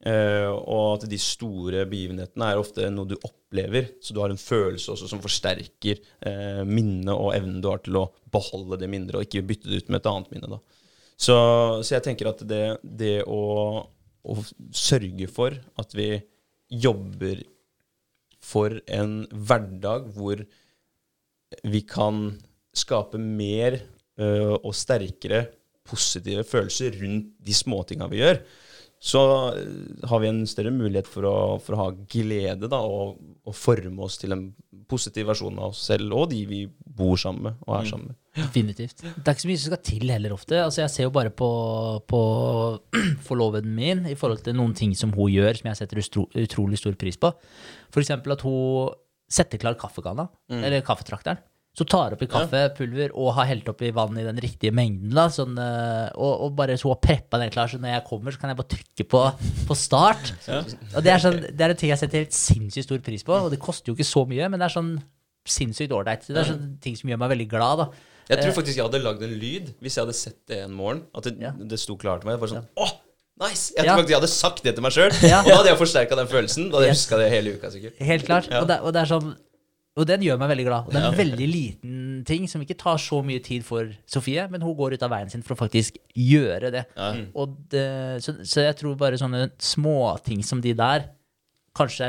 [0.00, 4.40] Eh, og at de store begivenhetene er ofte noe du opplever, så du har en
[4.40, 9.18] følelse også som forsterker uh, minnet og evnen du har til å beholde det mindre,
[9.20, 10.48] og ikke bytte det ut med et annet minne.
[10.54, 10.60] da.
[11.20, 11.36] Så,
[11.84, 13.42] så jeg tenker at det, det å,
[14.24, 14.38] å
[14.72, 16.14] sørge for at vi
[16.70, 17.44] jobber
[18.40, 20.40] for en hverdag hvor
[21.68, 22.38] vi kan
[22.72, 23.82] skape mer
[24.16, 25.44] uh, og sterkere
[25.90, 28.40] positive følelser rundt de småtinga vi gjør,
[29.00, 29.20] så
[30.04, 33.16] har vi en større mulighet for å, for å ha glede da, og,
[33.48, 34.50] og forme oss til en
[34.90, 38.18] positiv versjon av oss selv og de vi bor sammen med og er sammen med.
[38.36, 39.00] Definitivt.
[39.00, 40.58] Det er ikke så mye som skal til heller ofte.
[40.62, 41.50] Altså, jeg ser jo bare på,
[42.10, 42.20] på
[43.28, 46.80] forloveden min i forhold til noen ting som hun gjør, som jeg setter utro, utrolig
[46.82, 47.32] stor pris på.
[47.90, 48.92] For eksempel at hun
[49.30, 51.40] setter klar kaffekanna, eller kaffetrakteren.
[51.80, 55.14] Så tar oppi kaffepulver og har helt oppi vann i den riktige mengden.
[55.16, 58.34] da, sånn, eh, og, og bare så har preppa den klar, så når jeg kommer,
[58.36, 59.22] så kan jeg bare trykke på,
[59.70, 60.34] på start.
[60.50, 63.32] Og det er, sånn, det er en ting jeg setter helt sinnssykt stor pris på,
[63.32, 64.92] og det koster jo ikke så mye, men det er sånn
[65.48, 66.26] sinnssykt ålreit.
[66.28, 67.80] Det er sånne ting som gjør meg veldig glad.
[67.80, 67.88] da.
[68.30, 71.00] Jeg tror faktisk jeg hadde lagd en lyd hvis jeg hadde sett det en morgen.
[71.16, 71.50] At det, Ja.
[71.56, 72.38] det sto klart til meg.
[72.38, 72.92] Bare sånn, åh,
[73.42, 73.72] nice!
[73.74, 73.94] Jeg Ja.
[73.96, 75.10] tror faktisk jeg hadde sagt det til meg sjøl.
[75.26, 75.40] Ja.
[75.40, 76.68] Og da hadde jeg forsterka den følelsen.
[76.70, 77.06] Da hadde jeg Yes.
[77.08, 77.96] huska det hele uka, sikkert.
[77.98, 78.50] Helt klart.
[78.52, 78.60] Ja.
[78.60, 79.32] Og, det, og det er sånn
[79.98, 80.86] og den gjør meg veldig glad.
[80.86, 84.44] Og det er en veldig liten ting som ikke tar så mye tid for Sofie,
[84.52, 86.84] men hun går ut av veien sin for å faktisk gjøre det.
[87.34, 87.86] Og det
[88.24, 91.08] så, så jeg tror bare sånne småting som de der
[91.76, 92.06] kanskje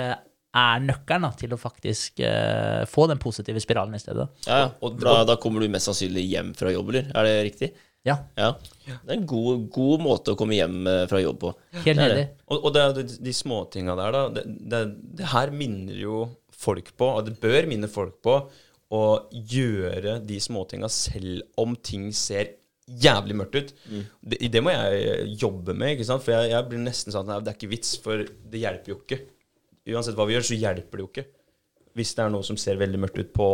[0.51, 4.25] er nøkkelen da, til å faktisk uh, få den positive spiralen i stedet.
[4.45, 4.71] Ja, ja.
[4.83, 7.07] Og- Da, da kommer du mest sannsynlig hjem fra jobb, eller?
[7.15, 7.71] Er det riktig?
[8.03, 8.55] Ja, Ja.
[8.89, 11.51] Det er en god, god måte å komme hjem eh, fra jobb på.
[11.85, 12.23] helt Det er det.
[12.49, 14.23] Og, og det er de, de småtinga der, da.
[14.35, 14.79] Det, det,
[15.21, 16.23] det her minner jo
[16.61, 18.37] folk på, og det bør minne folk på,
[18.91, 22.57] å gjøre de småtinga selv om ting ser
[22.91, 23.69] jævlig mørkt ut.
[24.19, 26.25] Det, det må jeg jobbe med, ikke sant?
[26.25, 28.97] for jeg, jeg blir nesten sånn at det er ikke vits, for det hjelper jo
[28.99, 29.21] ikke.
[29.91, 31.27] Uansett hva vi gjør, så hjelper det jo ikke.
[31.97, 33.47] Hvis det er noe som ser veldig mørkt ut på,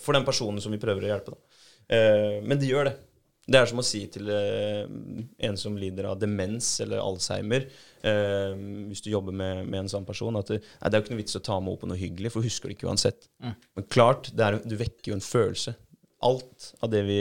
[0.00, 1.34] for den personen som vi prøver å hjelpe.
[1.34, 1.64] Da.
[1.96, 2.94] Eh, men det gjør det.
[3.42, 4.84] Det er som å si til eh,
[5.48, 7.64] en som lider av demens eller Alzheimer,
[8.06, 8.52] eh,
[8.90, 11.14] hvis du jobber med, med en sånn person, at det, nei, det er jo ikke
[11.16, 13.26] noe vits å ta med opp på noe hyggelig, for husker det ikke uansett.
[13.42, 15.74] Men klart, er, du vekker jo en følelse.
[16.22, 17.20] Alt av det vi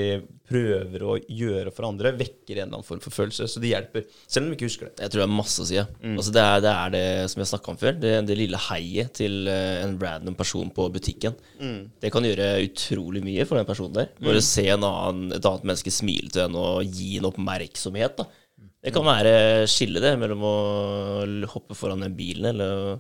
[0.52, 3.48] prøver å gjøre for andre, vekker en eller annen form for følelse.
[3.50, 5.06] Så det hjelper, selv om vi ikke husker det.
[5.06, 5.78] Jeg tror det er masse å si.
[5.80, 5.86] Ja.
[6.12, 7.98] Altså det, er, det er det som jeg snakka om før.
[8.04, 11.38] Det, det lille heiet til eh, en random person på butikken.
[12.04, 14.12] Det kan gjøre utrolig mye for den personen der.
[14.22, 18.22] Bare se en annen, et annet menneske smile til en og gi en oppmerksomhet.
[18.22, 18.28] Da.
[18.82, 20.56] Det kan være skille det mellom å
[21.54, 23.00] hoppe foran den bilen eller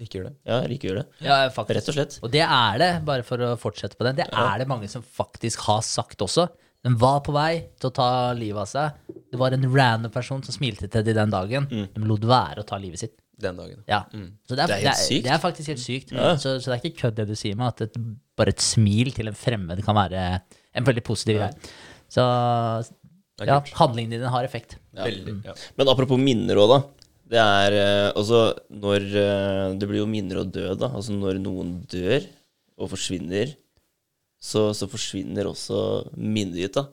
[0.00, 0.34] Ikke gjør det.
[0.48, 1.20] Ja, ikke gjøre det.
[1.26, 1.76] Ja, faktisk.
[1.78, 2.18] Rett og slett.
[2.24, 5.04] Og det er det, bare for å fortsette på den, det er det mange som
[5.04, 6.48] faktisk har sagt også.
[6.80, 9.16] Den var på vei til å ta livet av seg.
[9.30, 11.66] Det var en random person som smilte til dem den dagen.
[11.68, 13.18] De lot være å ta livet sitt.
[13.40, 13.82] Den dagen.
[13.88, 14.02] Ja.
[14.48, 15.24] Så det er, Det er helt det er, sykt.
[15.24, 16.10] det er faktisk helt sykt.
[16.40, 18.00] Så, så det er ikke kødd det du sier med at et,
[18.36, 20.24] bare et smil til en fremmed kan være
[20.76, 21.70] en veldig positiv greie.
[22.12, 22.24] Så
[23.48, 24.76] ja, handlingene dine har effekt.
[24.96, 25.36] Veldig.
[25.46, 25.54] Ja.
[25.78, 26.80] Men apropos minner òg, da.
[27.30, 30.90] Det er eh, altså når eh, Det blir jo mindre å dø, da.
[30.90, 32.26] Altså når noen dør
[32.80, 33.52] og forsvinner,
[34.40, 35.80] så, så forsvinner også
[36.16, 36.86] minnet ditt, da.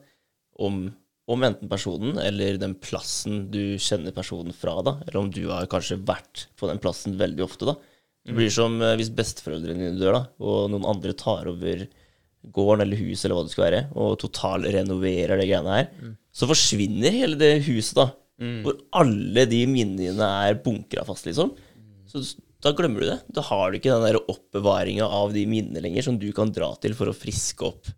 [0.58, 0.82] Om,
[1.30, 4.98] om enten personen eller den plassen du kjenner personen fra, da.
[5.06, 7.78] Eller om du har kanskje vært på den plassen veldig ofte, da.
[8.28, 11.86] Det blir som eh, hvis besteforeldrene dine dør, da, og noen andre tar over
[12.54, 15.88] gården eller huset eller hva det skal være, og totalrenoverer det greiene her,
[16.30, 18.10] så forsvinner hele det huset, da.
[18.62, 21.54] Hvor alle de minnene er bunkra fast, liksom.
[22.08, 22.22] Så
[22.62, 23.18] da glemmer du det.
[23.34, 26.72] Da har du ikke den der oppbevaringa av de minnene lenger som du kan dra
[26.82, 27.90] til for å friske opp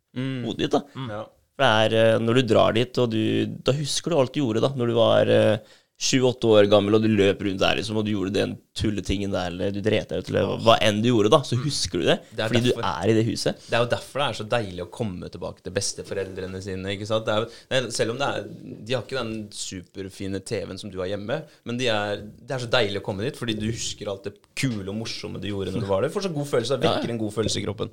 [0.44, 0.72] hodet ditt.
[0.74, 0.82] da.
[1.08, 1.20] Ja.
[1.56, 3.22] For det er eh, når du drar dit, og du
[3.66, 5.58] Da husker du alt du gjorde da Når du var eh,
[6.00, 9.50] sju-åtte år gammel, og du løp rundt der, liksom, og du gjorde den tulletingen der,
[9.50, 12.16] eller du dreit deg ut, eller hva enn du gjorde, da, så husker du det.
[12.32, 12.80] Det fordi derfor.
[12.80, 13.66] du er i det huset.
[13.66, 16.94] Det er jo derfor det er så deilig å komme tilbake til besteforeldrene sine.
[16.94, 17.28] ikke sant?
[17.28, 18.48] Jo, det selv om det er,
[18.80, 22.64] de har ikke den superfine TV-en som du har hjemme, men de er, det er
[22.64, 25.76] så deilig å komme dit, fordi du husker alt det kule og morsomme du gjorde
[25.76, 26.16] når du var der.
[26.16, 27.92] Får så god følelse, det vekker en god følelse i kroppen.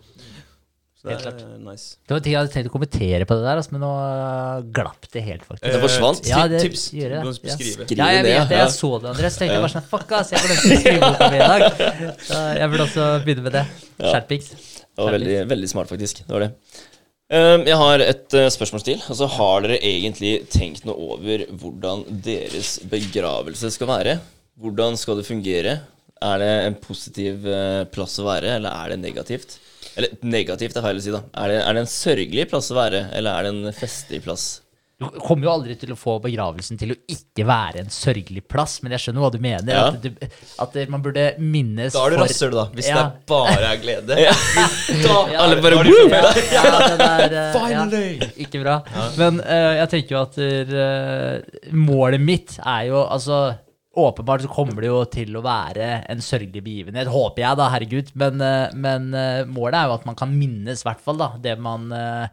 [0.98, 1.92] Så det Helt er nice.
[2.10, 4.64] Det var ting jeg hadde tenkt å kommentere på det der, altså, men nå uh,
[4.74, 5.68] glapp det helt, faktisk.
[5.70, 6.24] Det forsvant.
[6.26, 7.20] Ja, det tips gjør det.
[7.22, 7.54] du må Ja.
[7.54, 7.86] skrive.
[7.86, 8.58] Skriv Ja, jeg det, vet det.
[8.58, 8.64] ja.
[8.64, 9.38] Jeg så det, Andreas.
[9.38, 11.66] Tenkte bare sånn Fuck, ass, jeg glemte å skrive boka mi i dag.
[12.32, 13.64] Så jeg burde også begynne med det.
[14.02, 14.50] Skjerpings.
[14.98, 16.24] Det var veldig, veldig smart, faktisk.
[16.26, 16.50] Det var det.
[17.28, 19.02] Um, jeg har et uh, spørsmål til.
[19.06, 24.18] Altså, har dere egentlig tenkt noe over hvordan deres begravelse skal være?
[24.58, 25.78] Hvordan skal det fungere?
[26.26, 29.60] Er det en positiv uh, plass å være, eller er det negativt?
[29.98, 31.24] Eller negativt det har jeg å si, da.
[31.44, 34.48] Er det, er det en sørgelig plass å være, eller er det en festlig plass?
[34.98, 38.80] Du kommer jo aldri til å få begravelsen til å ikke være en sørgelig plass,
[38.82, 39.70] men jeg skjønner hva du mener.
[39.70, 39.84] Ja.
[39.92, 40.24] At, du,
[40.64, 42.64] at man burde minnes Da er du for- rasshøl, da.
[42.74, 43.04] Hvis Ja.
[43.04, 44.18] det bare er glede.
[45.06, 46.08] Da Ja, alle det- bare Woo!
[46.10, 46.24] Ja,
[46.98, 48.32] er, eh, Finally!
[48.48, 48.80] Ikke bra.
[49.22, 53.44] Men uh, jeg tenker jo at uh, målet mitt er jo altså
[53.98, 58.12] Åpenbart så kommer det jo til å være en sørgelig begivenhet, håper jeg, da, herregud.
[58.22, 61.32] Men, eh, men eh, målet er jo at man kan minnes, i hvert fall, da,
[61.42, 62.28] det man eh,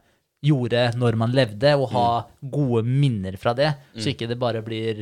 [0.45, 2.07] gjorde når man levde, og ha
[2.53, 5.01] gode minner fra det, så ikke det bare blir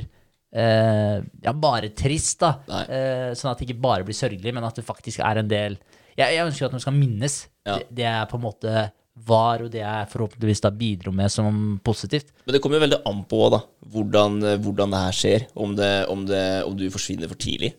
[0.55, 2.52] eh, ja, bare trist, da.
[2.86, 5.78] Eh, sånn at det ikke bare blir sørgelig, men at det faktisk er en del
[6.12, 7.78] Jeg, jeg ønsker at man skal minnes Ja.
[7.78, 8.72] det, det er på en måte
[9.12, 12.32] var, og det jeg forhåpentligvis da bidro med som positivt.
[12.47, 13.60] Men det kommer jo veldig an på da,
[13.93, 15.47] hvordan, hvordan det her skjer.
[15.55, 17.74] Om, det, om, det, om du forsvinner for tidlig,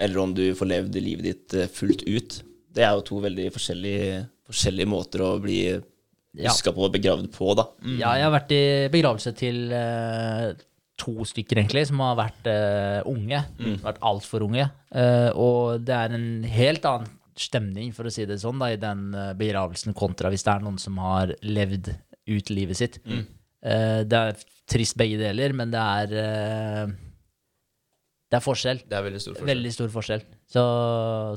[0.00, 2.38] eller om du får levd livet ditt eh, fullt ut.
[2.74, 5.60] Det er jo to veldig forskjellige, forskjellige måter å bli
[6.38, 6.52] Ja.
[6.54, 7.64] på og begravd på, da.
[7.98, 10.52] Ja, jeg har vært i begravelse til uh,
[11.00, 13.40] to stykker, egentlig, som har vært uh, unge.
[13.82, 14.68] Vært altfor unge.
[14.94, 18.80] Uh, og det er en helt annen stemning, for å si det sånn, da, i
[18.80, 21.92] den eh, begravelsen kontra hvis det er noen som har levd
[22.28, 22.98] ut livet sitt.
[23.08, 26.96] Eh, det er trist begge deler, men det er uh,
[28.28, 28.82] Det er forskjell.
[28.84, 29.48] Det er veldig stor forskjell.
[29.54, 30.24] Veldig stor forskjell.
[30.52, 30.64] Så,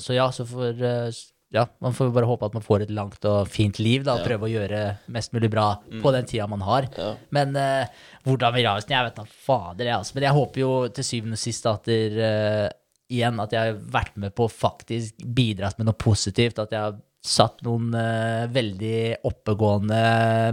[0.03, 1.21] så ja, så for uh,
[1.51, 4.21] ja, man får bare håpe at man får et langt og fint liv, da, og
[4.23, 4.27] Ja.
[4.29, 5.69] prøve å gjøre mest mulig bra
[6.03, 6.87] på den tida man har.
[6.95, 7.09] Ja.
[7.35, 7.87] Men uh,
[8.27, 10.15] hvordan begravelsen Jeg vet da fader, jeg, altså.
[10.15, 12.69] Men jeg håper jo til syvende og sist at der, eh,
[13.11, 16.59] igjen at jeg har vært med på å faktisk bidratt med noe positivt.
[16.63, 19.99] At jeg har satt noen uh, veldig oppegående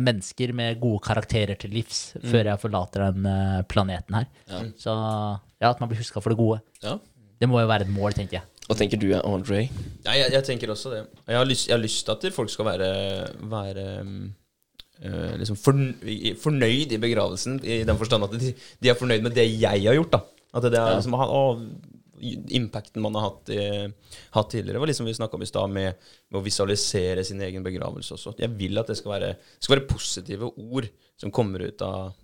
[0.05, 4.27] mennesker med gode karakterer til livs før jeg forlater den uh, planeten her.
[4.51, 4.61] Ja.
[4.77, 6.61] Så ja, at man blir huska for det gode.
[6.85, 6.99] Ja.
[7.39, 8.47] Det må jo være et mål, tenker jeg.
[8.69, 9.63] Hva tenker du, Andre?
[10.05, 10.99] Ja, jeg, jeg tenker også det.
[11.31, 12.89] Jeg har lyst, jeg har lyst til at folk skal være,
[13.49, 13.85] være
[15.01, 15.95] eh, liksom forn-
[16.43, 19.97] fornøyd i begravelsen, i den forstand at de, de er fornøyd med det jeg har
[19.97, 20.19] gjort.
[20.19, 20.21] da
[20.59, 20.99] At det er Ja.
[20.99, 21.41] liksom å,
[22.59, 23.63] Impacten man har hatt, i,
[24.35, 27.67] hatt tidligere, var liksom vi snakka om i stad, med, med å visualisere sin egen
[27.67, 28.37] begravelse også.
[28.41, 30.89] Jeg vil at det skal være, skal være positive ord
[31.19, 32.15] som kommer ut av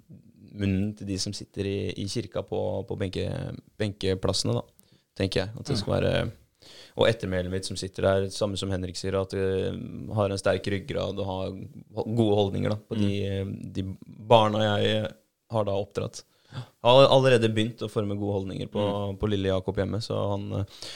[0.54, 3.28] munnen til de som sitter i, i kirka på, på benke,
[3.80, 5.54] benkeplassene, da, tenker jeg.
[5.58, 6.16] At det skal være
[6.94, 9.74] og ettermælet mitt som sitter der, samme som Henrik sier, at det
[10.16, 11.56] har en sterk ryggrad og har
[12.06, 13.10] gode holdninger da, på de,
[13.74, 13.84] de
[14.30, 15.02] barna jeg
[15.54, 16.22] har da oppdratt.
[16.54, 18.84] Jeg har allerede begynt å forme gode holdninger på,
[19.20, 20.86] på lille Jakob hjemme, så han, eh,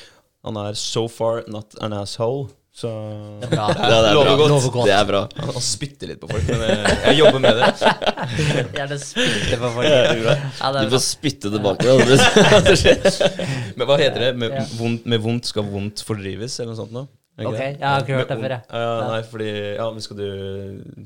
[0.44, 2.48] han er so far not an asshole.
[2.78, 2.86] Så
[3.40, 3.64] Det er bra.
[3.74, 4.36] Ja, det er Lover bra.
[4.38, 4.50] godt.
[4.52, 4.86] Lover godt.
[4.86, 5.22] Det er bra.
[5.40, 7.70] han, han spytter litt på folk, men jeg, jeg jobber med det.
[8.76, 9.88] Gjerne spytte på folk.
[9.88, 11.88] Ja, det Du er får spytte tilbake.
[11.88, 11.96] Ja.
[13.74, 14.32] Men hva heter det?
[14.38, 14.64] Med, Ja.
[14.78, 17.08] vondt, med vondt skal vondt fordrives, eller noe sånt noe?
[17.38, 18.62] Det Ok, jeg har ikke hørt det før, jeg.
[18.74, 19.48] Ja, nei, fordi
[19.78, 20.24] Ja, men skal du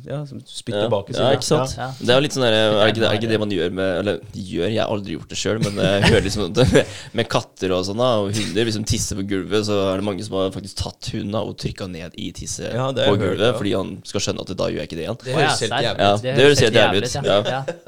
[0.09, 0.87] Ja, spytte Ja.
[0.89, 1.75] tilbake, ja, ikke sant?
[1.77, 1.89] Ja.
[1.99, 3.71] Det er jo litt sånn der, er, det ikke, er det ikke det man gjør
[3.77, 6.67] med Eller gjør, jeg har aldri gjort det sjøl, men jeg hører liksom det
[7.13, 8.65] med, katter og sånn da, og hunder.
[8.65, 11.53] Hvis de tisser på gulvet, så er det mange som har faktisk tatt hunden og
[11.61, 14.81] trykka ned i tisset Ja, på gulvet, hørt, fordi han skal skjønne at da gjør
[14.83, 15.21] jeg ikke det igjen.
[15.25, 16.23] Det høres helt jævlig Ja, ut.
[16.23, 17.15] det høres helt jævlig ut.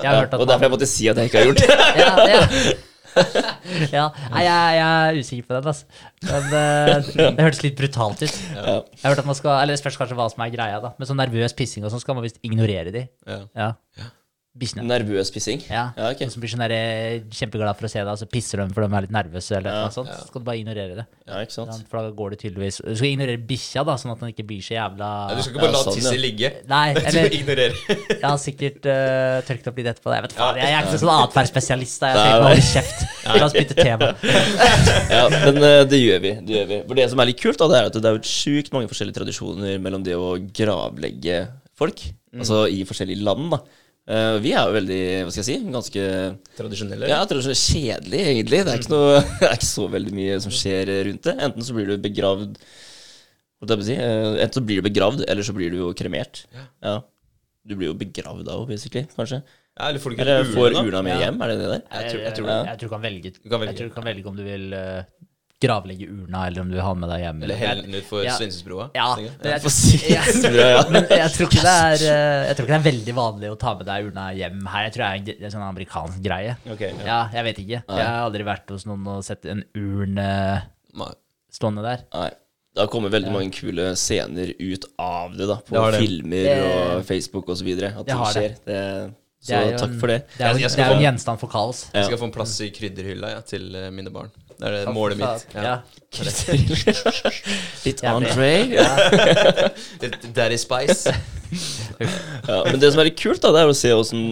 [0.05, 0.27] Ja.
[0.37, 1.79] Og derfor jeg måtte si at jeg ikke har gjort det.
[1.97, 2.75] ja, ja.
[3.97, 4.09] ja.
[4.33, 5.87] Nei, jeg, jeg er usikker på den, altså.
[6.27, 8.37] Men eh, det hørtes litt brutalt ut.
[8.57, 8.77] Ja.
[8.83, 10.93] Jeg har hørt at man skal, eller Det spørs kanskje hva som er greia, da.
[10.99, 13.07] Men sånn nervøs pissing og sånn skal man visst ignorere de.
[13.29, 13.41] Ja.
[13.55, 13.71] Ja.
[14.55, 14.85] Bikkjene.
[14.87, 15.59] Nervøs pissing.
[15.67, 15.89] Ja.
[15.99, 16.29] Ja, okay.
[16.29, 18.67] De som blir sånn der, eh, kjempeglad for å se deg, og så pisser de
[18.71, 20.13] for de er litt nervøse, eller Ja, noe sånt.
[20.15, 21.07] Så skal du bare ignorere det.
[21.27, 21.89] Ja, ikke sant.
[21.91, 24.63] For da går det tydeligvis Du skal ignorere bikkja, da, sånn at den ikke blir
[24.63, 26.23] så jævla Ja, du skal ikke bare Ja, la sånn, tisset ja.
[26.23, 26.53] ligge.
[26.75, 27.99] Nei, Du eller ignorere.
[28.15, 30.15] Jeg har sikkert uh, tørket opp litt etterpå.
[30.15, 32.07] Jeg vet faen, jeg er ikke sånn atferdsspesialist.
[32.07, 32.41] Jeg nei.
[32.47, 33.07] holde kjeft.
[33.27, 34.15] La oss bytte tema.
[35.11, 36.37] Ja, men uh, det gjør vi.
[36.47, 36.83] Det gjør vi.
[36.87, 39.19] For det som er litt kult, da, det er at det er sjukt mange forskjellige
[39.19, 42.07] tradisjoner mellom det å gravlegge folk,
[42.39, 43.65] altså i forskjellige land, da.
[44.05, 46.03] Eh, vi er jo veldig, hva skal jeg si, ganske
[46.59, 47.09] Tradisjonelle.
[47.09, 48.59] Ja, kjedelig, egentlig.
[48.67, 51.35] Det er, ikke noe, det er ikke så veldig mye som skjer rundt det.
[51.49, 53.97] Enten så blir du begravd Hva skal jeg si?
[53.97, 56.43] uh, Enten så blir du begravd, eller så blir du jo kremert.
[56.85, 56.99] Ja.
[57.65, 59.41] Du blir jo begravd da basically, kanskje.
[59.75, 61.21] Ja, eller får du ikke Eller får urna med Ja.
[61.25, 61.81] hjem, er det det der?
[61.97, 63.31] Jeg tror- jeg tror jeg, tror du kan velge.
[63.41, 63.73] Du kan velge.
[63.73, 65.03] Jeg tror du kan velge om du vil eh,
[65.65, 67.43] gravlegge urna, eller om du vil ha den med deg hjem.
[67.47, 68.37] Eller hele den ut for Ja.
[68.39, 68.87] Svinesundsbrua.
[68.95, 69.33] Ja, Ja.
[70.15, 70.85] ja.
[70.95, 73.59] men jeg tror ikke det er eh, Jeg tror ikke det er veldig vanlig å
[73.65, 74.87] ta med deg urna hjem her.
[74.89, 76.55] Jeg tror det er en, det en sånn amerikansk greie.
[76.77, 77.05] Okay, ja.
[77.11, 77.83] Ja, jeg vet ikke.
[77.89, 81.13] Jeg har aldri vært hos noen og sett en urn eh,
[81.55, 82.07] stående der.
[82.15, 82.31] Nei.
[82.75, 85.61] Det har kommet veldig mange kule scener ut av det, da.
[85.63, 85.99] På Det det.
[86.03, 86.55] filmer Det-
[86.97, 87.69] og Facebook osv.
[87.71, 88.57] At Det ting skjer.
[88.67, 88.81] Det,
[89.45, 90.17] så takk en- for det.
[90.39, 91.85] Det er jo, jo en gjenstand for kaos.
[91.95, 94.33] Jeg skal få en plass i krydderhylla ja, til eh, mine barn.
[94.59, 95.47] Det er det målet mitt.
[95.55, 95.77] Ja.
[97.85, 98.03] Litt.
[98.07, 98.51] Andre.
[100.03, 101.15] Litt Daddy Spice.
[102.49, 104.23] Ja, men det som er litt kult, da, det er å se åssen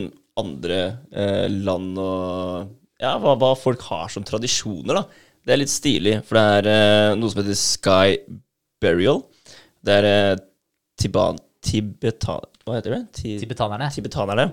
[0.40, 0.78] andre
[1.14, 5.28] eh, land og Ja, hva, hva folk har som tradisjoner, da.
[5.46, 8.16] Det er litt stilig, for det er eh, noe som heter Sky
[8.82, 9.22] Burial.
[9.82, 10.42] Det er eh,
[10.98, 12.48] tiban, Tibetan...
[12.66, 13.00] Hva heter det?
[13.20, 13.88] Ti, Tibetanerne.
[13.94, 14.48] tibetanerne.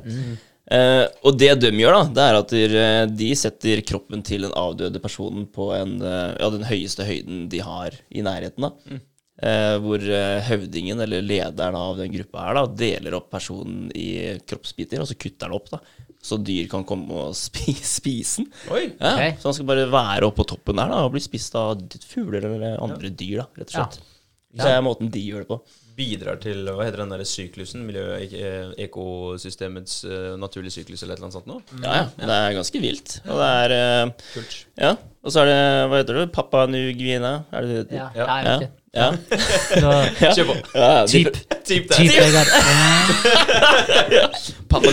[0.69, 2.81] Eh, og det de gjør, da, det er at de,
[3.17, 7.63] de setter kroppen til den avdøde personen på en, eh, ja, den høyeste høyden de
[7.65, 8.67] har i nærheten.
[8.67, 8.99] da.
[9.39, 14.35] Eh, hvor eh, høvdingen, eller lederen av den gruppa her, da, deler opp personen i
[14.43, 15.79] kroppsbiter, og så kutter den opp, da.
[16.19, 18.49] Så dyr kan komme og spi spise den.
[18.67, 18.83] Oi.
[18.91, 19.37] Ja, okay.
[19.39, 21.79] Så han skal bare være oppe på toppen der da, og bli spist av
[22.09, 24.01] fugler eller andre dyr, da, rett og slett.
[24.49, 25.59] Så det er måten de gjør det på.
[25.99, 27.83] Bidrar til Hva heter den der syklusen?
[27.87, 31.63] Miljø, eh, ekosystemets eh, naturlige syklus, eller et eller annet sånt noe?
[31.83, 32.09] Ja, ja.
[32.23, 33.19] Det er ganske vilt.
[33.27, 33.75] Og det er
[34.07, 34.59] uh, Kult.
[34.79, 34.93] Ja.
[35.19, 35.59] Og så er det
[35.91, 36.27] Hva heter det?
[36.35, 37.43] Papua New Guinea?
[37.51, 38.59] Er det det Ja, Ja,
[38.99, 39.11] Ja.
[40.33, 40.55] Kjør på.
[40.73, 41.05] ja.
[41.09, 41.35] Typ.
[41.67, 42.09] Typ Typ.
[42.15, 42.49] Vegard.
[44.69, 44.91] Pappa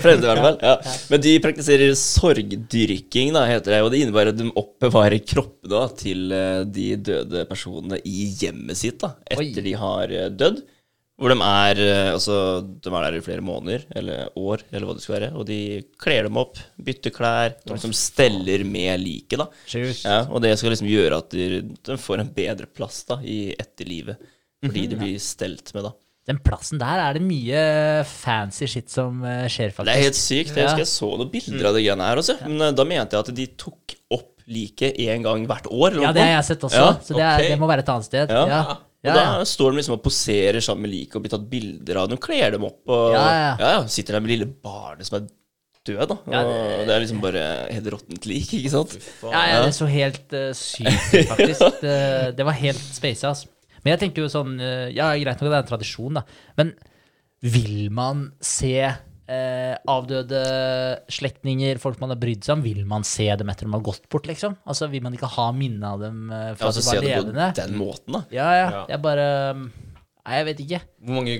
[0.00, 0.56] prøvde i hvert fall.
[0.64, 0.74] Ja.
[1.12, 3.82] Men de praktiserer sorgdyrking, da, heter det.
[3.84, 9.00] Og det innebærer at de oppbevarer kroppene til eh, de døde personene i hjemmet sitt
[9.04, 9.64] da, etter Oi.
[9.68, 10.64] de har eh, dødd.
[11.18, 14.94] Hvor de er, eh, altså, de er der i flere måneder, eller år, eller hva
[14.94, 15.30] det skal være.
[15.34, 15.56] Og de
[15.98, 19.38] kler dem opp, bytter klær, de liksom steller med liket.
[19.42, 19.48] da.
[20.04, 23.50] Ja, og det skal liksom gjøre at de, de får en bedre plass da, i
[23.58, 24.16] etterlivet.
[24.62, 24.90] Fordi Mhm.
[24.90, 25.92] de blir stelt med, da.
[26.28, 29.86] Den plassen der er det mye fancy shit som eh, skjer, faktisk.
[29.88, 30.54] Det er helt sykt.
[30.54, 32.34] Jeg husker jeg så noen bilder av det greiene her også.
[32.46, 35.90] Men eh, da mente jeg at de tok opp liket én gang hvert år.
[35.96, 37.88] eller Ja, det har jeg sett også, Ja, så det, er, det må være et
[37.94, 38.28] annet sted.
[38.30, 38.44] Ja.
[38.46, 38.76] Ja,
[39.06, 39.42] Og da ja.
[39.46, 42.18] står de liksom og poserer sammen med liket og blir tatt bilder av dem.
[42.22, 43.52] Kler dem opp og Ja, ja.
[43.62, 45.28] ja, Sitter der med lille barnet som er
[45.88, 46.16] død, da.
[46.32, 46.40] Ja,
[46.82, 48.96] det, er liksom bare helt råttent lik, ikke sant?
[49.22, 51.64] Ja, ja, det så helt uh, sykt ut, faktisk.
[51.84, 51.96] Det,
[52.36, 53.48] det var helt space, altså.
[53.84, 56.24] Men jeg tenkte jo sånn eh, Ja, greit nok det er en tradisjon, da.
[56.58, 56.74] Men
[57.38, 58.74] vil man se
[59.28, 60.40] eh, avdøde
[61.12, 64.08] slektninger, folk man har brydd seg om, vil man se dem etter de har gått
[64.10, 64.56] bort, liksom?
[64.68, 67.06] Altså, Vil man ikke ha minne av dem uh, Ja, fra altså de se var
[67.06, 67.48] levende?
[67.52, 68.24] på den måten, da.
[68.34, 68.68] Ja, ja.
[68.78, 68.84] Ja.
[68.94, 69.26] Jeg bare
[69.58, 70.80] Nei, jeg vet ikke.
[71.04, 71.36] Hvor mange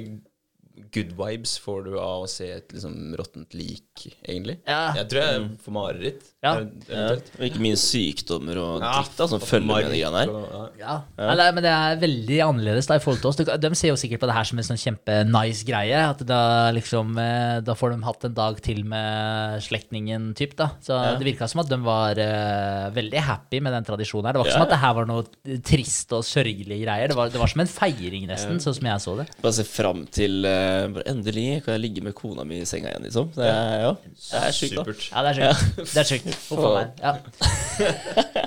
[0.94, 4.59] good vibes får du av å se et liksom råttent lik, egentlig?
[4.65, 4.94] Ja.
[4.97, 6.23] Jeg tror jeg får mareritt.
[6.39, 6.52] Ja.
[6.86, 7.06] ja.
[7.35, 11.01] Og ikke minst sykdommer og Ja, som følger med de greiene og- ja.
[11.19, 11.31] Ja.
[11.32, 13.59] Eller, men det er veldig annerledes da i forhold til oss.
[13.59, 15.98] De, ser jo sikkert på det her som en sånn kjempe-nice greie.
[15.98, 20.70] At da liksom eh, Da får de hatt en dag til med slektningen, typ, da.
[20.81, 24.32] Så det virka som at de var uh, veldig happy med den tradisjonen her.
[24.39, 24.59] Det var ikke Ja.
[24.59, 27.09] som at det her var noe trist og sørgelige greier.
[27.10, 29.27] Det var, det var som en feiring, nesten, sånn som jeg så det.
[29.43, 32.93] Bare se fram til uh, bare Endelig kan jeg ligge med kona mi i senga
[32.93, 33.32] igjen, liksom.
[33.35, 34.98] Det er, ja, det er sjukt, da.
[35.10, 35.94] Ja, det er sjukt.
[35.94, 36.27] Det er sjukt.
[36.28, 37.02] Huff a meg.
[37.02, 37.16] Ja.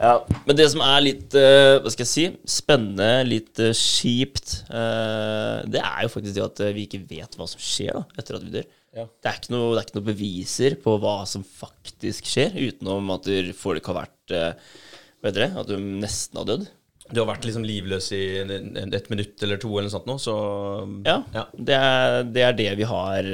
[0.00, 0.12] Ja,
[0.46, 5.62] men det som er litt uh, hva skal jeg si, spennende, litt uh, kjipt, uh,
[5.70, 8.46] det er jo faktisk det at vi ikke vet hva som skjer da, etter at
[8.46, 8.66] vi dør.
[8.96, 9.04] Ja.
[9.06, 13.12] Det, er ikke noe, det er ikke noe beviser på hva som faktisk skjer, utenom
[13.14, 13.28] at
[13.58, 15.50] folk har vært Hva heter det?
[15.60, 16.64] At du nesten har dødd.
[17.12, 20.36] Du har vært liksom livløs i et minutt eller to, eller noe sånt nå, så
[21.06, 21.44] Ja, Ja.
[21.52, 23.30] Det, er, det er det vi har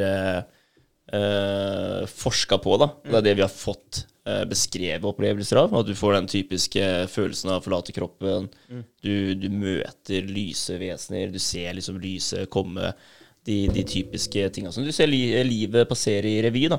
[1.14, 2.88] uh, forska på, da.
[3.06, 5.74] Det er det vi har fått eh, beskrevet opplevelser av.
[5.80, 8.48] At du får den typiske følelsen av å forlate kroppen.
[9.02, 12.92] Du, du møter lyse vesener, du ser liksom lyset komme.
[13.42, 16.78] De, de typiske tinga som du ser li livet passere i revy, da.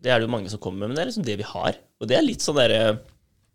[0.00, 1.76] Det er det jo mange som kommer med, men det er liksom det vi har.
[2.00, 2.80] Og det er litt sånn derre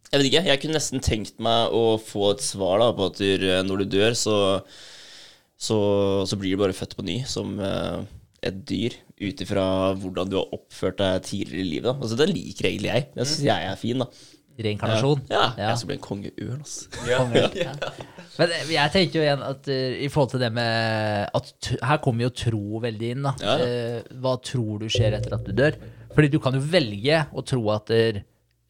[0.10, 3.19] Jeg vet ikke, jeg kunne nesten tenkt meg å få et svar da på at
[3.22, 4.38] du, når du dør, så
[5.60, 5.77] så,
[6.23, 7.99] så blir du bare født på ny som eh,
[8.48, 9.64] et dyr, ut ifra
[10.00, 11.88] hvordan du har oppført deg tidligere i livet.
[11.91, 11.96] Da.
[12.00, 13.08] Altså, det liker egentlig jeg.
[13.16, 14.08] Jeg syns jeg er fin, da.
[14.60, 15.22] Reinkarnasjon.
[15.32, 15.70] Ja, Ja.
[15.70, 17.04] Jeg skal bli en kongeørn, altså.
[17.08, 17.20] Ja.
[17.56, 17.74] Ja.
[18.40, 22.00] Men jeg tenker jo igjen at uh, i forhold til det med at t Her
[22.04, 23.24] kommer jo tro veldig inn.
[23.28, 23.66] da Ja, ja.
[23.68, 25.76] Eh, Hva tror du skjer etter at du dør?
[26.16, 28.22] Fordi du kan jo velge å tro at der,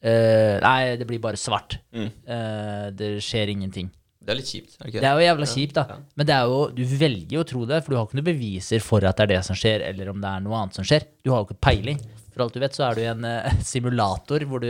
[0.02, 1.78] uh, Nei, det blir bare svart.
[1.94, 2.10] Mm.
[2.26, 3.90] Eh, det skjer ingenting.
[4.20, 5.94] Det er litt kjipt, er det ikke Det er jo jævla kjipt, da.
[6.20, 8.26] Men det er jo, du velger jo å tro det, for du har ikke noen
[8.26, 10.84] beviser for at det er det som skjer, eller om det er noe annet som
[10.86, 11.06] skjer.
[11.24, 12.02] Du har jo ikke peiling.
[12.34, 14.68] For alt du vet, så er du i en eh, simulator hvor du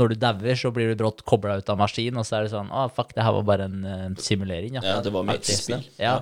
[0.00, 2.52] når du dauer, så blir du brått kobla ut av maskin, og så er det
[2.54, 4.78] sånn Å, fuck, det her var bare en eh, simulering.
[4.78, 4.86] Ja.
[4.86, 5.34] Ja, det var Aktig.
[5.50, 5.84] Matrix-spill.
[6.00, 6.14] Ja.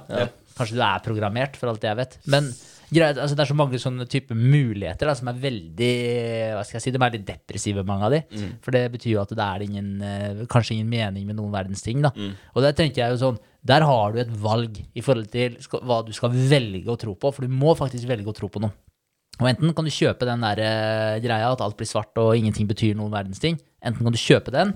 [0.59, 2.19] Kanskje du er programmert, for alt jeg vet.
[2.27, 2.51] Men
[2.95, 5.93] greit, altså, det er så mange sånne type muligheter da, som er veldig
[6.55, 8.23] Hva skal jeg si, de er litt depressive, mange av de.
[8.33, 8.51] Mm.
[8.65, 11.85] For det betyr jo at det er ingen, eh, kanskje ingen mening med noen verdens
[11.85, 12.01] ting.
[12.05, 12.13] da.
[12.17, 12.35] Mm.
[12.55, 15.83] Og der tenker jeg jo sånn Der har du et valg i forhold til skal,
[15.85, 18.63] hva du skal velge å tro på, for du må faktisk velge å tro på
[18.63, 18.73] noe.
[19.39, 22.67] Og enten kan du kjøpe den der uh, greia at alt blir svart og ingenting
[22.71, 23.59] betyr noen verdens ting.
[23.85, 24.73] Enten kan du kjøpe den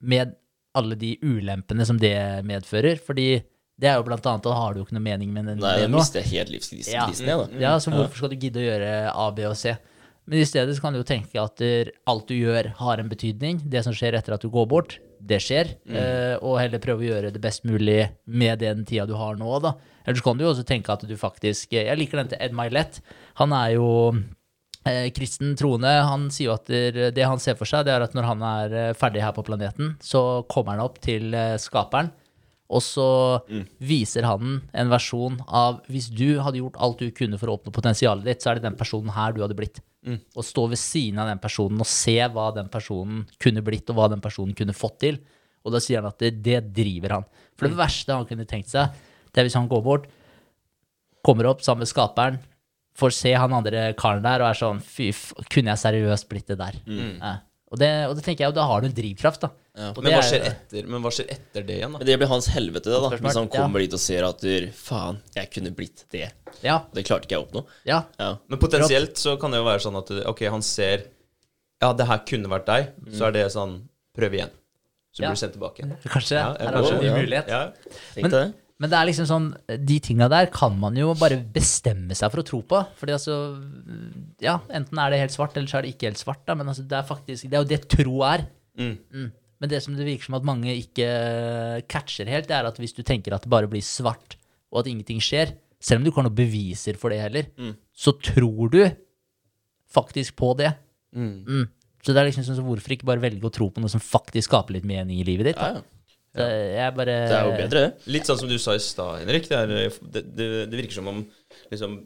[0.00, 0.34] med
[0.76, 2.16] alle de ulempene som det
[2.48, 3.00] medfører.
[3.00, 3.38] Fordi
[3.78, 5.76] det er jo blant annet, da har du jo ikke noe mening med den Nei,
[5.84, 6.00] det nå.
[6.00, 6.94] mister jeg helt livskrisen.
[6.94, 7.06] Ja.
[7.08, 7.36] Ja.
[7.62, 9.76] Ja, så hvorfor skal du gidde å gjøre A, B og C?
[10.28, 11.62] Men i stedet så kan du jo tenke at
[12.10, 13.62] alt du gjør, har en betydning.
[13.64, 15.70] Det som skjer etter at du går bort, det skjer.
[15.88, 19.54] Eh, og heller prøve å gjøre det best mulig med den tida du har nå,
[19.64, 19.72] da.
[20.04, 23.00] Ellers kan du jo også tenke at du faktisk Jeg liker den til Ed Milet.
[23.40, 23.88] Han er jo
[24.84, 25.94] eh, kristen troende.
[26.10, 28.44] Han sier jo at det, det han ser for seg, det er at når han
[28.52, 32.12] er eh, ferdig her på planeten, så kommer han opp til eh, skaperen.
[32.68, 33.08] Og så
[33.80, 37.72] viser han en versjon av hvis du hadde gjort alt du kunne for å oppnå
[37.72, 39.80] potensialet ditt, så er det den personen her du hadde blitt.
[40.08, 43.96] Å stå ved siden av den personen og se hva den personen kunne blitt, og
[43.98, 45.18] hva den personen kunne fått til.
[45.64, 47.26] Og da sier han at det, det driver han.
[47.58, 48.92] For det verste han kunne tenkt seg,
[49.32, 50.06] det er hvis han går bort,
[51.24, 52.38] kommer opp sammen med skaperen,
[52.98, 55.10] får se han andre karen der og er sånn Fy,
[55.52, 56.78] kunne jeg seriøst blitt det der?
[56.88, 59.48] Eh, Og det, og det tenker jeg, og da har du en drivkraft, da.
[59.76, 59.92] Ja.
[59.92, 61.98] Men hva er- skjer etter, men hva skjer etter det igjen, da?
[61.98, 63.10] Men det blir hans helvete, det, da.
[63.20, 63.52] Hvis han Ja.
[63.60, 66.32] kommer dit og ser at du, faen, jeg kunne blitt det.
[66.62, 67.66] Ja, Det klarte ikke jeg å oppnå.
[67.84, 68.04] ja.
[68.18, 68.36] Ja.
[68.48, 71.04] Men potensielt så kan det jo være sånn at ok, han ser
[71.80, 72.88] Ja, det her kunne vært deg.
[73.12, 73.82] Så er det sånn
[74.16, 74.50] Prøv igjen.
[75.14, 75.28] Så Ja.
[75.30, 75.98] blir du sendt tilbake.
[76.08, 76.32] Kanskje.
[76.32, 76.98] Ja, ja, er det kanskje.
[76.98, 77.14] en Ja.
[77.14, 77.48] mulighet.
[77.48, 77.72] Ja.
[78.16, 78.54] Men-.
[78.78, 79.46] Men det er liksom sånn
[79.88, 82.82] De tinga der kan man jo bare bestemme seg for å tro på.
[83.00, 83.34] Fordi altså
[84.44, 86.54] Ja, enten er det helt svart, eller så er det ikke helt svart, da.
[86.58, 88.46] Men altså, det er faktisk Det er jo det tro er.
[88.78, 88.96] Mm.
[89.10, 89.30] Mm.
[89.58, 91.08] Men det som det virker som at mange ikke
[91.90, 94.36] catcher helt, det er at hvis du tenker at det bare blir svart,
[94.70, 97.48] og at ingenting skjer, selv om du ikke har noen beviser for det heller,
[97.90, 98.78] så tror du
[99.90, 100.70] faktisk på det.
[101.10, 101.42] Mm.
[101.42, 101.66] Mm.
[102.06, 104.02] Så det er liksom sånn, så hvorfor ikke bare velge å tro på noe som
[104.02, 105.58] faktisk skaper litt mening i livet ditt?
[105.58, 105.82] Ja, Da?
[105.82, 105.94] ja.
[106.36, 108.12] Så jeg bare Det er jo bedre, det.
[108.14, 109.48] Litt sånn som du sa i stad, Henrik.
[109.48, 111.22] Det, er, det, det, det virker som om
[111.72, 111.96] liksom,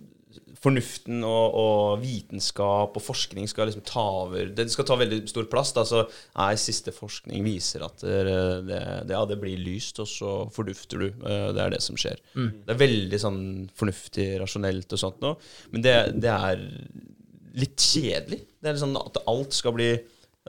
[0.63, 5.49] fornuften og, og vitenskap og forskning skal liksom ta over Det skal ta veldig stor
[5.51, 5.73] plass.
[5.75, 5.83] Da.
[5.89, 8.79] Så nei, siste forskning viser at det,
[9.11, 11.09] ja, det blir lyst, og så fordufter du.
[11.11, 12.23] Eh, Det er det som skjer.
[12.37, 13.43] Det er veldig sånn
[13.77, 15.37] fornuftig, rasjonelt og sånt noe.
[15.75, 16.63] Men det, det er
[17.59, 18.41] litt kjedelig.
[18.63, 19.91] Det er liksom at alt skal bli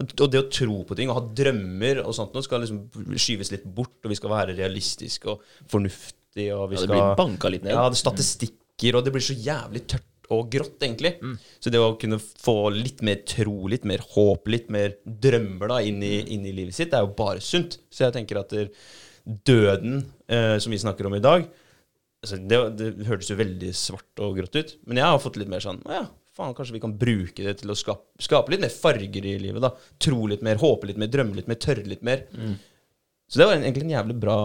[0.02, 2.80] og det å tro på ting og ha drømmer og sånt noe skal liksom
[3.20, 7.20] skyves litt bort, og vi skal være realistiske og fornuftige, og vi Ja, det blir
[7.20, 7.76] banka litt ned.
[7.76, 11.14] Ja, det er statistikker, og det blir så jævlig tørt og grått, egentlig.
[11.62, 15.82] Så det å kunne få litt mer tro, litt mer håp, litt mer drømmer da
[15.86, 17.78] inn i, inn i livet sitt, det er jo bare sunt.
[17.94, 18.56] Så jeg tenker at
[19.46, 21.46] døden, eh, som vi snakker om i dag
[22.24, 25.52] altså det, det hørtes jo veldig svart og grått ut, men jeg har fått litt
[25.52, 26.04] mer sånn Å ja,
[26.38, 29.62] faen, kanskje vi kan bruke det til å skape, skape litt mer farger i livet,
[29.64, 29.74] da.
[30.02, 32.26] Tro litt mer, håpe litt mer, drømme litt mer, tørre litt mer.
[33.34, 34.36] Så det var egentlig en jævlig bra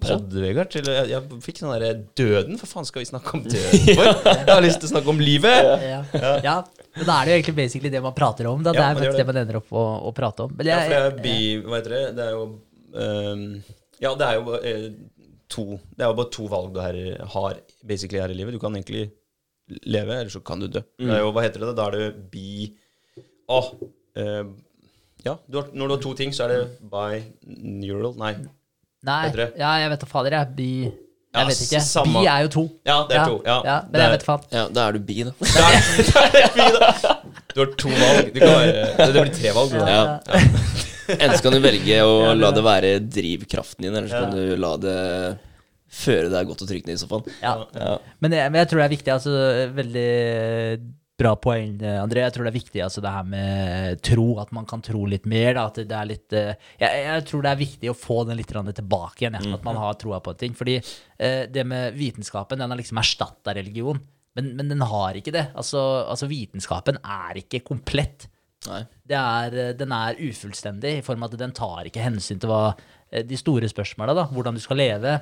[0.00, 0.70] pod, Vegard.
[0.72, 2.56] Til, jeg, jeg fikk sånn derre Døden?
[2.60, 4.08] For faen skal vi snakke om døden for?
[4.24, 5.72] Jeg har lyst til å snakke om livet!
[5.90, 6.00] ja.
[6.46, 6.54] ja.
[6.96, 8.60] Men da er det jo egentlig basically det man prater om.
[8.64, 8.72] Da.
[8.76, 10.54] Det er faktisk det det man ender opp å, å prate om.
[10.56, 11.36] Men Ja, for det er bi...
[11.64, 12.02] Hva heter det?
[12.18, 12.42] Det er jo
[12.92, 13.44] um,
[14.00, 14.86] Ja, det er jo uh,
[15.52, 17.00] to Det er jo bare to valg du her,
[17.34, 18.56] har basically her i livet.
[18.56, 19.10] Du kan egentlig
[19.86, 20.82] leve, eller så kan du dø.
[20.98, 21.72] Det er jo, hva heter det?
[21.78, 21.86] da?
[21.88, 22.68] Er det bi...
[23.52, 23.60] Å!
[24.16, 24.42] eh,
[25.26, 28.32] ja, du har, når du har to ting, så er det bineural Nei.
[29.06, 29.22] nei,
[29.58, 30.54] ja, jeg vet da fader, jeg.
[30.58, 30.92] Bi Jeg
[31.32, 31.80] Ja, vet ikke.
[31.80, 32.62] samme- Bi er jo to.
[32.84, 33.36] Ja, det er to.
[33.46, 34.42] Ja, men det jeg vet faen.
[34.52, 35.32] Ja, da er du bi, da.
[35.40, 35.78] Da er
[36.12, 36.90] da er bi, da.
[37.54, 38.32] Du har to valg.
[38.34, 39.72] Du kan det blir tre valg.
[39.78, 39.86] Da.
[39.88, 40.02] Ja.
[41.16, 44.74] Enten kan du velge å la det være drivkraften din, eller så kan du la
[44.84, 44.98] det
[45.92, 47.28] føre deg godt og trygt ned i sofaen.
[47.42, 47.54] Ja.
[47.76, 47.94] Ja.
[48.24, 49.14] Men, jeg, men jeg tror det er viktig.
[49.14, 49.36] Altså,
[49.76, 50.08] veldig
[51.22, 52.24] bra poeng, André.
[52.24, 55.28] Jeg tror det er viktig altså, det her med tro, at man kan tro litt
[55.30, 55.52] mer.
[55.58, 58.40] Da, at det er litt eh, jeg, jeg tror det er viktig å få den
[58.40, 59.38] litt tilbake igjen.
[59.54, 60.56] At man har troa på ting.
[60.58, 64.00] Fordi eh, det med vitenskapen, den har liksom erstatta religion.
[64.38, 65.50] Men, men den har ikke det.
[65.58, 68.28] Altså, altså vitenskapen er ikke komplett.
[68.62, 72.52] Det er, eh, den er ufullstendig i form av at den tar ikke hensyn til
[72.52, 72.64] hva
[73.12, 74.22] de store spørsmåla, da.
[74.32, 75.18] Hvordan du skal leve,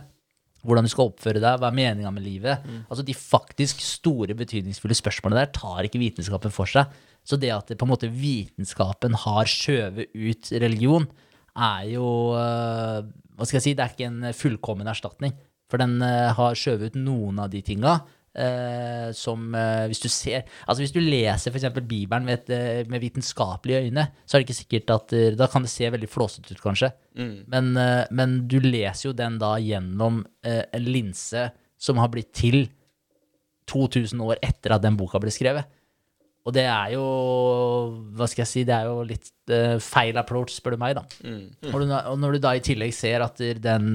[0.66, 2.66] hvordan du skal oppføre deg, hva er meninga med livet.
[2.90, 6.90] Altså De faktisk store, betydningsfulle spørsmålene der tar ikke vitenskapen for seg.
[7.24, 11.08] Så det at det, på en måte vitenskapen har skjøvet ut religion,
[11.50, 12.06] er jo
[12.38, 13.00] eh,
[13.36, 15.34] Hva skal jeg si, det er ikke en fullkommen erstatning.
[15.70, 18.00] For den eh, har skjøvet ut noen av de tinga.
[18.38, 21.66] Eh, som uh, hvis du ser Altså hvis du leser f.eks.
[21.80, 25.48] Bibelen med, et, eh, med vitenskapelige øyne, så er det ikke sikkert at uh, Da
[25.50, 26.92] kan det se veldig flåsete ut, kanskje.
[27.50, 31.50] Men, eh, men du leser jo den da gjennom en linse
[31.80, 32.68] som har blitt til
[33.70, 35.68] 2000 år etter at den boka ble skrevet.
[36.48, 37.04] Og det er jo
[38.16, 38.62] Hva skal jeg si?
[38.64, 39.28] Det er jo litt
[39.84, 41.04] feil approach, spør du meg, da.
[41.68, 43.92] Og, du, og når du da i tillegg ser at den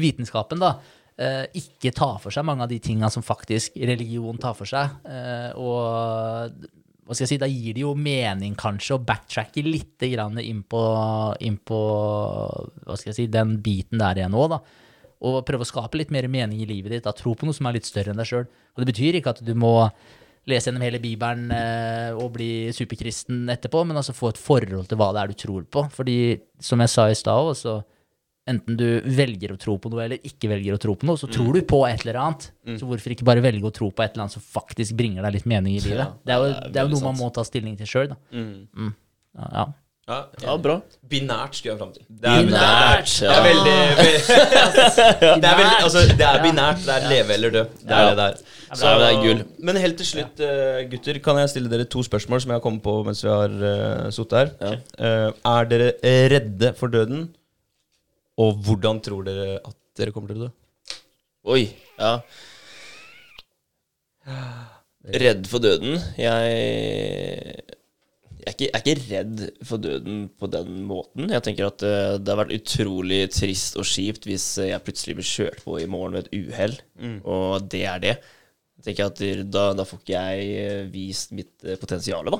[0.00, 0.78] vitenskapen da
[1.18, 5.50] ikke tar for seg mange av de tinga som faktisk religion tar for seg, eh,
[5.58, 6.52] og
[7.08, 10.82] hva skal jeg si, da gir det jo mening kanskje å backtracke litt inn på,
[11.40, 11.78] inn på
[12.84, 14.60] hva skal jeg si, den biten der igjen nå, da.
[15.24, 17.06] Og prøve å skape litt mer mening i livet ditt.
[17.08, 17.14] Da.
[17.16, 18.44] Tro på noe som er litt større enn deg sjøl.
[18.44, 19.88] Og det betyr ikke at du må
[20.48, 25.00] lese gjennom hele Bibelen eh, og bli superkristen etterpå, men altså få et forhold til
[25.00, 25.88] hva det er du tror på.
[25.96, 26.18] Fordi,
[26.62, 27.80] som jeg sa i stad også,
[28.50, 28.86] enten du
[29.18, 31.62] velger å tro på noe eller ikke velger å tro på noe, så tror du
[31.68, 32.50] på et eller annet.
[32.78, 35.38] Så hvorfor ikke bare velge å tro på et eller annet som faktisk bringer deg
[35.38, 36.04] litt mening i livet?
[36.04, 37.76] Ja, det er jo, det er det er jo noe noe man må ta stilling
[37.78, 38.18] til sjøl, da.
[38.32, 38.96] Mm.
[39.38, 39.68] Ja, ja.
[40.08, 40.78] Ja, Ja, bra.
[41.04, 42.04] Binært skulle jeg fram til.
[42.08, 43.74] Det er, Binært, Det er veldig,
[45.42, 46.80] Det er veldig Altså, det er binært.
[46.86, 47.64] Det er leve eller dø.
[47.82, 48.38] Det er det der.
[48.68, 49.42] Så det er gull.
[49.64, 52.64] Men helt til slutt, eh, gutter, kan jeg stille dere to spørsmål som jeg har
[52.64, 54.80] kommet på mens vi har uh, sittet her.
[54.96, 55.92] Eh, er dere
[56.32, 57.28] redde for døden?
[58.38, 60.52] Og hvordan tror dere at dere kommer til å dø?
[61.48, 61.64] Oi.
[61.98, 62.12] Ja.
[65.18, 65.98] Redd for døden.
[66.20, 67.66] Jeg
[68.38, 71.28] jeg er, ikke, jeg er ikke redd for døden på den måten.
[71.34, 71.94] Jeg tenker at det,
[72.24, 75.88] det har vært utrolig trist og kjipt hvis eh, jeg plutselig blir kjørt på i
[75.90, 76.76] morgen ved et uhell,
[77.28, 78.14] og det er det.
[78.78, 79.20] Jeg tenker at
[79.50, 82.38] da, da får ikke jeg eh, vist mitt eh, potensial, da.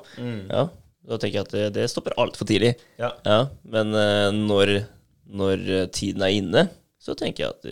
[0.55, 0.63] Ja,
[1.09, 2.77] da tenker jeg at det, det stopper altfor tidlig.
[3.01, 3.13] Ja.
[3.27, 4.75] Ja, men eh, når,
[5.29, 6.67] når eh, tiden er inne,
[7.03, 7.71] så tenker jeg at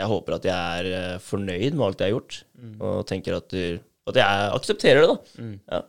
[0.00, 2.38] jeg håper at jeg er eh, fornøyd med alt jeg har gjort,
[2.80, 3.56] og tenker at,
[4.10, 5.48] at jeg aksepterer det, da.
[5.76, 5.82] Ja.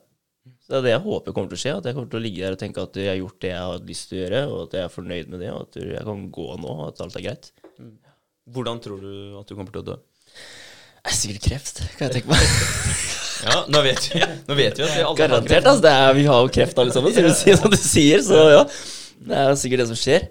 [0.61, 2.23] Så det er det jeg håper kommer til å skje, at jeg kommer til å
[2.23, 4.41] ligge der og tenke at jeg har gjort det jeg har lyst til å gjøre,
[4.51, 7.01] og at jeg er fornøyd med det, og at jeg kan gå nå, og at
[7.05, 7.51] alt er greit.
[8.51, 9.97] Hvordan tror du at du kommer til å dø?
[11.01, 12.45] Det er sikkert kreft, kan jeg tenke meg.
[13.41, 15.67] Ja, nå vet vi, nå vet vi at vi alle har Garantert, kreft.
[15.71, 15.81] altså.
[15.81, 17.15] Det er, vi har jo kreft alle sammen,
[17.57, 18.59] som du sier, så ja.
[19.22, 20.30] Det er sikkert det som skjer.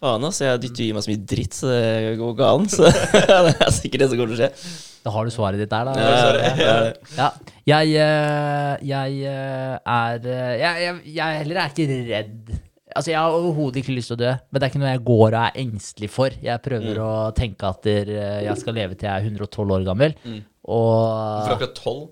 [0.00, 0.46] Faen, altså.
[0.46, 2.72] Jeg dytter i meg så mye dritt, så det går galt.
[2.72, 2.88] Så
[3.48, 4.70] det er sikkert det som kommer til å skje.
[5.00, 5.92] Da har du svaret ditt der, da.
[5.96, 6.72] Ja, ja, ja.
[7.16, 7.28] Ja.
[7.70, 12.52] Jeg, eh, jeg eh, er eh, jeg, heller er ikke redd.
[12.90, 15.02] Altså, Jeg har overhodet ikke lyst til å dø, men det er ikke noe jeg
[15.06, 16.36] går og er engstelig for.
[16.42, 20.16] Jeg prøver å tenke at jeg skal leve til jeg er 112 år gammel.
[20.24, 20.40] Mm.
[20.74, 22.08] Og akkurat tolv?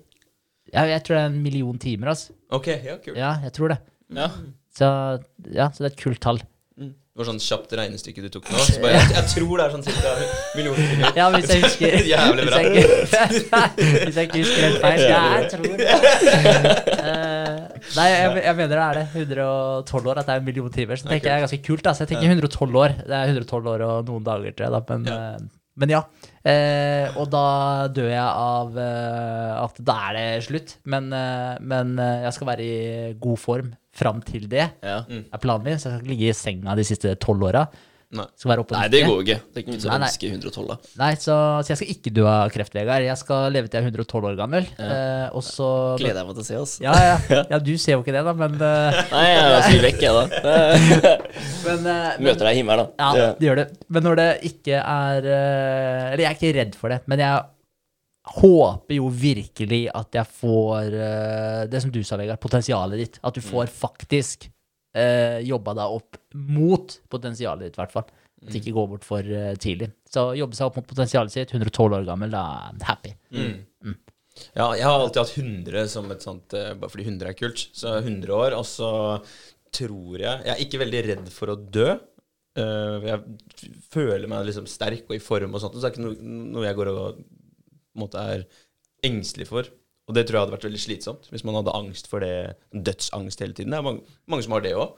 [0.69, 2.33] jeg, jeg tror det er en million timer, altså.
[2.55, 3.17] Ok, ja, kult.
[3.17, 3.81] Ja, jeg tror det.
[4.15, 4.31] Ja.
[4.75, 4.87] Så,
[5.49, 6.41] ja, så det er et kult tall.
[7.19, 8.59] Det var sånn kjapt regnestykke du tok nå.
[8.69, 10.11] Så bare, jeg, jeg tror det er sånn cirka
[10.55, 11.01] millioner.
[11.17, 12.61] Ja, hvis jeg husker Jævlig bra.
[12.63, 15.03] Hvis jeg ikke, hvis jeg ikke husker helt feil.
[15.03, 15.97] Ja, jeg tror det.
[16.95, 19.05] Uh, nei, jeg, jeg mener det er det.
[19.25, 21.01] 112 år, at det er en million timer.
[21.01, 21.83] Så tenker jeg er ganske kult.
[21.89, 21.91] Da.
[21.97, 22.95] Så jeg tenker 112 år.
[23.01, 24.77] Det er 112 år og noen dager, tror jeg.
[24.77, 24.81] Da.
[24.93, 26.01] Men, eh, men ja.
[26.39, 27.45] Eh, og da
[27.99, 30.77] dør jeg av eh, at da er det slutt.
[30.87, 34.71] Men, eh, men eh, jeg skal være i god form fram til det.
[34.81, 35.03] Ja.
[35.05, 35.79] er planen min.
[35.79, 37.67] Så jeg skal ikke ligge i senga de siste tolv åra.
[38.09, 38.23] Nei.
[38.41, 39.35] Skal være oppe Nei, det går jo ikke.
[39.37, 40.75] Det er ikke vits å ønske 112, da.
[40.97, 43.05] Nei, så, så jeg skal ikke dø av kreft, Vegard.
[43.05, 44.65] Jeg skal leve til jeg er 112 år gammel.
[44.81, 45.67] Eh, og så
[46.01, 46.73] Gleder jeg meg til å se, oss.
[46.81, 46.95] ja,
[47.29, 48.97] ja, ja, du ser jo ikke det, da, men, uh...
[49.13, 50.65] Nei, jeg er så vekk, jeg, da.
[51.67, 53.11] men, uh, Møter deg i himmelen, da.
[53.13, 53.67] Ja, det gjør det.
[53.93, 56.09] Men når det ikke er uh...
[56.09, 57.45] Eller jeg er ikke redd for det, men jeg
[58.37, 63.19] håper jo virkelig at jeg får uh, det som du sa, Vegard, potensialet ditt.
[63.25, 64.49] At du får faktisk
[64.97, 68.09] uh, jobba deg opp mot potensialet ditt, i hvert fall.
[68.39, 69.91] At det ikke går bort for uh, tidlig.
[70.09, 73.15] Så jobbe seg opp mot potensialet sitt, 112 år gammel, da er jeg happy.
[74.55, 77.65] Ja, jeg har alltid hatt 100 som et sånt Bare fordi 100 er kult.
[77.75, 78.91] Så 100 år, og så
[79.75, 81.89] tror jeg Jeg er ikke veldig redd for å dø.
[82.59, 83.19] Jeg
[83.91, 86.23] føler meg liksom sterk og i form og sånt, så det er ikke
[86.55, 87.19] noe jeg går og
[87.89, 88.47] på en måte er
[89.05, 89.69] engstelig for.
[90.09, 93.43] Og det tror jeg hadde vært veldig slitsomt hvis man hadde angst for det, dødsangst
[93.43, 93.75] hele tiden.
[93.75, 94.95] Det er mange, mange som har det òg.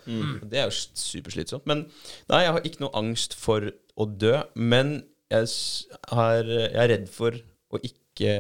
[0.48, 1.68] Det er jo superslitsomt.
[1.68, 1.84] Men
[2.32, 3.68] nei, jeg har ikke noe angst for
[4.00, 4.38] å dø.
[4.56, 5.02] Men
[5.32, 5.52] jeg,
[6.16, 7.36] har, jeg er redd for
[7.72, 8.38] å ikke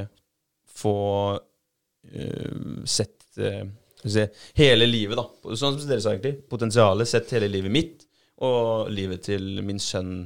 [0.82, 0.96] få
[1.36, 3.68] uh, sett uh,
[4.02, 5.28] se, hele livet, da.
[5.52, 6.38] Sånn som dere sa, egentlig.
[6.52, 7.12] Potensialet.
[7.12, 8.08] Sett hele livet mitt
[8.42, 10.24] og livet til min sønn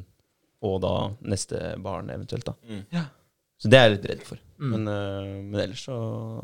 [0.65, 0.95] og da
[1.27, 2.55] neste barn eventuelt, da.
[3.65, 4.41] Så det er jeg litt redd for.
[4.61, 5.95] Men, øh, men ellers så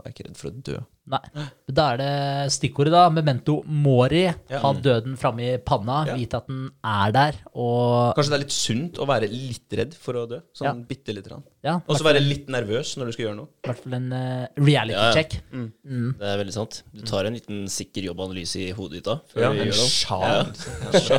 [0.01, 0.79] er jeg ikke redd for å dø.
[1.11, 1.45] Nei.
[1.71, 3.05] Da er det stikkordet, da.
[3.13, 4.25] Memento mori.
[4.25, 4.59] Ja.
[4.65, 6.01] Ha døden framme i panna.
[6.09, 6.17] Ja.
[6.19, 7.39] Vite at den er der.
[7.55, 10.41] Og Kanskje det er litt sunt å være litt redd for å dø.
[10.57, 10.73] Sånn Ja.
[10.91, 11.45] bitte lite grann.
[11.63, 13.49] Ja, Og så være litt nervøs når du skal gjøre noe.
[13.61, 15.13] i hvert fall en uh, reality Ja, ja.
[15.13, 15.35] check.
[15.51, 16.79] Det er veldig sant.
[16.95, 19.15] Du tar en liten sikker jobbanalyse i hodet ditt da.
[19.29, 19.91] før Ja, du en gjør noe.
[19.93, 20.19] sja.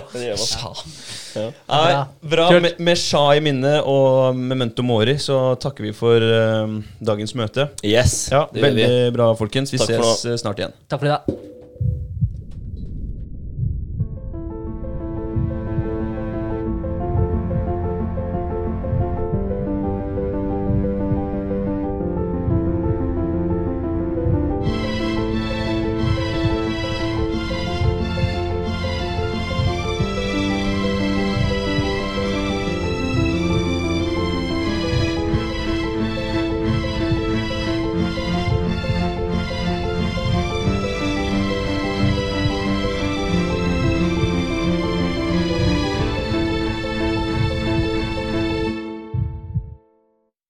[0.17, 0.83] Det gjør man.
[1.37, 1.47] Ja.
[1.47, 2.03] Nei, Bra.
[2.35, 2.49] bra.
[2.51, 2.63] Kult.
[2.67, 7.71] Med, med sja i minne og memento mori så takker vi for øh, dagens møte.
[7.87, 8.83] Yes, Ja, det gjør vi.
[8.83, 9.73] Veldig bra, folkens.
[9.73, 10.75] Vi Takk for ses øh, snart igjen.
[10.91, 11.62] Takk for i dag.